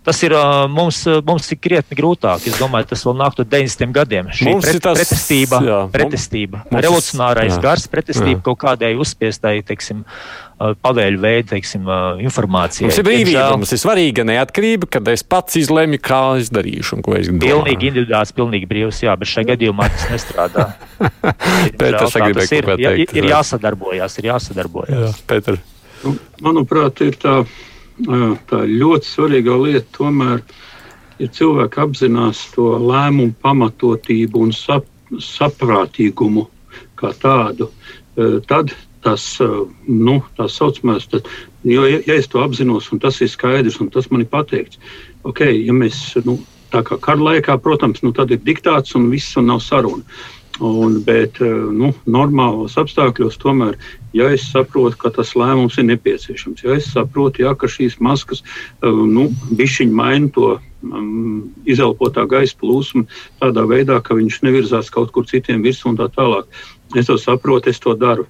Tas 0.00 0.16
ir 0.24 0.32
mums, 0.72 1.02
mums 1.28 1.50
ir 1.52 1.58
krietni 1.60 1.96
grūtāk. 1.98 2.46
Es 2.48 2.56
domāju, 2.56 2.86
tas 2.94 3.02
vēl 3.04 3.18
nāk 3.20 3.34
no 3.36 3.44
90. 3.44 3.90
gadiem. 3.92 4.30
Šī 4.32 4.46
mums 4.48 4.64
pret, 4.64 4.78
tas, 4.86 4.96
pretestība, 4.96 5.60
jā, 5.66 5.80
pretestība 5.92 6.62
mums, 6.62 6.84
revolucionārais 6.86 7.52
jā, 7.52 7.58
gars, 7.60 7.84
pretestība 7.92 8.38
jā. 8.38 8.44
kaut 8.46 8.62
kādai 8.62 8.94
uzspiestai, 8.96 9.58
teiksim, 9.68 10.00
pavēļu 10.56 11.20
veidu, 11.20 11.50
teiksim, 11.52 11.92
informācijai. 12.24 12.88
Mums 12.88 13.00
ir 13.02 13.08
brīvība, 13.10 13.44
mums 13.60 13.76
ir 13.76 13.82
svarīga 13.84 14.24
neatkarība, 14.28 14.88
kad 14.96 15.12
es 15.12 15.24
pats 15.24 15.60
izlemju, 15.60 16.00
kā 16.04 16.22
es 16.40 16.48
darīšu 16.52 16.96
un 16.96 17.04
ko 17.04 17.16
es 17.20 17.28
domāju. 17.28 17.44
Pilnīgi 17.44 17.92
individuāls, 17.92 18.32
pilnīgi 18.36 18.68
brīvs, 18.72 19.04
jā, 19.04 19.16
bet 19.20 19.34
šajā 19.34 19.52
gadījumā 19.52 19.88
tas 19.92 20.10
nestrādā. 20.14 20.70
Pēters, 21.80 22.16
tas 22.16 22.56
ir, 22.56 22.72
jā, 22.80 22.96
ir 23.04 23.32
jāsadarbojās, 23.34 24.16
ir 24.20 24.32
jāsadarbojās. 24.32 25.00
Jā, 25.04 25.16
Pēter. 25.28 25.60
Nu, 26.00 26.16
manuprāt, 26.44 27.04
ir 27.04 27.16
tā, 27.20 27.42
tā 28.50 28.64
ļoti 28.66 29.08
svarīga 29.08 29.56
lieta 29.60 29.86
tomēr. 29.98 30.44
Ja 31.20 31.28
cilvēki 31.28 31.82
apzinās 31.82 32.46
to 32.54 32.78
lēmumu 32.80 33.34
pamatotību 33.44 34.40
un 34.46 34.54
sap, 34.56 34.86
saprātīgumu 35.20 36.46
kā 36.96 37.12
tādu, 37.20 37.68
tad 38.48 38.72
tas, 39.04 39.24
nu, 39.88 40.18
tā 40.36 40.46
saucamais, 40.48 41.06
tad, 41.08 41.28
jo, 41.64 41.84
ja, 41.88 42.00
ja 42.06 42.16
es 42.20 42.28
to 42.28 42.42
apzinos, 42.44 42.90
un 42.92 43.00
tas 43.00 43.20
ir 43.24 43.30
skaidrs, 43.32 43.80
un 43.80 43.88
tas 43.92 44.10
man 44.12 44.24
ir 44.24 44.28
pateikts, 44.32 44.80
ok, 45.24 45.46
ja 45.56 45.76
mēs, 45.76 46.02
nu, 46.26 46.38
tā 46.72 46.82
kā 46.86 46.98
kara 47.02 47.30
laikā, 47.30 47.56
protams, 47.64 48.02
nu, 48.04 48.12
tad 48.16 48.32
ir 48.34 48.42
diktāts 48.44 48.94
un 48.98 49.08
viss, 49.12 49.36
un 49.40 49.50
nav 49.52 49.64
saruna. 49.64 50.04
Un, 50.60 50.98
bet 51.06 51.38
nu, 51.40 51.88
normālos 52.04 52.74
apstākļos 52.76 53.38
tomēr 53.40 53.78
ja 54.16 54.30
es 54.34 54.46
saprotu, 54.50 54.98
ka 55.00 55.12
tas 55.14 55.34
lēmums 55.38 55.78
ir 55.80 55.88
nepieciešams, 55.90 56.64
ja 56.66 56.76
es 56.78 56.90
saprotu, 56.94 57.44
ja, 57.44 57.54
ka 57.54 57.70
šīs 57.70 57.98
maskas 58.02 58.44
nu, 58.82 59.28
bišķiņi 59.56 59.96
maina 59.96 60.30
to 60.34 60.52
um, 60.56 61.50
izelpotā 61.68 62.26
gaisa 62.30 62.56
plūsmu 62.60 63.06
tādā 63.42 63.66
veidā, 63.70 64.00
ka 64.04 64.18
viņš 64.18 64.40
nevirzās 64.46 64.90
kaut 64.92 65.12
kur 65.14 65.28
citiem 65.28 65.62
virsū 65.66 65.92
un 65.92 66.00
tā 66.00 66.10
tālāk. 66.14 66.48
Es 66.96 67.06
to 67.06 67.18
saprotu, 67.20 67.70
es 67.70 67.78
to 67.82 67.94
daru. 67.94 68.26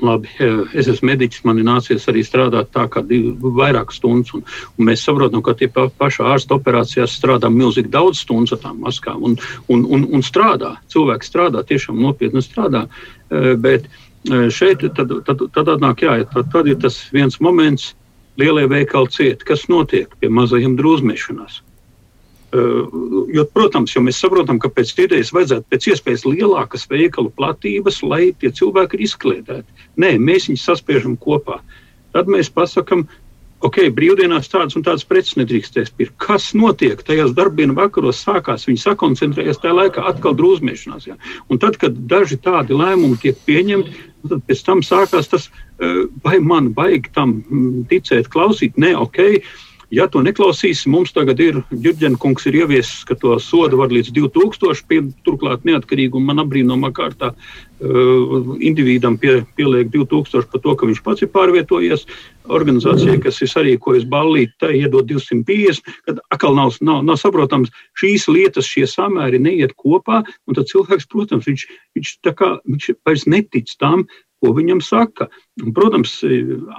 Labi, 0.00 0.30
es 0.72 0.86
esmu 0.88 1.10
mediķis, 1.10 1.42
man 1.44 1.58
ir 1.60 1.66
nācies 1.68 2.06
arī 2.08 2.22
strādāt 2.24 2.70
tā 2.72 2.86
kā 2.88 3.02
vairākas 3.04 3.98
stundas. 4.00 4.32
Un, 4.32 4.46
un 4.78 4.88
mēs 4.88 5.02
saprotam, 5.04 5.42
ka 5.44 5.52
tie 5.52 5.68
paši 5.68 6.24
ārsta 6.24 6.56
operācijās 6.56 7.18
strādā 7.18 7.50
milzīgi 7.52 7.92
daudz 7.92 8.22
stundu 8.24 8.56
ar 8.56 8.62
tām 8.62 8.78
maskām. 8.80 9.20
Un, 9.28 9.36
un, 9.68 9.84
un, 9.84 10.06
un 10.08 10.24
strādā, 10.24 10.78
cilvēki 10.88 11.28
strādā, 11.28 11.60
tiešām 11.68 12.00
nopietni 12.00 12.40
strādā. 12.40 12.86
Bet 13.60 13.90
šeit 14.28 14.84
tad, 14.96 15.10
tad, 15.26 15.42
tad 15.54 15.72
atnāk, 15.76 16.04
jā, 16.04 16.18
tad, 16.32 16.50
tad 16.52 16.68
ir 16.68 16.78
tas 16.82 16.98
viens 17.14 17.40
moments, 17.40 17.94
lielie 18.40 18.66
veikali 18.68 19.10
ciet. 19.12 19.44
Kas 19.48 19.66
notiek 19.72 20.12
pie 20.20 20.28
mazajiem 20.32 20.76
drūzmešanās? 20.78 21.60
Jo, 22.50 23.44
protams, 23.54 23.92
jo 23.94 24.02
mēs 24.02 24.18
saprotam, 24.18 24.58
ka 24.58 24.68
pēc 24.74 24.90
idejas 24.98 25.30
vajadzētu 25.30 25.70
pēc 25.70 25.86
iespējas 25.92 26.26
lielākas 26.26 26.88
veikalu 26.90 27.30
platības, 27.38 28.00
lai 28.02 28.32
tie 28.42 28.50
cilvēki 28.50 28.98
ir 28.98 29.04
izkliedēti. 29.06 29.86
Nē, 30.02 30.16
mēs 30.18 30.48
viņus 30.50 30.66
saspiežam 30.66 31.14
kopā. 31.20 31.60
Tad 32.10 32.26
mēs 32.26 32.50
pasakām, 32.50 33.06
ok, 33.66 33.78
brīvdienās 33.96 34.50
tādas 34.52 34.76
un 34.78 34.84
tādas 34.86 35.06
preces 35.08 35.38
nedrīkstēs 35.40 35.92
pirkt. 35.96 36.16
Kas 36.22 36.50
notiek? 36.56 37.02
Tajās 37.06 37.34
darbdienu 37.36 37.76
vakaros 37.78 38.22
sākās, 38.24 38.66
viņi 38.68 38.84
sakoncentrējas 38.84 39.62
tajā 39.62 39.76
laikā 39.76 40.04
atkal 40.10 40.36
drūzmēšanās. 40.38 41.08
Ja? 41.10 41.18
Un 41.48 41.62
tad, 41.62 41.78
kad 41.80 41.96
daži 42.10 42.40
tādi 42.42 42.76
lēmumi 42.76 43.20
tiek 43.22 43.40
pieņemti, 43.48 43.96
tad 44.30 44.44
pēc 44.48 44.62
tam 44.66 44.84
sākās 44.86 45.32
tas, 45.32 45.48
uh, 45.50 46.06
vai 46.24 46.38
man 46.44 46.72
vajag 46.76 47.10
tam 47.16 47.40
ticēt, 47.90 48.32
klausīt, 48.32 48.80
nē, 48.80 48.94
ok 49.00 49.24
Ja 49.90 50.04
to 50.06 50.20
neklausīs, 50.22 50.84
mums 50.86 51.10
tagad 51.10 51.40
ir 51.42 51.56
Jurģenkungs 51.74 52.44
ir 52.46 52.60
ieviesis, 52.60 53.00
ka 53.08 53.16
to 53.18 53.34
sodu 53.42 53.80
var 53.80 53.90
līdz 53.90 54.12
2000, 54.14 54.84
pie, 54.86 55.00
turklāt 55.26 55.66
neatkarīgi 55.66 56.14
un 56.14 56.28
man 56.28 56.42
apbrīnomā 56.44 56.92
kārtā 56.94 57.32
individam 57.80 59.16
pie, 59.18 59.40
pieliek 59.56 59.88
2000 59.92 60.50
par 60.52 60.60
to, 60.60 60.74
ka 60.76 60.88
viņš 60.88 61.02
pats 61.04 61.24
ir 61.24 61.32
pārvietojies. 61.32 62.06
Organizācija, 62.50 63.16
kas 63.22 63.40
ir 63.44 63.50
sarīkojusi 63.52 64.08
ballīti, 64.10 64.56
tai 64.60 64.72
iedod 64.80 65.06
250, 65.08 65.86
kad 66.08 66.18
atkal 66.34 66.56
nav, 66.58 66.74
nav, 66.84 67.04
nav 67.06 67.20
saprotams, 67.20 67.70
šīs 68.00 68.26
lietas, 68.28 68.68
šie 68.68 68.88
samēri 68.90 69.40
neiet 69.40 69.76
kopā, 69.78 70.24
tad 70.50 70.66
cilvēks, 70.72 71.08
protams, 71.12 71.46
viņš, 71.48 71.68
viņš, 71.96 72.16
kā, 72.34 72.56
viņš 72.66 72.90
vairs 73.06 73.28
netic 73.30 73.70
tam, 73.80 74.04
ko 74.40 74.54
viņam 74.56 74.80
saka. 74.84 75.28
Un, 75.60 75.72
protams, 75.76 76.14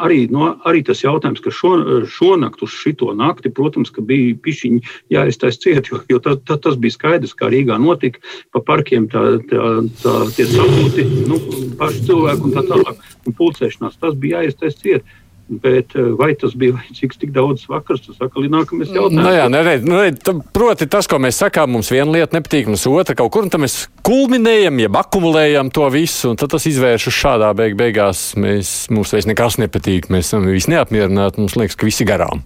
arī, 0.01 0.23
no, 0.33 0.47
arī 0.67 0.81
tas 0.85 1.03
jautājums, 1.03 1.41
ka 1.43 1.53
šo, 1.53 1.73
šonakt 2.09 2.63
uz 2.65 2.73
šito 2.73 3.11
nakti, 3.17 3.51
protams, 3.53 3.93
bija 4.09 4.33
pišķiņi 4.41 4.81
jāiztais 5.13 5.61
ciet, 5.61 5.91
jo, 5.91 6.01
jo 6.09 6.21
tā, 6.23 6.35
tā, 6.47 6.57
tas 6.61 6.79
bija 6.81 6.97
skaidrs, 6.97 7.35
kā 7.37 7.51
Rīgā 7.53 7.77
notika. 7.81 8.21
Pa 8.53 8.63
parkiem 8.65 9.07
tā, 9.11 9.23
tā, 9.51 9.67
tā, 10.01 10.15
tie 10.35 10.47
sapūti, 10.91 11.25
nu, 11.29 11.39
paši 11.79 12.05
cilvēki 12.09 12.47
un 12.47 12.53
tā 12.55 12.67
tālāk. 12.67 13.09
Un 13.27 13.35
pulcēšanās 13.37 13.99
tas 14.01 14.15
bija 14.19 14.41
jāiztais 14.41 14.79
ciet. 14.79 15.17
Bet 15.51 15.97
eh, 15.99 16.05
vai 16.15 16.29
tas 16.39 16.53
bija 16.55 16.77
vajadzīgs 16.77 17.17
tik 17.19 17.33
daudz 17.35 17.65
vakars, 17.67 18.05
tas 18.05 18.21
atkal 18.23 18.45
ir 18.45 18.53
nākamais 18.53 18.87
jautājums. 18.87 19.17
Nu, 19.19 19.33
jā, 19.35 19.49
ne, 19.51 19.63
ne, 19.67 19.73
ne, 19.83 20.35
proti, 20.55 20.87
tas, 20.87 21.09
ko 21.11 21.19
mēs 21.19 21.41
sakām, 21.43 21.73
mums 21.75 21.91
viena 21.91 22.07
lieta 22.13 22.37
nepatīk, 22.37 22.69
mums 22.71 22.85
otra 22.87 23.17
kaut 23.19 23.33
kur, 23.35 23.43
un 23.43 23.51
tad 23.51 23.59
mēs 23.59 23.75
kulminējam, 24.07 24.79
jeb 24.85 25.01
akumulējam 25.01 25.73
to 25.75 25.89
visu, 25.91 26.31
un 26.31 26.39
tad 26.39 26.55
tas 26.55 26.69
izvēršas 26.71 27.19
šādā 27.19 27.51
beig 27.59 27.75
beigās. 27.75 28.29
Mēs, 28.39 28.87
mums 28.95 29.11
vairs 29.11 29.27
nekas 29.27 29.59
nepatīk, 29.59 30.07
mēs 30.13 30.31
esam 30.31 30.47
visi 30.47 30.71
neapmierināti, 30.71 31.43
mums 31.43 31.59
liekas, 31.59 31.75
ka 31.75 31.89
visi 31.89 32.07
garām. 32.07 32.45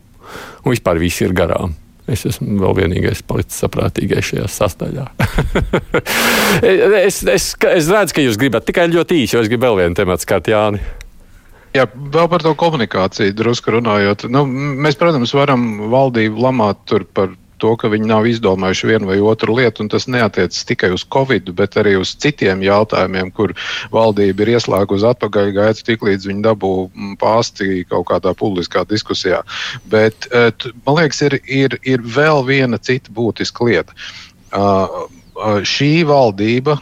Un 0.66 0.74
vispār 0.74 0.98
visi 0.98 1.28
ir 1.28 1.38
garām. 1.38 1.78
Es 2.12 2.22
esmu 2.30 2.60
vēl 2.62 2.76
vienīgais 2.84 3.24
palicis 3.26 3.64
saprātīgais 3.64 4.28
šajā 4.28 4.50
sastāvā. 4.52 5.08
es, 7.08 7.24
es, 7.24 7.48
es 7.56 7.90
redzu, 7.90 8.14
ka 8.14 8.26
jūs 8.26 8.38
gribat 8.42 8.68
tikai 8.68 8.86
ļoti 8.92 9.24
īsi, 9.24 9.34
jo 9.36 9.42
es 9.42 9.50
gribu 9.50 9.66
vēl 9.66 9.80
vienu 9.82 9.98
tematu 9.98 10.28
skart 10.28 10.52
Jāni. 10.52 10.84
Jā, 11.76 11.88
vēl 11.92 12.30
par 12.32 12.46
to 12.46 12.54
komunikāciju 12.56 13.34
drusku 13.36 13.74
runājot. 13.76 14.30
Nu, 14.32 14.46
mēs, 14.48 14.96
protams, 15.00 15.34
varam 15.36 15.66
valdību 15.92 16.46
lamāt 16.46 16.94
par 17.18 17.34
to, 17.62 17.74
ka 17.80 17.90
viņi 17.92 18.10
nav 18.10 18.28
izdomājuši 18.30 18.90
vienu 18.92 19.10
vai 19.10 19.18
otru 19.24 19.58
lietu, 19.58 19.84
un 19.84 19.92
tas 19.94 20.08
neatiecas 20.12 20.68
tikai 20.70 20.92
uz 20.96 21.06
Covid, 21.14 21.52
bet 21.58 21.78
arī 21.82 21.96
uz 22.00 22.16
citiem 22.22 22.64
jautājumiem, 22.66 23.32
kur 23.36 23.56
valdība 23.94 24.46
ir 24.46 24.56
ieslēgusi 24.56 25.10
atpakaļgaitu, 25.12 25.86
tiklīdz 25.90 26.30
viņi 26.32 26.46
dabū 26.46 26.74
pāsti 27.22 27.84
kaut 27.90 28.08
kādā 28.12 28.36
publiskā 28.38 28.86
diskusijā. 28.90 29.44
Bet 29.92 30.30
eh, 30.32 30.52
man 30.86 31.02
liekas, 31.02 31.22
ir, 31.28 31.40
ir, 31.46 31.80
ir 31.84 32.04
vēl 32.04 32.44
viena 32.48 32.82
cita 32.82 33.14
būtiska 33.16 33.68
lieta. 33.68 33.96
Uh, 34.56 35.08
šī 35.68 36.06
valdība 36.08 36.78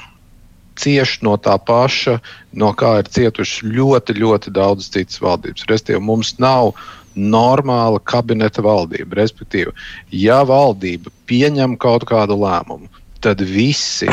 cieš 0.80 1.20
no 1.26 1.36
tā 1.38 1.56
paša, 1.62 2.18
no 2.58 2.72
kā 2.78 2.98
ir 3.02 3.10
cietuši 3.14 3.70
ļoti, 3.76 4.18
ļoti 4.18 4.54
daudz 4.54 4.90
citas 4.94 5.22
valdības. 5.22 5.68
Restīvi, 5.70 6.02
mums 6.02 6.36
nav 6.42 6.74
normāla 7.16 8.02
kabineta 8.04 8.64
valdība. 8.66 9.20
Respektīvi, 9.22 9.74
ja 10.16 10.42
valdība 10.48 11.14
pieņem 11.30 11.78
kaut 11.82 12.08
kādu 12.10 12.38
lēmumu, 12.42 12.90
tad 13.24 13.42
visi 13.48 14.10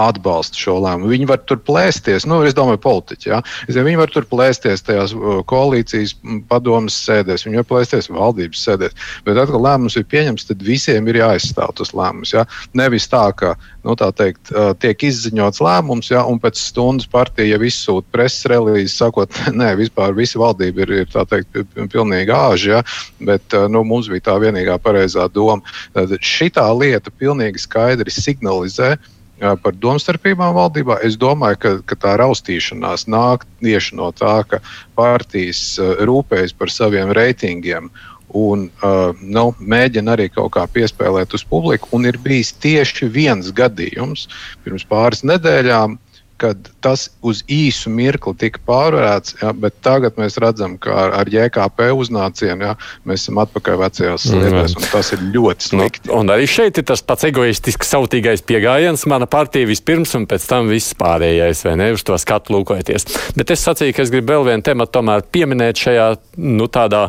atbalsta 0.00 0.58
šo 0.58 0.76
lēmumu. 0.82 1.10
Viņi 1.12 1.28
var 1.30 1.42
tur 1.48 1.60
plēsties, 1.62 2.26
nu, 2.28 2.40
es 2.46 2.56
domāju, 2.56 2.80
politiķi. 2.84 3.30
Ja? 3.30 3.40
Viņi 3.68 4.00
var 4.00 4.12
tur 4.12 4.26
plēsties 4.30 4.84
tajās 4.86 5.14
koalīcijas 5.50 6.16
padomas 6.50 6.96
sēdēs, 7.06 7.46
viņi 7.46 7.60
var 7.62 7.68
plēsties 7.70 8.10
valdības 8.12 8.64
sēdēs. 8.66 8.96
Bet, 9.26 9.38
kad 9.38 9.54
lēmums 9.54 9.98
ir 9.98 10.06
pieņemts, 10.10 10.48
tad 10.50 10.64
visiem 10.66 11.08
ir 11.10 11.20
jāizstāv 11.22 11.74
tas 11.78 11.94
lēmums. 11.96 12.34
Ja? 12.34 12.46
Nevis 12.76 13.08
tā, 13.10 13.26
ka 13.38 13.54
nu, 13.84 13.96
tā 14.00 14.10
teikt, 14.16 14.52
tiek 14.82 15.06
izziņots 15.08 15.62
lēmums, 15.64 16.10
ja? 16.12 16.24
un 16.28 16.40
pēc 16.42 16.60
stundas 16.60 17.08
partija 17.10 17.54
jau 17.54 17.62
izsūta 17.68 18.10
preses 18.14 18.48
relīzi, 18.50 18.92
sakot, 18.96 19.42
nē, 19.60 19.74
vispār 19.80 20.16
visa 20.16 20.40
valdība 20.42 20.86
ir, 20.86 20.94
ir 21.04 21.12
teikt, 21.14 21.62
pilnīgi 21.92 22.34
āža, 22.34 22.78
ja? 22.78 22.82
bet 23.24 23.56
nu, 23.70 23.84
mums 23.86 24.10
bija 24.12 24.30
tā 24.30 24.38
vienīgā 24.42 24.78
pareizā 24.82 25.28
doma. 25.32 25.62
Tad 25.94 26.16
šitā 26.24 26.66
lieta 26.74 27.12
pilnīgi 27.14 27.62
skaidri 27.62 28.12
signalizē, 28.12 28.94
par 29.38 29.76
domstarpībām 29.82 30.54
valdībā. 30.56 31.00
Es 31.06 31.18
domāju, 31.20 31.60
ka, 31.60 31.72
ka 31.90 31.98
tā 32.06 32.16
raustīšanās 32.20 33.08
nāk 33.10 33.46
tieši 33.64 33.98
no 33.98 34.10
tā, 34.14 34.40
ka 34.48 34.60
partijas 34.98 35.78
rūpējas 35.80 36.54
par 36.56 36.72
saviem 36.72 37.12
reitingiem 37.16 37.90
un 38.34 38.66
uh, 38.82 39.14
nu, 39.22 39.44
mēģina 39.62 40.16
arī 40.16 40.26
kaut 40.34 40.54
kā 40.56 40.64
piespēlēt 40.74 41.36
uz 41.36 41.44
publiku. 41.46 41.88
Un 41.94 42.08
ir 42.10 42.18
bijis 42.22 42.50
tieši 42.62 43.06
viens 43.14 43.52
gadījums 43.54 44.26
pirms 44.64 44.86
pāris 44.90 45.22
nedēļām, 45.26 45.98
kad 46.44 46.70
tas 46.84 47.06
uz 47.24 47.40
īsu 47.50 47.90
mirkli 47.92 48.34
tika 48.40 48.60
pārvarēts, 48.68 49.38
ja, 49.40 49.52
bet 49.56 49.76
tagad 49.84 50.18
mēs 50.20 50.36
redzam, 50.42 50.76
ka 50.80 50.92
ar, 51.06 51.14
ar 51.22 51.30
JKP 51.32 51.88
uznācienu 51.96 52.68
ja, 52.68 52.74
mēs 53.08 53.24
esam 53.24 53.40
atpakaļ 53.42 53.80
vecajās 53.80 54.26
mm. 54.28 54.34
sliedēs, 54.34 54.76
un 54.78 54.88
tas 54.92 55.12
ir 55.16 55.24
ļoti 55.34 55.68
slikti. 55.70 56.10
Nu, 56.10 56.20
un 56.20 56.32
arī 56.34 56.48
šeit 56.50 56.80
ir 56.80 56.86
tas 56.90 57.02
pats 57.06 57.28
egoistisks, 57.30 57.92
sautīgais 57.94 58.44
pieejams. 58.46 59.06
Mana 59.10 59.28
partija 59.30 59.68
vispirms, 59.68 60.14
un 60.18 60.28
pēc 60.30 60.48
tam 60.50 60.68
viss 60.72 60.96
pārējais, 61.00 61.64
vai 61.68 61.76
ne, 61.80 61.90
uz 61.96 62.04
to 62.06 62.18
skatu 62.20 62.58
lūkojoties. 62.58 63.08
Bet 63.38 63.54
es 63.54 63.64
sacīju, 63.64 63.96
ka 63.96 64.04
es 64.04 64.12
gribu 64.12 64.34
vēl 64.34 64.50
vienu 64.50 64.66
tematu 64.66 64.98
tomēr 64.98 65.24
pieminēt 65.34 65.80
šajā, 65.86 66.10
nu, 66.44 66.68
tādā 66.72 67.08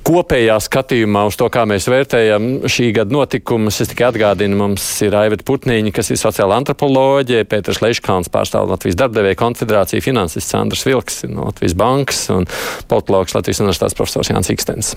kopējā 0.00 0.56
skatījumā 0.62 1.24
uz 1.28 1.36
to, 1.36 1.48
kā 1.52 1.64
mēs 1.68 1.88
vērtējam 1.90 2.68
šī 2.70 2.90
gada 2.96 3.12
notikumus. 3.12 3.80
Es 3.82 3.90
tikai 3.90 4.08
atgādinu, 4.10 4.56
mums 4.60 4.84
ir 5.04 5.16
Aivita 5.18 5.46
Putniņa, 5.48 5.92
kas 5.94 6.12
ir 6.12 6.20
sociāla 6.20 6.56
antropoloģija, 6.62 7.48
Pēters 7.50 7.82
Leiškāns 7.84 8.32
pārstāv 8.32 8.70
Latvijas 8.72 9.00
darbdevēja 9.02 9.40
konfederāciju, 9.42 10.04
finansists 10.04 10.56
Andrs 10.58 10.86
Vilks 10.88 11.24
no 11.28 11.50
Latvijas 11.50 11.76
bankas 11.78 12.24
un 12.32 12.48
politologs 12.88 13.36
Latvijas 13.36 13.62
universitātes 13.64 13.98
profesors 13.98 14.32
Jānis 14.32 14.52
Ikstens. 14.54 14.94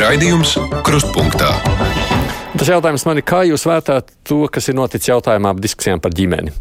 Raidījums 0.00 0.54
Krustpunktā. 0.86 1.50
Tas 2.56 2.68
jautājums 2.68 3.04
man 3.06 3.18
ir, 3.20 3.24
kā 3.24 3.42
jūs 3.48 3.62
vērtējat 3.68 4.08
to, 4.26 4.42
kas 4.52 4.68
ir 4.68 4.76
noticis 4.76 5.10
jautājumā 5.12 5.52
par 5.54 5.62
diskusijām 5.64 6.00
par 6.02 6.12
ģimeni? 6.16 6.52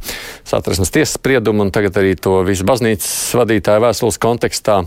Satversmes 0.50 0.90
tiesas 0.90 1.18
spriedumu 1.20 1.62
un 1.68 1.74
tagad 1.74 2.00
arī 2.02 2.16
to 2.18 2.40
visu 2.48 2.66
baznīcas 2.66 3.36
vadītāju 3.38 3.84
vēstules 3.84 4.18
kontekstā. 4.22 4.80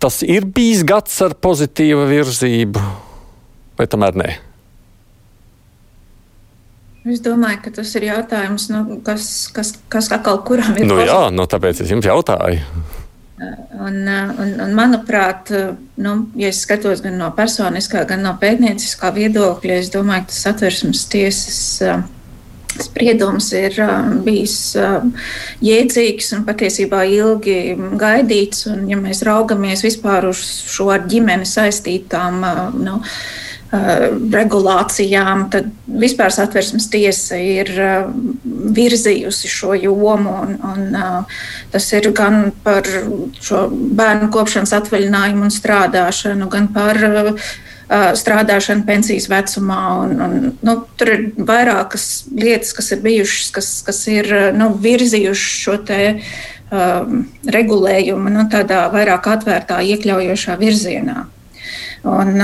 Tas 0.00 0.20
ir 0.22 0.46
bijis 0.46 0.84
gads 0.86 1.16
ar 1.26 1.34
pozitīvu 1.34 2.06
virzību, 2.08 2.84
vai 3.80 3.88
tomēr 3.90 4.16
nē? 4.22 4.30
Es 7.10 7.22
domāju, 7.24 7.62
ka 7.64 7.72
tas 7.80 7.90
ir 7.96 8.06
jautājums, 8.10 8.68
nu, 8.70 9.00
kas, 9.04 9.26
kas, 9.56 9.72
kas 9.92 10.10
atkal 10.12 10.42
kuram 10.46 10.76
ir. 10.76 10.86
Nu, 10.88 10.98
jā, 11.00 11.30
nu, 11.32 11.46
tāpēc 11.48 11.80
es 11.82 11.90
jums 11.90 12.06
jautāju. 12.06 12.60
Un, 13.40 14.02
un, 14.04 14.50
un 14.60 14.74
manuprāt, 14.76 15.48
nu, 15.96 16.14
ja 16.36 16.50
es 16.52 16.60
skatos 16.66 17.00
gan 17.00 17.16
no 17.16 17.30
personiskā, 17.32 18.04
gan 18.08 18.20
no 18.26 18.34
pētnieciskā 18.40 19.14
viedokļa, 19.16 19.78
es 19.80 19.88
domāju, 19.94 20.26
ka 20.26 20.34
tas 20.34 20.50
atversmes 20.52 21.06
tiesas 21.08 21.60
spriedums 22.78 23.50
ir 23.56 23.76
uh, 23.82 24.08
bijis 24.24 24.56
uh, 24.78 25.02
jēdzīgs 25.64 26.32
un 26.36 26.46
patiesībā 26.48 27.04
ilgi 27.10 27.76
gaidīts. 28.00 28.66
Un, 28.70 28.86
ja 28.90 28.98
mēs 29.00 29.24
raugamies 29.26 29.84
vispār 29.86 30.28
uz 30.30 30.42
šo 30.70 30.90
ar 30.94 31.06
ģimeni 31.10 31.48
saistītām 31.48 32.42
uh, 32.46 32.66
nu, 32.78 33.00
regulācijām, 33.70 35.44
tad 35.52 35.68
vispār 35.86 36.32
satversmes 36.34 36.88
tiesa 36.90 37.36
ir 37.38 37.68
virzījusi 38.74 39.46
šo 39.46 39.76
jomu. 39.78 40.32
Un, 40.42 40.56
un, 40.58 40.96
tas 41.70 41.86
ir 41.94 42.08
gan 42.10 42.48
par 42.64 42.82
bērnu 42.82 44.26
kopšanas 44.34 44.74
atvaļinājumu 44.80 45.46
un 45.46 45.54
strādāšanu, 45.54 46.50
gan 46.50 46.66
par 46.74 46.98
strādāšanu 47.90 48.86
pensijas 48.86 49.26
vecumā. 49.30 49.80
Un, 50.04 50.14
un, 50.22 50.36
nu, 50.66 50.76
tur 50.98 51.12
ir 51.14 51.26
vairākas 51.36 52.06
lietas, 52.30 52.72
kas 52.76 52.92
ir 52.94 53.02
bijušas, 53.04 53.50
kas, 53.56 53.70
kas 53.86 54.00
ir 54.10 54.30
nu, 54.56 54.70
virzījušas 54.80 55.58
šo 55.64 55.76
te, 55.88 56.00
um, 56.70 57.24
regulējumu 57.50 58.32
nu, 58.36 58.46
tādā 58.52 58.84
vairāk 58.94 59.26
atvērtā, 59.34 59.80
iekļaujošā 59.94 60.58
virzienā. 60.60 61.24
Un, 62.10 62.38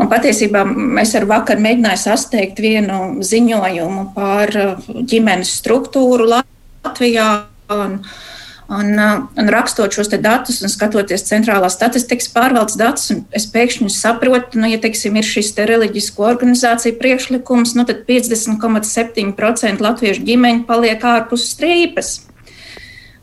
un 0.00 0.08
patiesībā 0.08 0.62
es 1.02 1.10
ar 1.18 1.26
vakar 1.28 1.58
mēģināju 1.60 2.00
sasteikt 2.06 2.62
vienu 2.64 3.18
ziņojumu 3.20 4.06
par 4.14 4.54
ģimenes 4.88 5.50
struktūru 5.58 6.30
Latvijā. 6.30 7.26
Un, 7.74 7.98
uh, 7.98 8.33
un 8.68 9.48
rakstot 9.50 9.92
šos 9.92 10.08
datus 10.08 10.62
un 10.64 10.72
skatoties 10.72 11.26
centrālās 11.28 11.76
statistikas 11.76 12.30
pārvaldes 12.32 12.78
datus, 12.80 13.12
es 13.36 13.44
pēkšņi 13.52 13.90
saprotu, 13.92 14.58
nu, 14.60 14.66
ja 14.72 14.78
teiksim, 14.80 15.16
ir 15.20 15.26
šis 15.28 15.52
te 15.56 15.66
reliģisko 15.68 16.24
organizāciju 16.24 16.96
priekšlikums, 17.00 17.74
nu, 17.76 17.84
tad 17.88 17.98
50,7% 18.08 19.84
latviešu 19.84 20.24
ģimeņu 20.24 20.64
paliek 20.68 21.04
ārpus 21.04 21.50
strīpas. 21.52 22.08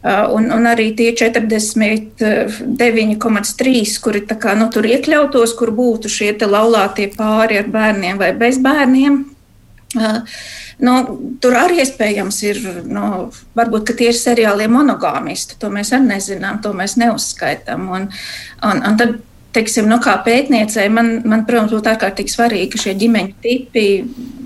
Uh, 0.01 0.25
un, 0.33 0.49
un 0.49 0.65
arī 0.65 0.97
tie 0.97 1.13
49,3, 1.13 4.01
kuri 4.01 4.21
kā, 4.25 4.57
nu, 4.57 4.65
tur 4.73 4.81
iekļautos, 4.89 5.53
kur 5.57 5.69
būtu 5.77 6.09
šie 6.09 6.33
laulātie 6.41 7.05
pāri 7.13 7.61
ar 7.61 7.69
bērniem 7.69 8.17
vai 8.17 8.33
bez 8.37 8.57
bērniem. 8.61 9.30
Uh, 9.95 10.21
Nu, 10.81 10.93
tur 11.41 11.55
arī 11.59 11.81
iespējams 11.83 12.37
ir, 12.47 12.59
nu, 12.89 13.07
varbūt 13.57 13.91
tie 13.99 14.09
ir 14.09 14.17
seriālie 14.17 14.65
monogāmisti. 14.71 15.59
To 15.61 15.69
mēs 15.73 15.93
arī 15.93 16.07
nezinām, 16.09 16.57
to 16.63 16.71
mēs 16.77 16.95
neuzskaitām. 16.97 17.85
Un, 17.97 18.07
un, 18.65 18.81
un 18.89 18.97
tad, 18.97 19.19
teiksim, 19.55 19.87
nu, 19.91 19.99
kā 20.03 20.15
pētniecei, 20.25 20.87
man, 20.93 21.19
man, 21.27 21.45
protams, 21.47 21.73
būtu 21.75 21.91
ārkārtīgi 21.91 22.33
svarīgi, 22.33 22.69
ka 22.73 22.81
šie 22.81 22.95
ģimeņu 23.01 23.33
tipi 23.43 23.85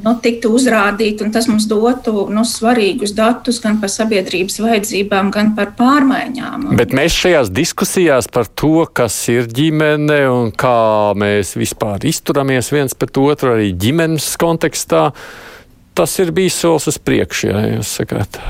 nu, 0.05 0.13
tiktu 0.21 0.51
uzrādīti, 0.57 1.25
un 1.25 1.33
tas 1.33 1.47
mums 1.49 1.67
dotu 1.69 2.27
nu, 2.33 2.45
svarīgus 2.47 3.15
datus 3.17 3.61
gan 3.63 3.79
par 3.81 3.91
sabiedrības 3.93 4.59
vajadzībām, 4.61 5.31
gan 5.33 5.53
par 5.57 5.73
pārmaiņām. 5.77 6.69
Bet 6.79 6.93
mēs 6.97 7.17
šajās 7.23 7.53
diskusijās 7.53 8.29
par 8.33 8.49
to, 8.49 8.85
kas 8.93 9.17
ir 9.33 9.49
ģimene 9.49 10.21
un 10.31 10.53
kā 10.53 11.13
mēs 11.17 11.55
vispār 11.59 12.05
izturamies 12.09 12.73
viens 12.73 12.97
pret 12.97 13.21
otru 13.21 13.55
arī 13.55 13.71
ģimenes 13.77 14.33
kontekstā 14.41 15.09
tas 15.95 16.19
ir 16.19 16.33
bijis 16.35 16.57
solis 16.59 16.89
uz 16.91 16.99
priekšu, 16.99 17.49
ja 17.53 17.65
jūs 17.77 17.95
sakāt. 18.01 18.41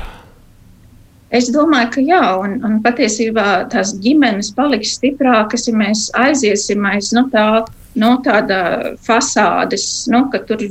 Es 1.36 1.50
domāju, 1.52 1.90
ka 1.96 2.04
jā, 2.06 2.22
un, 2.42 2.58
un 2.64 2.78
patiesībā 2.84 3.66
tās 3.72 3.96
ģimenes 4.02 4.52
paliks 4.56 4.94
stiprākas, 4.96 5.66
ja 5.68 5.74
mēs 5.76 6.06
aiziesim 6.16 6.86
aiz 6.88 7.10
nu, 7.16 7.26
tā, 7.32 7.64
nu, 7.98 8.12
tāda 8.24 8.60
fasādes, 9.06 10.06
nu, 10.12 10.26
ka 10.32 10.40
tur 10.48 10.62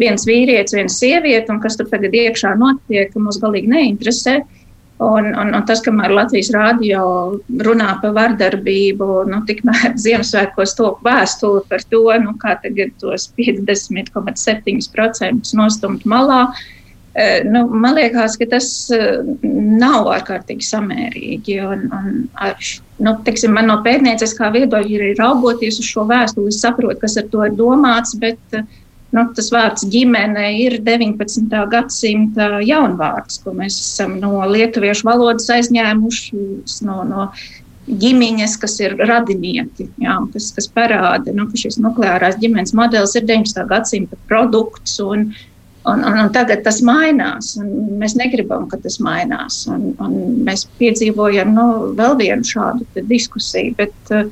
viens 0.00 0.26
vīrietis, 0.28 0.76
viena 0.76 0.92
sieviete, 0.92 1.50
un 1.54 1.62
kas 1.64 1.80
tur 1.80 1.88
tagad 1.90 2.14
iekšā 2.14 2.54
notiek, 2.60 3.16
mūs 3.16 3.40
galīgi 3.42 3.72
neinteresē. 3.72 4.42
Uh, 4.44 4.60
Un, 4.98 5.34
un, 5.34 5.48
un 5.50 5.62
tas, 5.66 5.80
kamēr 5.82 6.12
Latvijas 6.14 6.52
rādio 6.54 7.02
runā 7.66 7.96
par 7.98 8.12
vardarbību, 8.14 9.26
nu, 9.26 9.40
tikmēr 9.48 9.96
Ziemassvētkos 10.04 10.76
to 10.78 10.92
vēstuli 11.02 11.64
par 11.70 11.80
to, 11.90 12.02
nu, 12.22 12.36
kā 12.38 12.54
tagad 12.62 12.90
tos 13.02 13.26
50,7% 13.34 15.54
nostumt 15.58 16.06
malā, 16.06 16.54
eh, 16.54 16.58
nu, 17.46 17.64
man 17.70 17.94
liekas, 17.94 18.38
ka 18.40 18.48
tas 18.50 18.68
eh, 18.94 19.20
nav 19.44 20.08
ārkārtīgi 20.16 20.66
samērīgi. 20.66 21.58
Un, 21.62 21.84
un 21.94 22.22
ar, 22.34 22.56
nu, 22.98 23.16
teiksim, 23.26 23.54
man 23.54 23.70
no 23.70 23.80
pētnieciskā 23.86 24.50
viedokļa 24.54 25.10
ir 25.12 25.20
raugoties 25.20 25.78
uz 25.82 25.90
šo 25.90 26.08
vēstuli, 26.10 26.50
es 26.50 26.62
saprotu, 26.64 27.00
kas 27.04 27.18
ar 27.20 27.30
to 27.30 27.44
ir 27.46 27.54
domāts, 27.58 28.16
bet 28.18 28.58
uh, 28.58 28.66
nu, 29.14 29.24
tas 29.36 29.50
vārds 29.54 29.86
ģimene 29.90 30.46
ir 30.64 30.78
19. 30.84 31.50
gadsimta 31.72 32.60
jaunvārds, 32.64 33.40
ko 33.44 33.54
mēs 33.56 33.78
esam 33.78 34.18
no 34.22 34.40
lietuviešu 34.50 35.06
valodas 35.06 35.50
aizņēmuši 35.54 36.40
no, 36.88 37.00
no 37.08 37.28
ģimenes, 37.84 38.56
kas 38.60 38.78
ir 38.80 38.96
radinieki, 38.98 39.90
jā, 40.02 40.18
kas, 40.34 40.50
kas 40.56 40.70
parāda, 40.72 41.34
nu, 41.36 41.46
ka 41.50 41.60
šis 41.60 41.78
nukleārās 41.84 42.38
ģimenes 42.40 42.74
modelis 42.76 43.14
ir 43.18 43.26
19. 43.28 43.66
gadsimta 43.70 44.18
produkts. 44.30 44.96
Un, 45.04 45.28
Un, 45.84 46.00
un, 46.00 46.14
un 46.22 46.30
tagad 46.32 46.62
tas 46.64 46.78
mainās, 46.84 47.54
un 47.60 47.98
mēs 48.00 48.14
negribam, 48.16 48.64
ka 48.70 48.78
tas 48.80 48.96
mainās. 49.04 49.66
Un, 49.68 49.90
un 50.00 50.14
mēs 50.46 50.64
piedzīvojam 50.78 51.52
nu, 51.52 51.66
vēl 51.98 52.16
vienu 52.22 52.48
šādu 52.48 53.04
diskusiju. 53.10 53.76
Bet, 53.82 53.94
uh, 54.14 54.30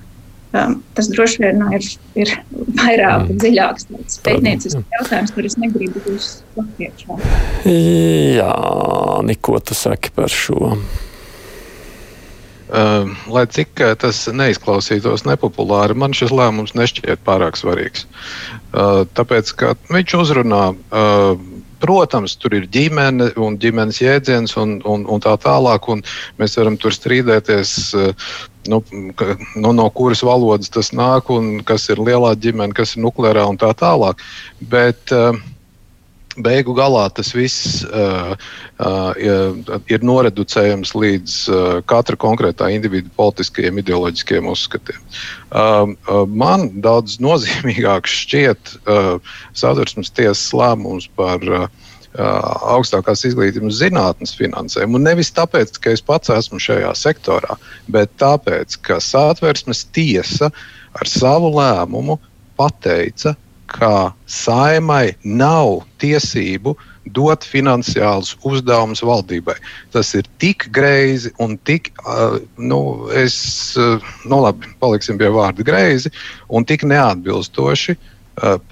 Um, 0.53 0.83
tas 0.93 1.09
droši 1.09 1.41
vien 1.41 1.63
nu, 1.63 1.71
ir, 1.73 1.87
ir 2.13 2.31
vairāk 2.77 3.23
mm. 3.23 3.37
dziļāks 3.41 3.87
pētniecisks 4.21 4.83
jautājums, 4.99 5.31
kur 5.33 5.47
es 5.49 5.57
negribu 5.57 6.03
jūs 6.05 6.27
plaķiešā. 6.53 7.17
Jā, 8.37 8.51
Niko, 9.25 9.57
tu 9.65 9.79
saki 9.79 10.13
par 10.13 10.29
šo? 10.29 10.75
Uh, 12.73 13.11
lai 13.29 13.45
cik 13.53 13.83
tas 14.01 14.23
neizklausītos 14.33 15.27
nepopulāri, 15.29 15.93
man 15.99 16.15
šis 16.17 16.33
lēmums 16.33 16.73
nešķiet 16.73 17.21
pārāk 17.27 17.59
svarīgs. 17.61 18.07
Uh, 18.73 19.03
tāpēc, 19.13 19.53
ka 19.61 19.75
viņš 19.93 20.15
uzrunā 20.23 20.63
uh, 20.73 21.35
Protams, 21.83 22.37
tur 22.39 22.55
ir 22.55 22.69
ģimene 22.71 23.33
un 23.43 23.57
ģimenes 23.59 23.99
jēdziens 23.99 24.55
un, 24.61 24.77
un, 24.87 25.03
un 25.11 25.23
tā 25.23 25.33
tālāk. 25.43 25.89
Un 25.91 26.05
mēs 26.39 26.55
varam 26.61 26.77
tur 26.79 26.95
strīdēties, 26.95 27.73
eh, 27.99 28.29
nu, 28.71 28.79
ka, 29.19 29.35
nu, 29.59 29.73
no 29.75 29.89
kuras 29.91 30.23
valodas 30.27 30.71
tas 30.71 30.93
nāk 30.95 31.33
un 31.35 31.57
kas 31.67 31.89
ir 31.91 31.99
lielā 31.99 32.37
ģimene, 32.39 32.77
kas 32.79 32.95
ir 32.95 33.03
nukleārā 33.03 33.49
un 33.51 33.59
tā 33.59 33.73
tālāk. 33.79 34.23
Bet, 34.63 35.11
uh, 35.11 35.35
beigu 36.41 36.75
galā 36.77 37.05
tas 37.15 37.33
viss 37.37 37.83
uh, 37.85 38.33
uh, 38.81 39.81
ir 39.93 40.05
noreducējams 40.07 40.95
līdz 40.97 41.37
uh, 41.53 41.61
katra 41.89 42.17
konkrētā 42.17 42.71
individu 42.73 43.13
politiskajiem, 43.19 43.83
ideoloģiskiem 43.83 44.49
uzskatiem. 44.53 45.01
Uh, 45.51 45.93
uh, 46.09 46.25
man 46.27 46.71
daudz 46.85 47.19
nozīmīgāks 47.23 48.17
šķiet 48.25 48.75
uh, 48.83 49.17
satversmes 49.53 50.13
tiesas 50.17 50.49
lēmums 50.57 51.11
par 51.19 51.45
uh, 51.49 51.69
augstākās 52.13 53.25
izglītības 53.25 53.79
zinātnes 53.81 54.35
finansējumu. 54.37 54.99
Un 54.99 55.09
nevis 55.09 55.33
tāpēc, 55.33 55.79
ka 55.81 55.95
es 55.97 56.05
pats 56.05 56.33
esmu 56.33 56.61
šajā 56.61 56.93
sektorā, 56.99 57.57
bet 57.89 58.13
tāpēc, 58.21 58.77
ka 58.85 59.01
satversmes 59.01 59.87
tiesa 59.97 60.51
ar 60.93 61.09
savu 61.09 61.53
lēmumu 61.57 62.19
pateica, 62.61 63.35
ka 63.75 64.13
saimai 64.31 65.15
nav 65.25 65.83
tiesību 66.03 66.75
dot 67.17 67.43
finansiālus 67.49 68.37
uzdevumus 68.47 69.03
valdībai. 69.03 69.57
Tas 69.95 70.13
ir 70.15 70.29
tik 70.43 70.69
greizi 70.75 71.33
un 71.43 71.57
tik, 71.67 71.91
uh, 72.07 72.39
nu, 72.57 72.81
es, 73.19 73.37
uh, 73.81 74.13
nu 74.29 74.43
labi, 74.45 74.71
paliksim 74.83 75.19
pie 75.19 75.33
vārda 75.35 75.67
greizi 75.67 76.13
un 76.49 76.69
tik 76.69 76.87
neatbilstoši 76.87 77.97
uh, 77.97 78.12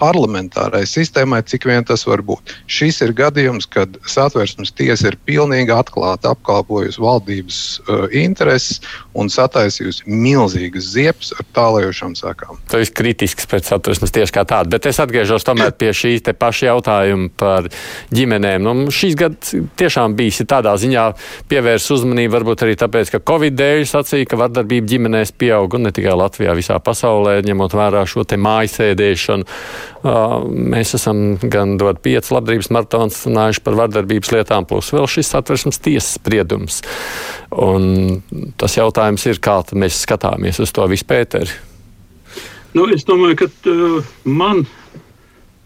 parlamentārai 0.01 0.83
sistēmai, 0.89 1.43
cik 1.45 1.67
vien 1.69 1.85
tas 1.85 2.07
var 2.09 2.23
būt. 2.25 2.55
Šis 2.71 3.01
ir 3.05 3.13
gadījums, 3.17 3.69
kad 3.71 3.99
satversmes 4.09 4.73
tiesa 4.77 5.11
ir 5.11 5.19
pilnīgi 5.29 5.75
atklāti 5.75 6.31
apkalpojusi 6.31 7.03
valdības 7.03 7.59
uh, 7.85 8.07
intereses 8.17 8.81
un 9.13 9.29
sataisījusi 9.33 10.09
milzīgas 10.09 10.93
ziepes 10.95 11.35
ar 11.37 11.47
tālējošām 11.57 12.17
sekām. 12.19 12.61
Tas 12.73 12.89
ir 12.89 12.95
kritisks 12.97 13.49
pret 13.51 13.69
satversmes 13.69 14.15
tiesu 14.15 14.35
kā 14.35 14.47
tādu, 14.49 14.73
bet 14.73 14.89
es 14.89 15.01
atgriežos 15.03 15.45
tomēr 15.47 15.75
pie 15.77 15.93
šī 15.97 16.15
te 16.25 16.35
paša 16.37 16.71
jautājuma 16.71 17.29
par 17.41 17.69
ģimenēm. 18.15 18.65
Nu, 18.65 18.89
šīs 18.95 19.19
gads 19.21 19.55
tiešām 19.81 20.17
bijis 20.19 20.41
tādā 20.49 20.73
ziņā 20.81 21.07
pievērs 21.53 21.91
uzmanību, 21.99 22.33
varbūt 22.39 22.65
arī 22.65 22.79
tāpēc, 22.81 23.13
ka 23.13 23.23
Covid 23.29 23.59
dēļ 23.61 23.85
sacīja, 23.93 24.31
ka 24.31 24.41
vardarbība 24.41 24.89
ģimenēs 24.95 25.35
pieaug 25.37 25.77
un 25.77 25.89
ne 25.89 25.95
tikai 25.95 26.17
Latvijā, 26.17 26.57
visā 26.57 26.81
pasaulē, 26.83 27.41
ņemot 27.45 27.77
vērā 27.77 28.07
šo 28.09 28.25
te 28.29 28.41
mājasēdēšanu 28.41 29.51
Mēs 30.51 30.95
esam 30.97 31.35
gan 31.43 31.77
dot 31.81 32.01
pieci 32.05 32.33
labdarības 32.33 32.71
maratons 32.73 33.19
runājuši 33.27 33.65
par 33.67 33.77
vardarbības 33.83 34.33
lietām, 34.33 34.69
plus 34.69 34.93
vēl 34.95 35.09
šis 35.11 35.35
atversmes 35.37 35.81
tiesas 35.83 36.15
spriedums. 36.17 36.81
Un 37.53 38.23
tas 38.61 38.79
jautājums 38.79 39.27
ir, 39.29 39.43
kā 39.45 39.61
mēs 39.77 40.05
skatāmies 40.07 40.63
uz 40.63 40.73
to 40.73 40.87
vispēteri. 40.91 41.59
Nu, 42.73 42.87
es 42.95 43.03
domāju, 43.05 43.43
ka 43.43 43.51
uh, 43.73 44.13
man 44.25 44.63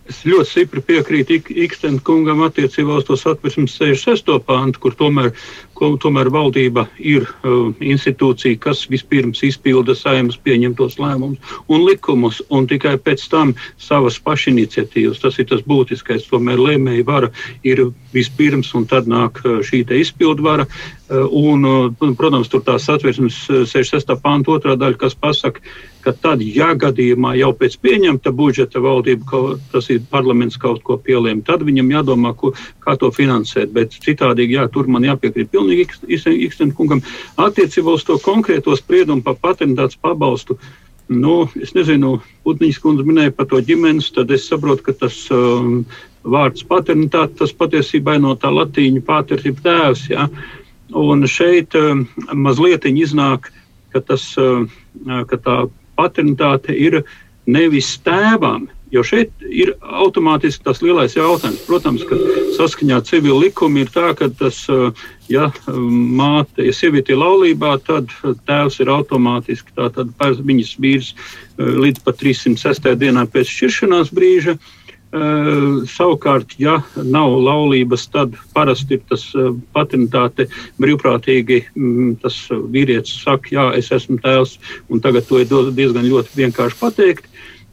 Es 0.05 0.19
ļoti 0.29 0.51
stipri 0.51 0.83
piekrītu 0.85 1.39
Ikstena 1.65 2.03
kungam 2.05 2.43
attiecībā 2.45 2.99
uz 3.01 3.07
to 3.09 3.17
satversmes 3.17 3.73
66. 3.79 4.35
pāntu, 4.45 4.83
kur 4.83 4.97
tomēr, 4.99 5.31
ko, 5.77 5.93
tomēr 6.01 6.31
valdība 6.33 6.87
ir 6.99 7.27
uh, 7.27 7.71
institūcija, 7.83 8.59
kas 8.63 8.85
vispirms 8.91 9.43
izpilda 9.47 9.97
saimnes 9.99 10.39
pieņemtos 10.45 10.99
lēmumus 11.03 11.55
un 11.69 11.85
likumus, 11.87 12.41
un 12.51 12.69
tikai 12.71 12.97
pēc 13.03 13.27
tam 13.33 13.55
savas 13.81 14.19
pašiniciatīvas. 14.25 15.23
Tas 15.23 15.39
ir 15.39 15.49
tas 15.51 15.65
būtiskais. 15.67 16.29
Tomēr 16.31 16.61
lēmēja 16.61 17.07
vara 17.09 17.33
ir 17.67 17.89
vispirms, 18.15 18.73
un 18.79 18.89
tad 18.91 19.11
nāk 19.11 19.43
uh, 19.45 19.61
šī 19.65 19.85
izpildu 20.01 20.47
vara. 20.47 20.69
Uh, 21.05 21.27
un, 21.31 21.67
uh, 21.69 22.15
protams, 22.17 22.49
tur 22.49 22.63
tā 22.65 22.79
satversmes 22.81 23.45
66. 23.49 24.15
Uh, 24.15 24.23
pānta 24.25 24.55
otrā 24.57 24.79
daļa, 24.81 25.01
kas 25.01 25.19
pasaka, 25.19 25.61
ka 26.05 26.13
tad, 26.13 26.43
ja 26.45 26.73
gadījumā 26.77 27.35
jau 27.39 27.51
pēc 27.57 27.77
pieņemta 27.83 28.33
budžeta 28.37 28.83
valdība, 28.85 29.25
kaut, 29.29 29.63
tas 29.73 29.89
ir 29.93 30.03
parlaments 30.11 30.59
kaut 30.61 30.83
ko 30.85 30.99
pielēma, 31.01 31.45
tad 31.47 31.65
viņam 31.67 31.93
jādomā, 31.97 32.35
ko, 32.37 32.53
kā 32.85 32.97
to 33.01 33.11
finansēt. 33.15 33.73
Bet 33.75 33.97
citādi, 34.05 34.47
jā, 34.53 34.67
tur 34.73 34.91
man 34.91 35.07
jāpiekrīt 35.09 35.53
pilnīgi 35.65 36.45
Ikstena 36.47 36.75
kungam. 36.77 37.03
Attiecībā 37.41 37.97
uz 37.97 38.05
to 38.05 38.19
konkrēto 38.23 38.77
spriedumu 38.77 39.25
par 39.25 39.39
patentāts 39.41 39.97
pabalstu. 40.01 40.59
Nu, 41.09 41.45
es 41.61 41.75
nezinu, 41.77 42.19
Putniņš 42.45 42.81
kundze 42.81 43.05
minēja 43.05 43.35
par 43.37 43.49
to 43.51 43.61
ģimenes, 43.61 44.09
tad 44.17 44.31
es 44.33 44.47
saprotu, 44.49 44.87
ka 44.87 44.95
tas 45.05 45.19
um, 45.33 45.83
vārds 46.25 46.65
paternitāte, 46.65 47.37
tas 47.43 47.53
patiesībā 47.53 48.17
no 48.21 48.33
tā 48.41 48.49
latīņu 48.53 49.03
pāters 49.05 49.45
ir 49.45 49.59
tēvs. 49.65 50.07
Ja? 50.09 50.29
Un 50.97 51.27
šeit 51.29 51.77
um, 51.77 52.07
mazliet 52.33 52.89
iznāk, 52.89 53.51
ka, 53.93 54.01
tas, 54.01 54.31
um, 54.41 54.71
ka 55.05 55.37
tā 55.37 55.59
paternitāte 55.99 56.73
ir 56.73 57.03
nevis 57.45 57.99
tēvam. 58.05 58.71
Jo 58.95 59.03
šeit 59.03 59.33
ir 59.51 59.73
automātiski 59.83 60.63
tas 60.69 60.79
lielais 60.85 61.17
jautājums. 61.17 61.65
Protams, 61.67 62.05
ka 62.07 62.19
saskaņā 62.55 63.01
ar 63.01 63.09
civilu 63.09 63.41
likumu 63.43 63.83
ir 63.83 63.91
tā, 63.91 64.13
ka 64.15 64.29
tas, 64.39 64.61
ja 65.27 65.49
māte, 65.67 66.63
ja 66.63 66.75
sieviete 66.77 67.15
ir 67.15 67.19
laulībā, 67.19 67.75
tad 67.89 68.15
tēvs 68.47 68.79
ir 68.85 68.93
automātiski 68.95 69.75
tātad 69.75 70.15
viņas 70.21 70.77
vīrs 70.79 71.11
līdz 71.59 72.07
pat 72.07 72.23
306. 72.23 72.95
dienā 73.01 73.27
pēc 73.35 73.51
šķiršanās 73.51 74.15
brīža. 74.15 74.59
Uh, 75.15 75.85
savukārt, 75.87 76.57
ja 76.59 76.81
nav 76.97 77.37
laulības, 77.39 78.09
tad 78.11 78.33
parasti 78.51 78.97
ir 78.97 79.03
tas 79.07 79.23
uh, 79.39 79.53
patentāte 79.71 80.49
brīvprātīgi. 80.83 81.61
Mm, 81.79 82.17
tas 82.19 82.41
vīrietis 82.51 83.21
saka, 83.23 83.53
jā, 83.55 83.69
es 83.79 83.93
esmu 83.95 84.19
tēvs, 84.25 84.57
un 84.91 85.05
tagad 85.05 85.29
to 85.29 85.39
ir 85.39 85.71
diezgan 85.71 86.09
ļoti 86.11 86.35
vienkārši 86.41 86.81
pateikt. 86.81 87.31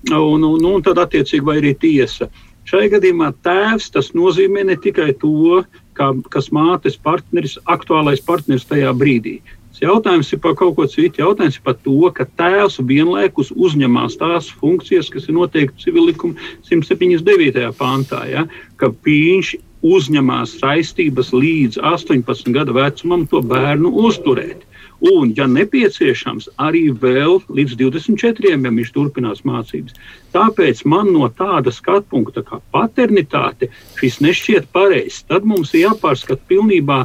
Un, 0.10 0.44
un, 0.44 0.66
un 0.66 0.82
tad, 0.82 0.98
attiecīgi, 0.98 1.46
vai 1.46 1.60
arī 1.62 1.76
tiesa. 1.78 2.32
Šai 2.66 2.88
gadījumā 2.90 3.32
tēvs 3.46 3.92
tas 3.94 4.12
nozīmē 4.18 4.64
ne 4.66 4.78
tikai 4.80 5.12
to, 5.22 5.62
kā, 5.98 6.12
kas 6.34 6.50
mātes 6.56 6.98
partneris, 6.98 7.58
aktuālais 7.70 8.22
partneris 8.26 8.66
tajā 8.70 8.94
brīdī. 8.98 9.40
Jautājums 9.82 10.30
ir 10.30 10.40
par 10.44 10.54
kaut 10.60 10.76
ko 10.78 10.86
citu. 10.86 11.24
Jautājums 11.24 11.58
ir 11.58 11.64
par 11.66 11.74
to, 11.82 11.98
ka 12.14 12.28
tēvs 12.38 12.78
vienlaikus 12.86 13.50
uzņemās 13.50 14.18
tās 14.20 14.52
funkcijas, 14.62 15.10
kas 15.10 15.26
ir 15.26 15.38
noteikti 15.40 15.88
civilikuma 15.88 16.38
179. 16.68 17.72
pāntā. 17.80 18.22
Ja, 18.30 18.46
ka 18.78 18.92
viņš 19.08 19.56
uzņemās 19.82 20.60
saistības 20.62 21.32
līdz 21.34 21.82
18 21.82 22.54
gadu 22.54 22.78
vecumam 22.78 23.26
to 23.32 23.42
bērnu 23.42 23.90
uzturēt. 24.06 24.68
Un, 25.02 25.32
ja 25.34 25.48
nepieciešams, 25.50 26.52
arī 26.62 26.84
vēl 26.94 27.40
līdz 27.50 27.74
24, 27.80 28.52
ja 28.54 28.58
viņš 28.62 28.92
turpinās 28.94 29.42
mācības. 29.50 29.98
Tāpēc 30.36 30.84
man 30.86 31.10
no 31.16 31.26
tāda 31.34 31.74
skatu 31.74 32.06
punkta, 32.14 32.44
kā 32.46 32.60
paternitāte, 32.76 33.72
šis 33.98 34.20
nešķiet 34.22 34.70
pareizs. 34.76 35.24
Tad 35.26 35.48
mums 35.50 35.74
ir 35.74 35.88
jāpārskata 35.88 36.46
pilnībā 36.52 37.00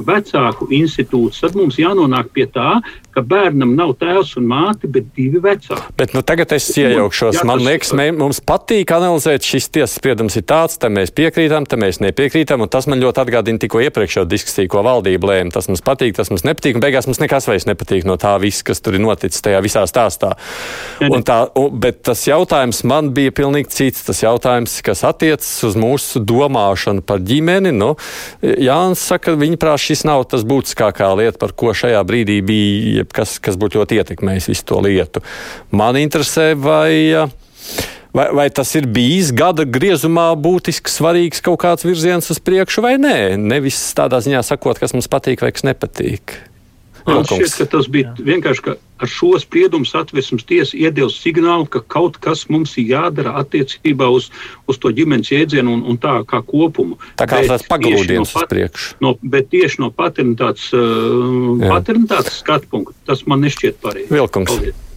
vecāku 0.00 0.70
institūts, 0.72 1.42
tad 1.44 1.58
mums 1.58 1.76
jānonāk 1.76 2.32
pie 2.32 2.46
tā, 2.48 2.78
ka 3.14 3.22
bērnam 3.26 3.74
nav 3.76 3.94
tēvs 4.00 4.36
un 4.40 4.48
māte, 4.50 4.88
bet 4.90 5.10
divi 5.16 5.40
vecāki. 5.42 5.92
Bet 5.98 6.14
nu, 6.16 6.22
tagad 6.26 6.52
es 6.56 6.68
iejaukšos. 6.72 7.40
Jā, 7.40 7.46
Man 7.48 7.62
liekas, 7.64 7.92
mē, 7.96 8.08
mums 8.16 8.40
patīk 8.44 8.92
analizēt, 8.94 9.44
šis 9.46 9.68
tiesas 9.72 9.96
spriedums 9.98 10.36
ir 10.40 10.46
tāds, 10.48 10.78
tam 10.80 10.96
mēs 10.98 11.12
piekrītam, 11.16 11.66
tam 11.68 11.84
mēs 11.84 12.00
nepiekrītam, 12.04 12.64
un 12.64 12.72
tas 12.72 12.88
man 12.90 13.02
ļoti 13.02 13.22
atgādina 13.24 13.62
tikko 13.62 13.82
iepriekšējo 13.86 14.24
diskusiju, 14.30 14.70
ko 14.72 14.84
valdība 14.86 15.32
lēma. 15.32 15.52
Tas 15.54 15.68
mums 15.70 15.84
patīk, 15.84 16.16
tas 16.16 16.32
mums 16.32 16.46
nepatīk, 16.48 16.80
beigās 16.82 17.08
mums 17.10 17.20
nekas 17.22 17.48
vairs 17.50 17.68
nepatīk 17.68 18.06
no 18.08 18.16
tā 18.20 18.34
viss, 18.42 18.64
kas 18.66 18.82
tur 18.82 18.96
ir 18.96 19.04
noticis 19.04 19.44
tajā 19.44 19.60
visā 19.64 19.84
stāstā. 19.90 20.32
Un 21.08 21.24
tā, 21.26 21.38
un, 21.58 21.70
bet 21.82 22.02
tas 22.06 22.24
jautājums 22.26 22.82
man 22.88 23.12
bija 23.16 23.34
pilnīgi 23.34 23.72
cits. 23.72 24.06
Tas 24.06 24.22
jautājums, 24.24 24.78
kas 24.84 25.04
attiecas 25.06 25.50
uz 25.68 25.76
mūsu 25.78 26.22
domāšanu 26.26 27.04
par 27.06 27.22
ģimeni. 27.24 27.74
Nu, 27.76 27.92
Jānis 28.42 29.04
saka, 29.12 29.36
viņa 29.38 29.60
prāt 29.60 29.82
šis 29.82 30.04
nav 30.08 30.24
tas 30.30 30.46
būtiskākā 30.48 31.12
lieta, 31.18 31.38
par 31.40 31.54
ko 31.58 31.74
šajā 31.76 32.02
brīdī 32.08 32.40
bija 32.46 33.01
kas, 33.10 33.38
kas 33.42 33.58
būtu 33.60 33.80
ļoti 33.80 33.98
ietekmējis 34.02 34.50
visu 34.52 34.68
to 34.68 34.78
lietu. 34.84 35.24
Man 35.74 35.98
interesē, 36.00 36.52
vai. 36.58 37.28
Vai, 38.12 38.26
vai 38.36 38.44
tas 38.52 38.68
ir 38.76 38.84
bijis 38.92 39.30
gada 39.32 39.64
griezumā 39.64 40.26
būtiski 40.36 40.92
svarīgs 40.92 41.40
kaut 41.40 41.62
kāds 41.62 41.86
virziens 41.86 42.28
uz 42.28 42.42
priekšu, 42.44 42.84
vai 42.84 42.98
nē? 43.00 43.38
Nevis 43.40 43.78
tādā 43.96 44.20
ziņā 44.20 44.42
sakot, 44.44 44.76
kas 44.76 44.92
mums 44.92 45.08
patīk 45.08 45.40
vai 45.40 45.48
kas 45.56 45.64
nepatīk. 45.64 46.34
Man 47.06 47.24
šķiet, 47.26 47.54
ka 47.58 47.66
tas 47.76 47.88
bija 47.90 48.12
Jā. 48.12 48.24
vienkārši, 48.28 48.62
ka 48.66 48.74
ar 49.02 49.10
šo 49.10 49.32
spriedumu 49.42 49.86
satversmes 49.88 50.44
tiesa 50.46 50.76
iedevis 50.78 51.18
signālu, 51.22 51.66
ka 51.70 51.82
kaut 51.94 52.18
kas 52.22 52.44
mums 52.52 52.76
ir 52.78 52.92
jādara 52.92 53.34
attiecībā 53.40 54.06
uz, 54.14 54.28
uz 54.70 54.78
to 54.82 54.92
ģimenes 54.94 55.32
jēdzienu 55.32 55.74
un, 55.78 55.82
un 55.90 55.98
tā 56.02 56.20
kā 56.28 56.42
kopumu. 56.46 57.00
Tā 57.18 57.26
kā 57.30 57.42
tas 57.48 57.66
pagrūdienas 57.70 58.30
no, 58.30 58.44
uz 58.44 58.48
priekšu. 58.52 58.94
No, 59.02 59.16
bet 59.34 59.50
tieši 59.54 59.82
no 59.82 59.90
paternitātes, 59.94 60.70
uh, 60.76 61.66
paternitātes 61.66 62.40
skatu 62.44 62.70
punkta 62.70 63.12
tas 63.12 63.26
man 63.26 63.42
nešķiet 63.42 63.82
pareizi. 63.82 64.10
Vilkungs. 64.14 64.54
Paldies. 64.54 64.88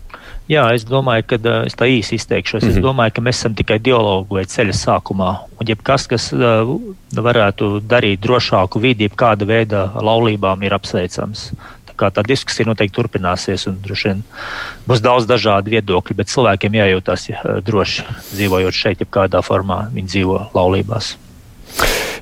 Jā, 0.46 0.68
es 0.78 0.84
domāju, 0.86 1.24
ka 1.26 1.40
uh, 1.42 1.64
es 1.66 1.74
tā 1.74 1.88
īsi 1.90 2.20
izteikšos. 2.20 2.62
Mm 2.62 2.68
-hmm. 2.68 2.72
Es 2.72 2.78
mhm. 2.78 2.86
domāju, 2.86 3.14
ka 3.16 3.22
mēs 3.22 3.40
esam 3.42 3.56
tikai 3.58 3.80
dialogu 3.80 4.36
vai 4.38 4.44
ceļa 4.46 4.76
sākumā. 4.78 5.30
Un 5.60 5.68
jebkas, 5.68 6.06
kas 6.08 6.34
uh, 6.34 6.70
varētu 7.18 7.82
darīt 7.82 8.22
drošāku 8.22 8.80
vidi, 8.80 9.10
jebkāda 9.10 9.46
veida 9.46 9.90
laulībām, 9.96 10.62
ir 10.64 10.74
apsveicams 10.74 11.52
kā 12.00 12.12
tā 12.14 12.24
diskusija 12.28 12.68
noteikti 12.70 12.96
turpināsies, 12.98 13.68
un 13.72 13.78
droši 13.84 14.12
vien 14.12 14.24
būs 14.90 15.04
daudz 15.04 15.28
dažādu 15.30 15.74
viedokļu, 15.76 16.18
bet 16.20 16.32
cilvēkiem 16.32 16.80
jājūtas 16.82 17.30
ja, 17.32 17.44
droši 17.66 18.08
dzīvojot 18.34 18.82
šeit, 18.82 19.04
ja 19.04 19.12
kādā 19.20 19.44
formā 19.46 19.86
viņi 19.96 20.12
dzīvo 20.14 20.42
laulībās. 20.56 21.16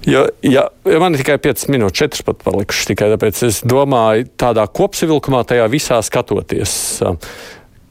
Jo, 0.06 0.26
ja, 0.44 0.68
ja 0.86 1.00
man 1.00 1.16
ir 1.16 1.24
tikai 1.24 1.38
5 1.40 1.70
minūtes, 1.72 2.02
4 2.04 2.26
pat 2.28 2.42
palikušas 2.44 2.90
tikai 2.90 3.10
tāpēc, 3.14 3.44
es 3.48 3.62
domāju, 3.68 4.28
tādā 4.40 4.66
kopsavilkumā 4.68 5.44
tajā 5.48 5.68
visā 5.72 6.00
skatoties. 6.04 6.74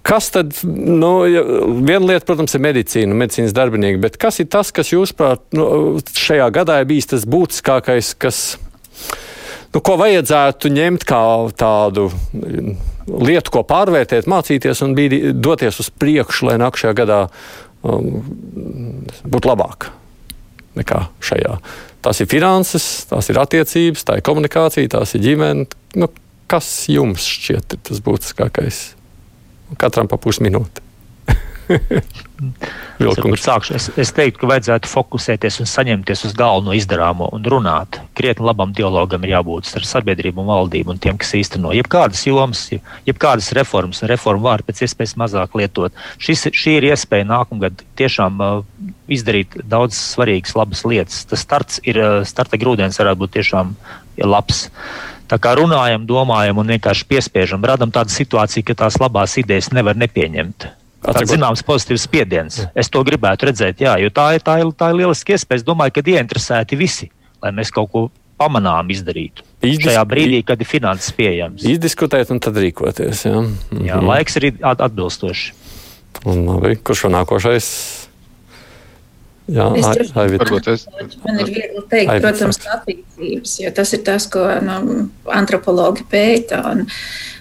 Kas 0.03 0.33
tad, 0.35 0.57
nu, 0.67 1.13
viena 1.87 2.03
lieta, 2.11 2.27
protams, 2.27 2.57
ir 2.57 2.65
medicīna, 2.65 3.17
medicīnas 3.17 3.55
darbinieki, 3.57 4.01
bet 4.03 4.19
kas 4.21 4.41
ir 4.43 4.51
tas, 4.53 4.73
kas 4.75 4.91
jūsuprāt 4.91 5.45
nu, 5.57 5.65
šajā 6.03 6.49
gadā 6.53 6.81
ir 6.83 6.91
bijis 6.91 7.13
tas 7.15 7.27
būtiskākais, 7.29 8.13
kas 8.21 8.43
nu, 9.73 9.81
ko 9.81 9.97
vajadzētu 10.01 10.73
ņemt 10.73 11.07
kā 11.09 11.23
tādu 11.59 12.09
lietu, 13.07 13.53
ko 13.55 13.65
pārvērtēt, 13.67 14.29
mācīties 14.31 14.85
un 14.87 14.95
bīdi, 14.99 15.25
doties 15.35 15.81
uz 15.83 15.91
priekšu, 15.91 16.51
lai 16.51 16.59
nākamajā 16.63 16.95
gadā 17.03 17.21
um, 17.83 18.23
būtu 19.25 19.51
labāk 19.51 19.91
nekā 20.79 21.07
šajā. 21.21 21.57
Tas 22.03 22.19
ir 22.23 22.31
finanses, 22.31 22.87
tās 23.11 23.29
ir 23.31 23.39
attiecības, 23.39 24.07
tā 24.09 24.19
ir 24.19 24.27
komunikācija, 24.27 24.91
tās 24.97 25.15
ir 25.15 25.23
ģimene. 25.27 25.67
Nu, 26.01 26.09
kas 26.51 26.71
jums 26.91 27.27
šķiet 27.29 27.77
tas 27.89 28.01
būtiskākais? 28.05 28.81
Katram 29.81 30.09
pa 30.11 30.19
pusminūti. 30.21 30.92
es, 33.75 33.89
es 33.99 34.13
teiktu, 34.15 34.41
ka 34.43 34.49
vajadzētu 34.51 34.91
fokusēties 34.91 35.61
un 35.63 35.69
saņemties 35.71 36.25
uz 36.29 36.35
galveno 36.39 36.75
izdarāmo 36.77 37.29
un 37.35 37.45
runāt. 37.47 37.99
Krietni 38.19 38.47
labam 38.47 38.75
dialogam 38.77 39.25
ir 39.27 39.35
jābūt 39.37 39.71
starp 39.71 39.87
sabiedrību 39.89 40.43
un 40.43 40.51
valdību 40.51 40.95
un 40.95 41.01
tiem, 41.03 41.19
kas 41.21 41.35
īsteno 41.39 41.73
jebkādas 41.77 42.25
jomas, 42.27 42.65
jebkādas 43.09 43.53
reformas 43.59 44.03
un 44.03 44.11
reformu 44.13 44.47
vārdu 44.49 44.69
pēc 44.69 44.85
iespējas 44.87 45.17
mazāk 45.23 45.57
lietot. 45.59 45.97
Šis, 46.23 46.49
šī 46.51 46.77
ir 46.81 46.89
iespēja 46.93 47.29
nākamgad 47.31 47.85
tiešām 48.01 48.43
uh, 48.43 48.61
izdarīt 49.13 49.57
daudz 49.63 49.99
svarīgas, 49.99 50.57
labas 50.59 50.85
lietas. 50.89 51.25
Tas 51.31 51.47
starts 51.47 51.83
ir, 51.87 52.03
uh, 52.03 52.21
starta 52.29 52.61
grūdienis 52.61 53.01
varētu 53.03 53.25
būt 53.25 53.37
tiešām 53.39 53.75
labs. 54.27 54.67
Tā 55.31 55.39
kā 55.41 55.55
runājam, 55.57 56.05
domājam 56.05 56.59
un 56.61 56.75
vienkārši 56.75 57.09
piespiežam, 57.09 57.65
radam 57.65 57.95
tādu 57.95 58.13
situāciju, 58.13 58.67
ka 58.69 58.83
tās 58.85 58.99
labās 59.01 59.39
idejas 59.41 59.71
nevar 59.73 59.97
nepieņemt. 59.97 60.82
Tāds 61.03 61.33
zināms 61.33 61.65
pozitīvs 61.67 62.07
spiediens. 62.07 62.59
Es 62.79 62.91
to 62.93 63.03
gribētu 63.07 63.49
redzēt, 63.49 63.83
jā, 63.83 63.97
jo 63.99 64.11
tā 64.15 64.33
ir, 64.37 64.45
tā 64.47 64.61
ir, 64.63 64.71
tā 64.79 64.93
ir 64.93 65.01
lieliski 65.03 65.35
iespēja. 65.35 65.63
Es 65.63 65.67
domāju, 65.67 65.97
ka 65.97 66.05
ieinteresēti 66.15 66.79
visi, 66.79 67.09
lai 67.43 67.51
mēs 67.57 67.73
kaut 67.75 67.91
ko 67.91 68.05
pamanām 68.39 68.91
izdarītu. 68.95 69.45
Izdisk... 69.63 69.89
Šajā 69.91 70.05
brīdī, 70.11 70.43
kad 70.47 70.63
ir 70.63 70.69
finanses 70.69 71.15
pieejams. 71.17 71.67
Izdiskutēt 71.75 72.31
un 72.35 72.43
tad 72.43 72.59
rīkoties. 72.59 73.27
Jā, 73.29 73.43
mhm. 73.43 73.83
jā 73.89 73.99
laiks 74.03 74.39
ir 74.41 74.53
atbilstošs. 74.63 75.51
Labi, 76.23 76.77
kurš 76.85 77.07
vēl 77.07 77.15
nākošais? 77.17 77.69
Jā, 79.51 79.65
es. 79.75 80.85
Man 81.25 81.41
ir 81.43 81.49
viegli 81.51 81.81
teikt, 81.91 82.13
Ai, 82.13 82.21
protams, 82.23 82.61
attīstības, 82.63 83.55
jo 83.65 83.71
tas 83.75 83.91
ir 83.97 84.03
tas, 84.07 84.27
ko 84.31 84.45
nu, 84.63 85.07
antropologi 85.35 86.05
pēta. 86.07 86.61
Un, 86.71 86.85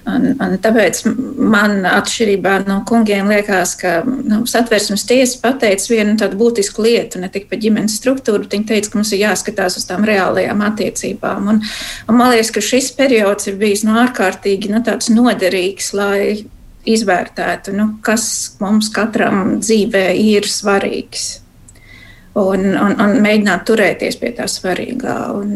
un, 0.10 0.26
un 0.42 0.56
tāpēc 0.64 1.04
man 1.38 1.86
atšķirībā 1.86 2.56
no 2.66 2.80
kungiem 2.90 3.30
liekas, 3.30 3.76
ka 3.78 4.00
nu, 4.08 4.40
satversmes 4.50 5.06
tiesa 5.10 5.38
pateica 5.44 5.92
vienu 5.94 6.16
tādu 6.18 6.40
būtisku 6.40 6.88
lietu, 6.88 7.22
ne 7.22 7.30
tikai 7.30 7.52
par 7.52 7.62
ģimenes 7.68 8.00
struktūru, 8.02 8.48
bet 8.48 8.58
viņa 8.58 8.68
teica, 8.74 8.90
ka 8.90 8.98
mums 8.98 9.14
ir 9.14 9.22
jāskatās 9.22 9.78
uz 9.78 9.86
tām 9.92 10.08
reālajām 10.10 10.66
attiecībām. 10.72 11.54
Un, 11.54 11.62
un 11.62 12.18
man 12.18 12.34
liekas, 12.34 12.50
ka 12.56 12.66
šis 12.66 12.90
periods 12.98 13.52
ir 13.52 13.62
bijis 13.62 13.86
nu, 13.86 13.94
ārkārtīgi 14.02 14.74
nu, 14.74 14.82
tāds 14.90 15.14
noderīgs, 15.14 15.94
lai 15.94 16.50
izvērtētu, 16.90 17.78
nu, 17.78 17.88
kas 18.02 18.26
mums 18.58 18.90
katram 18.90 19.60
dzīvē 19.62 20.08
ir 20.18 20.50
svarīgs 20.50 21.41
un, 22.40 22.66
un, 22.76 22.96
un 23.02 23.18
mēģināt 23.24 23.66
turēties 23.68 24.20
pie 24.22 24.32
tā 24.38 24.48
svarīgā. 24.52 25.18
Un, 25.36 25.56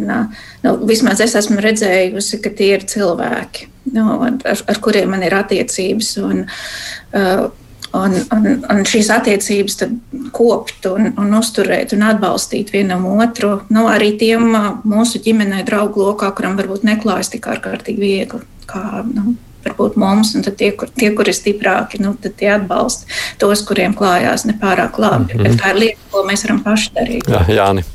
nu, 0.64 0.74
vismaz 0.88 1.24
es 1.24 1.36
esmu 1.40 1.62
redzējusi, 1.64 2.42
ka 2.44 2.52
tie 2.56 2.74
ir 2.78 2.88
cilvēki, 2.90 3.70
nu, 3.96 4.08
ar, 4.26 4.64
ar 4.72 4.82
kuriem 4.84 5.14
man 5.16 5.24
ir 5.26 5.38
attiecības. 5.44 6.16
Un, 6.24 6.48
uh, 7.16 7.46
Un, 7.96 8.12
un, 8.34 8.48
un 8.68 8.82
šīs 8.84 9.08
attiecības 9.14 9.78
kopt 10.36 10.84
un, 10.90 11.14
un 11.22 11.30
uzturēt 11.38 11.94
un 11.96 12.02
atbalstīt 12.04 12.74
vienam 12.74 13.06
otru. 13.14 13.54
Nu, 13.72 13.86
arī 13.88 14.10
tiem 14.20 14.50
uh, 14.50 14.66
mūsu 14.84 15.22
ģimenē, 15.24 15.62
draugu 15.64 16.04
lokā, 16.04 16.34
kuram 16.36 16.58
varbūt 16.60 16.84
neklājas 16.84 17.32
tik 17.32 17.48
ārkārtīgi 17.54 18.02
viegli, 18.02 18.42
kā 18.68 19.06
nu, 19.08 19.38
varbūt 19.66 19.98
mums, 20.00 20.36
un 20.36 20.46
tie, 20.46 20.72
kur, 20.78 20.90
tie, 20.94 21.12
kur 21.16 21.30
ir 21.30 21.38
stiprāki, 21.38 22.02
nu, 22.04 22.14
tie 22.26 22.52
atbalsta 22.56 23.10
tos, 23.42 23.66
kuriem 23.68 23.96
klājās 23.98 24.46
nepārāk 24.50 25.00
labi. 25.02 25.34
Mm 25.34 25.40
-hmm. 25.40 25.44
Bet 25.44 25.62
tā 25.62 25.74
ir 25.74 25.82
lieta, 25.82 26.02
ko 26.12 26.24
mēs 26.28 26.46
varam 26.46 26.64
paši 26.64 26.92
darīt. 26.96 27.30
Jā, 27.30 27.46
Jāni. 27.50 27.86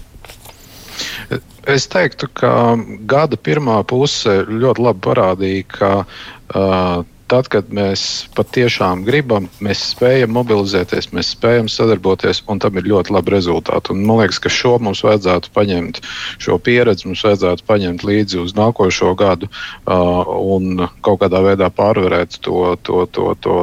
Es 1.67 1.87
teiktu, 1.87 2.27
ka 2.35 2.77
gada 3.07 3.37
pirmā 3.37 3.83
puse 3.85 4.43
ļoti 4.49 4.81
labi 4.81 5.01
parādīja, 5.05 5.65
ka 5.69 5.91
uh, 6.01 7.05
tad, 7.31 7.49
kad 7.53 7.71
mēs 7.75 8.03
patiešām 8.35 9.05
gribam, 9.07 9.47
mēs 9.63 9.83
spējam 9.93 10.33
mobilizēties, 10.35 11.11
mēs 11.15 11.33
spējam 11.37 11.69
sadarboties, 11.71 12.43
un 12.51 12.61
tam 12.63 12.79
ir 12.81 12.89
ļoti 12.91 13.15
labi 13.15 13.35
rezultāti. 13.37 13.95
Un 13.95 14.03
man 14.09 14.23
liekas, 14.23 14.41
ka 14.43 14.53
šo 14.53 14.77
mums 14.83 15.05
vajadzētu 15.07 15.53
paņemt, 15.55 16.03
šo 16.43 16.59
pieredzi 16.63 17.09
mums 17.09 17.23
vajadzētu 17.27 17.67
paņemt 17.69 18.05
līdzi 18.07 18.43
uz 18.43 18.55
nākošo 18.59 19.15
gadu 19.21 19.51
uh, 19.51 20.35
un 20.57 20.87
kaut 21.07 21.23
kādā 21.23 21.43
veidā 21.47 21.71
pārvarēt 21.75 22.41
to, 22.45 22.75
to, 22.87 23.05
to, 23.15 23.33
to 23.45 23.57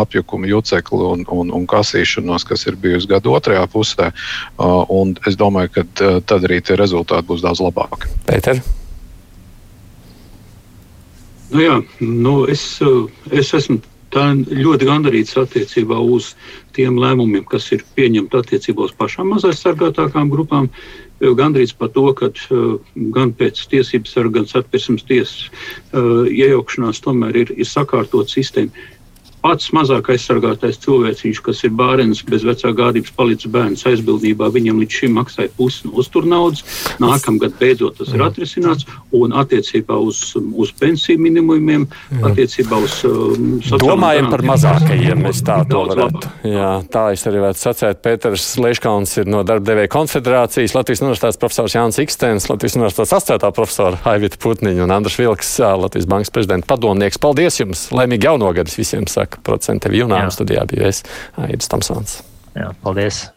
apjukumu 0.00 0.48
jucekli 0.54 1.04
un, 1.12 1.24
un, 1.28 1.54
un 1.60 1.68
kasīšanos, 1.70 2.48
kas 2.48 2.66
ir 2.70 2.80
bijusi 2.80 3.10
gada 3.10 3.36
otrajā 3.36 3.66
pusē. 3.70 4.12
Uh, 4.56 5.14
es 5.28 5.36
domāju, 5.40 5.76
ka 5.76 5.86
uh, 5.86 6.20
tad 6.24 6.48
arī 6.48 6.62
tie 6.64 6.78
rezultāti 6.80 7.28
būs 7.28 7.44
daudz 7.44 7.64
labāki. 7.64 8.08
Pēter. 8.28 8.64
Nu, 11.50 11.62
jā, 11.62 11.76
nu, 12.00 12.34
es, 12.50 12.62
es 13.34 13.54
esmu 13.58 13.80
ļoti 14.10 14.86
gandarīts 14.88 15.36
attiecībā 15.38 15.98
uz 15.98 16.34
tiem 16.74 16.98
lēmumiem, 16.98 17.44
kas 17.46 17.70
ir 17.74 17.84
pieņemti 17.94 18.38
attiecībā 18.38 18.86
uz 18.86 18.94
pašām 18.98 19.30
mazaizsargātākām 19.34 20.30
grupām. 20.30 20.70
Gandrīz 21.20 21.74
par 21.76 21.90
to, 21.92 22.06
ka 22.16 22.30
uh, 22.32 22.78
gan 23.14 23.34
pēc 23.36 23.66
tiesības 23.68 24.14
gan 24.32 24.46
satversmes 24.48 25.04
tiesas 25.04 25.50
iejaukšanās 25.92 27.02
tomēr 27.04 27.36
ir, 27.42 27.52
ir 27.60 27.68
sakārtot 27.68 28.32
sistēmu. 28.32 28.72
Pats 29.40 29.70
mazāk 29.72 30.10
aizsargātais 30.12 30.76
cilvēciņš, 30.82 31.38
kas 31.44 31.62
ir 31.64 31.72
bērns 31.76 32.20
bez 32.28 32.44
vecā 32.44 32.72
gādības, 32.76 33.12
palicis 33.16 33.48
bērns 33.52 33.86
aizbildnībā, 33.88 34.50
viņam 34.52 34.80
līdz 34.82 34.98
šim 35.00 35.14
maksāja 35.16 35.48
pusi 35.56 35.88
no 35.88 35.94
uzturnaudas. 36.02 36.60
Nākamgad 37.00 37.56
beidzot 37.60 37.96
tas 37.96 38.12
ir 38.12 38.24
atrisināts, 38.24 38.84
un 39.16 39.32
attiecībā 39.40 39.96
uz, 39.96 40.20
uz 40.36 40.72
pensiju 40.76 41.22
minimumiem, 41.24 41.86
attiecībā 42.20 42.82
uz 42.84 42.98
um, 43.08 43.56
Domājam 43.80 44.28
par 44.32 44.44
mazākajiem, 44.50 45.24
mēs 45.24 45.40
tā 45.46 45.60
to 45.70 45.86
varētu. 45.88 46.34
Jā, 46.50 46.70
tā 46.92 47.06
es 47.14 47.24
arī 47.30 47.40
varētu 47.46 47.64
sacēt. 47.64 48.02
Pēters 48.04 48.46
Leiškauns 48.60 49.16
ir 49.22 49.30
no 49.30 49.40
darba 49.46 49.70
devēja 49.70 49.92
konfederācijas, 49.96 50.76
Latvijas 50.76 51.04
universitātes 51.04 51.40
profesors 51.40 51.78
Jānis 51.78 52.00
Ikstens, 52.04 52.50
Latvijas 52.52 52.76
universitātes 52.76 53.16
asociētā 53.16 53.52
profesora 53.56 54.00
Aivita 54.12 54.40
Putniņa 54.42 54.84
un 54.84 54.94
Andrs 55.00 55.16
Vilks, 55.20 55.56
Latvijas 55.80 56.08
bankas 56.10 56.34
prezidenta 56.34 56.68
padomnieks. 56.74 57.20
Paldies 57.22 57.60
jums! 57.62 57.88
Laimīgi 57.96 58.28
jaunogadus 58.28 58.76
visiem 58.80 59.08
saka! 59.10 59.29
Procentu 59.46 59.88
tev 59.88 59.98
jūnām 59.98 60.32
studijā 60.34 60.66
bija 60.70 60.90
es, 60.90 61.04
Aidis 61.40 61.70
Tamsons. 61.70 62.20
Jā, 62.56 62.72
paldies! 62.82 63.28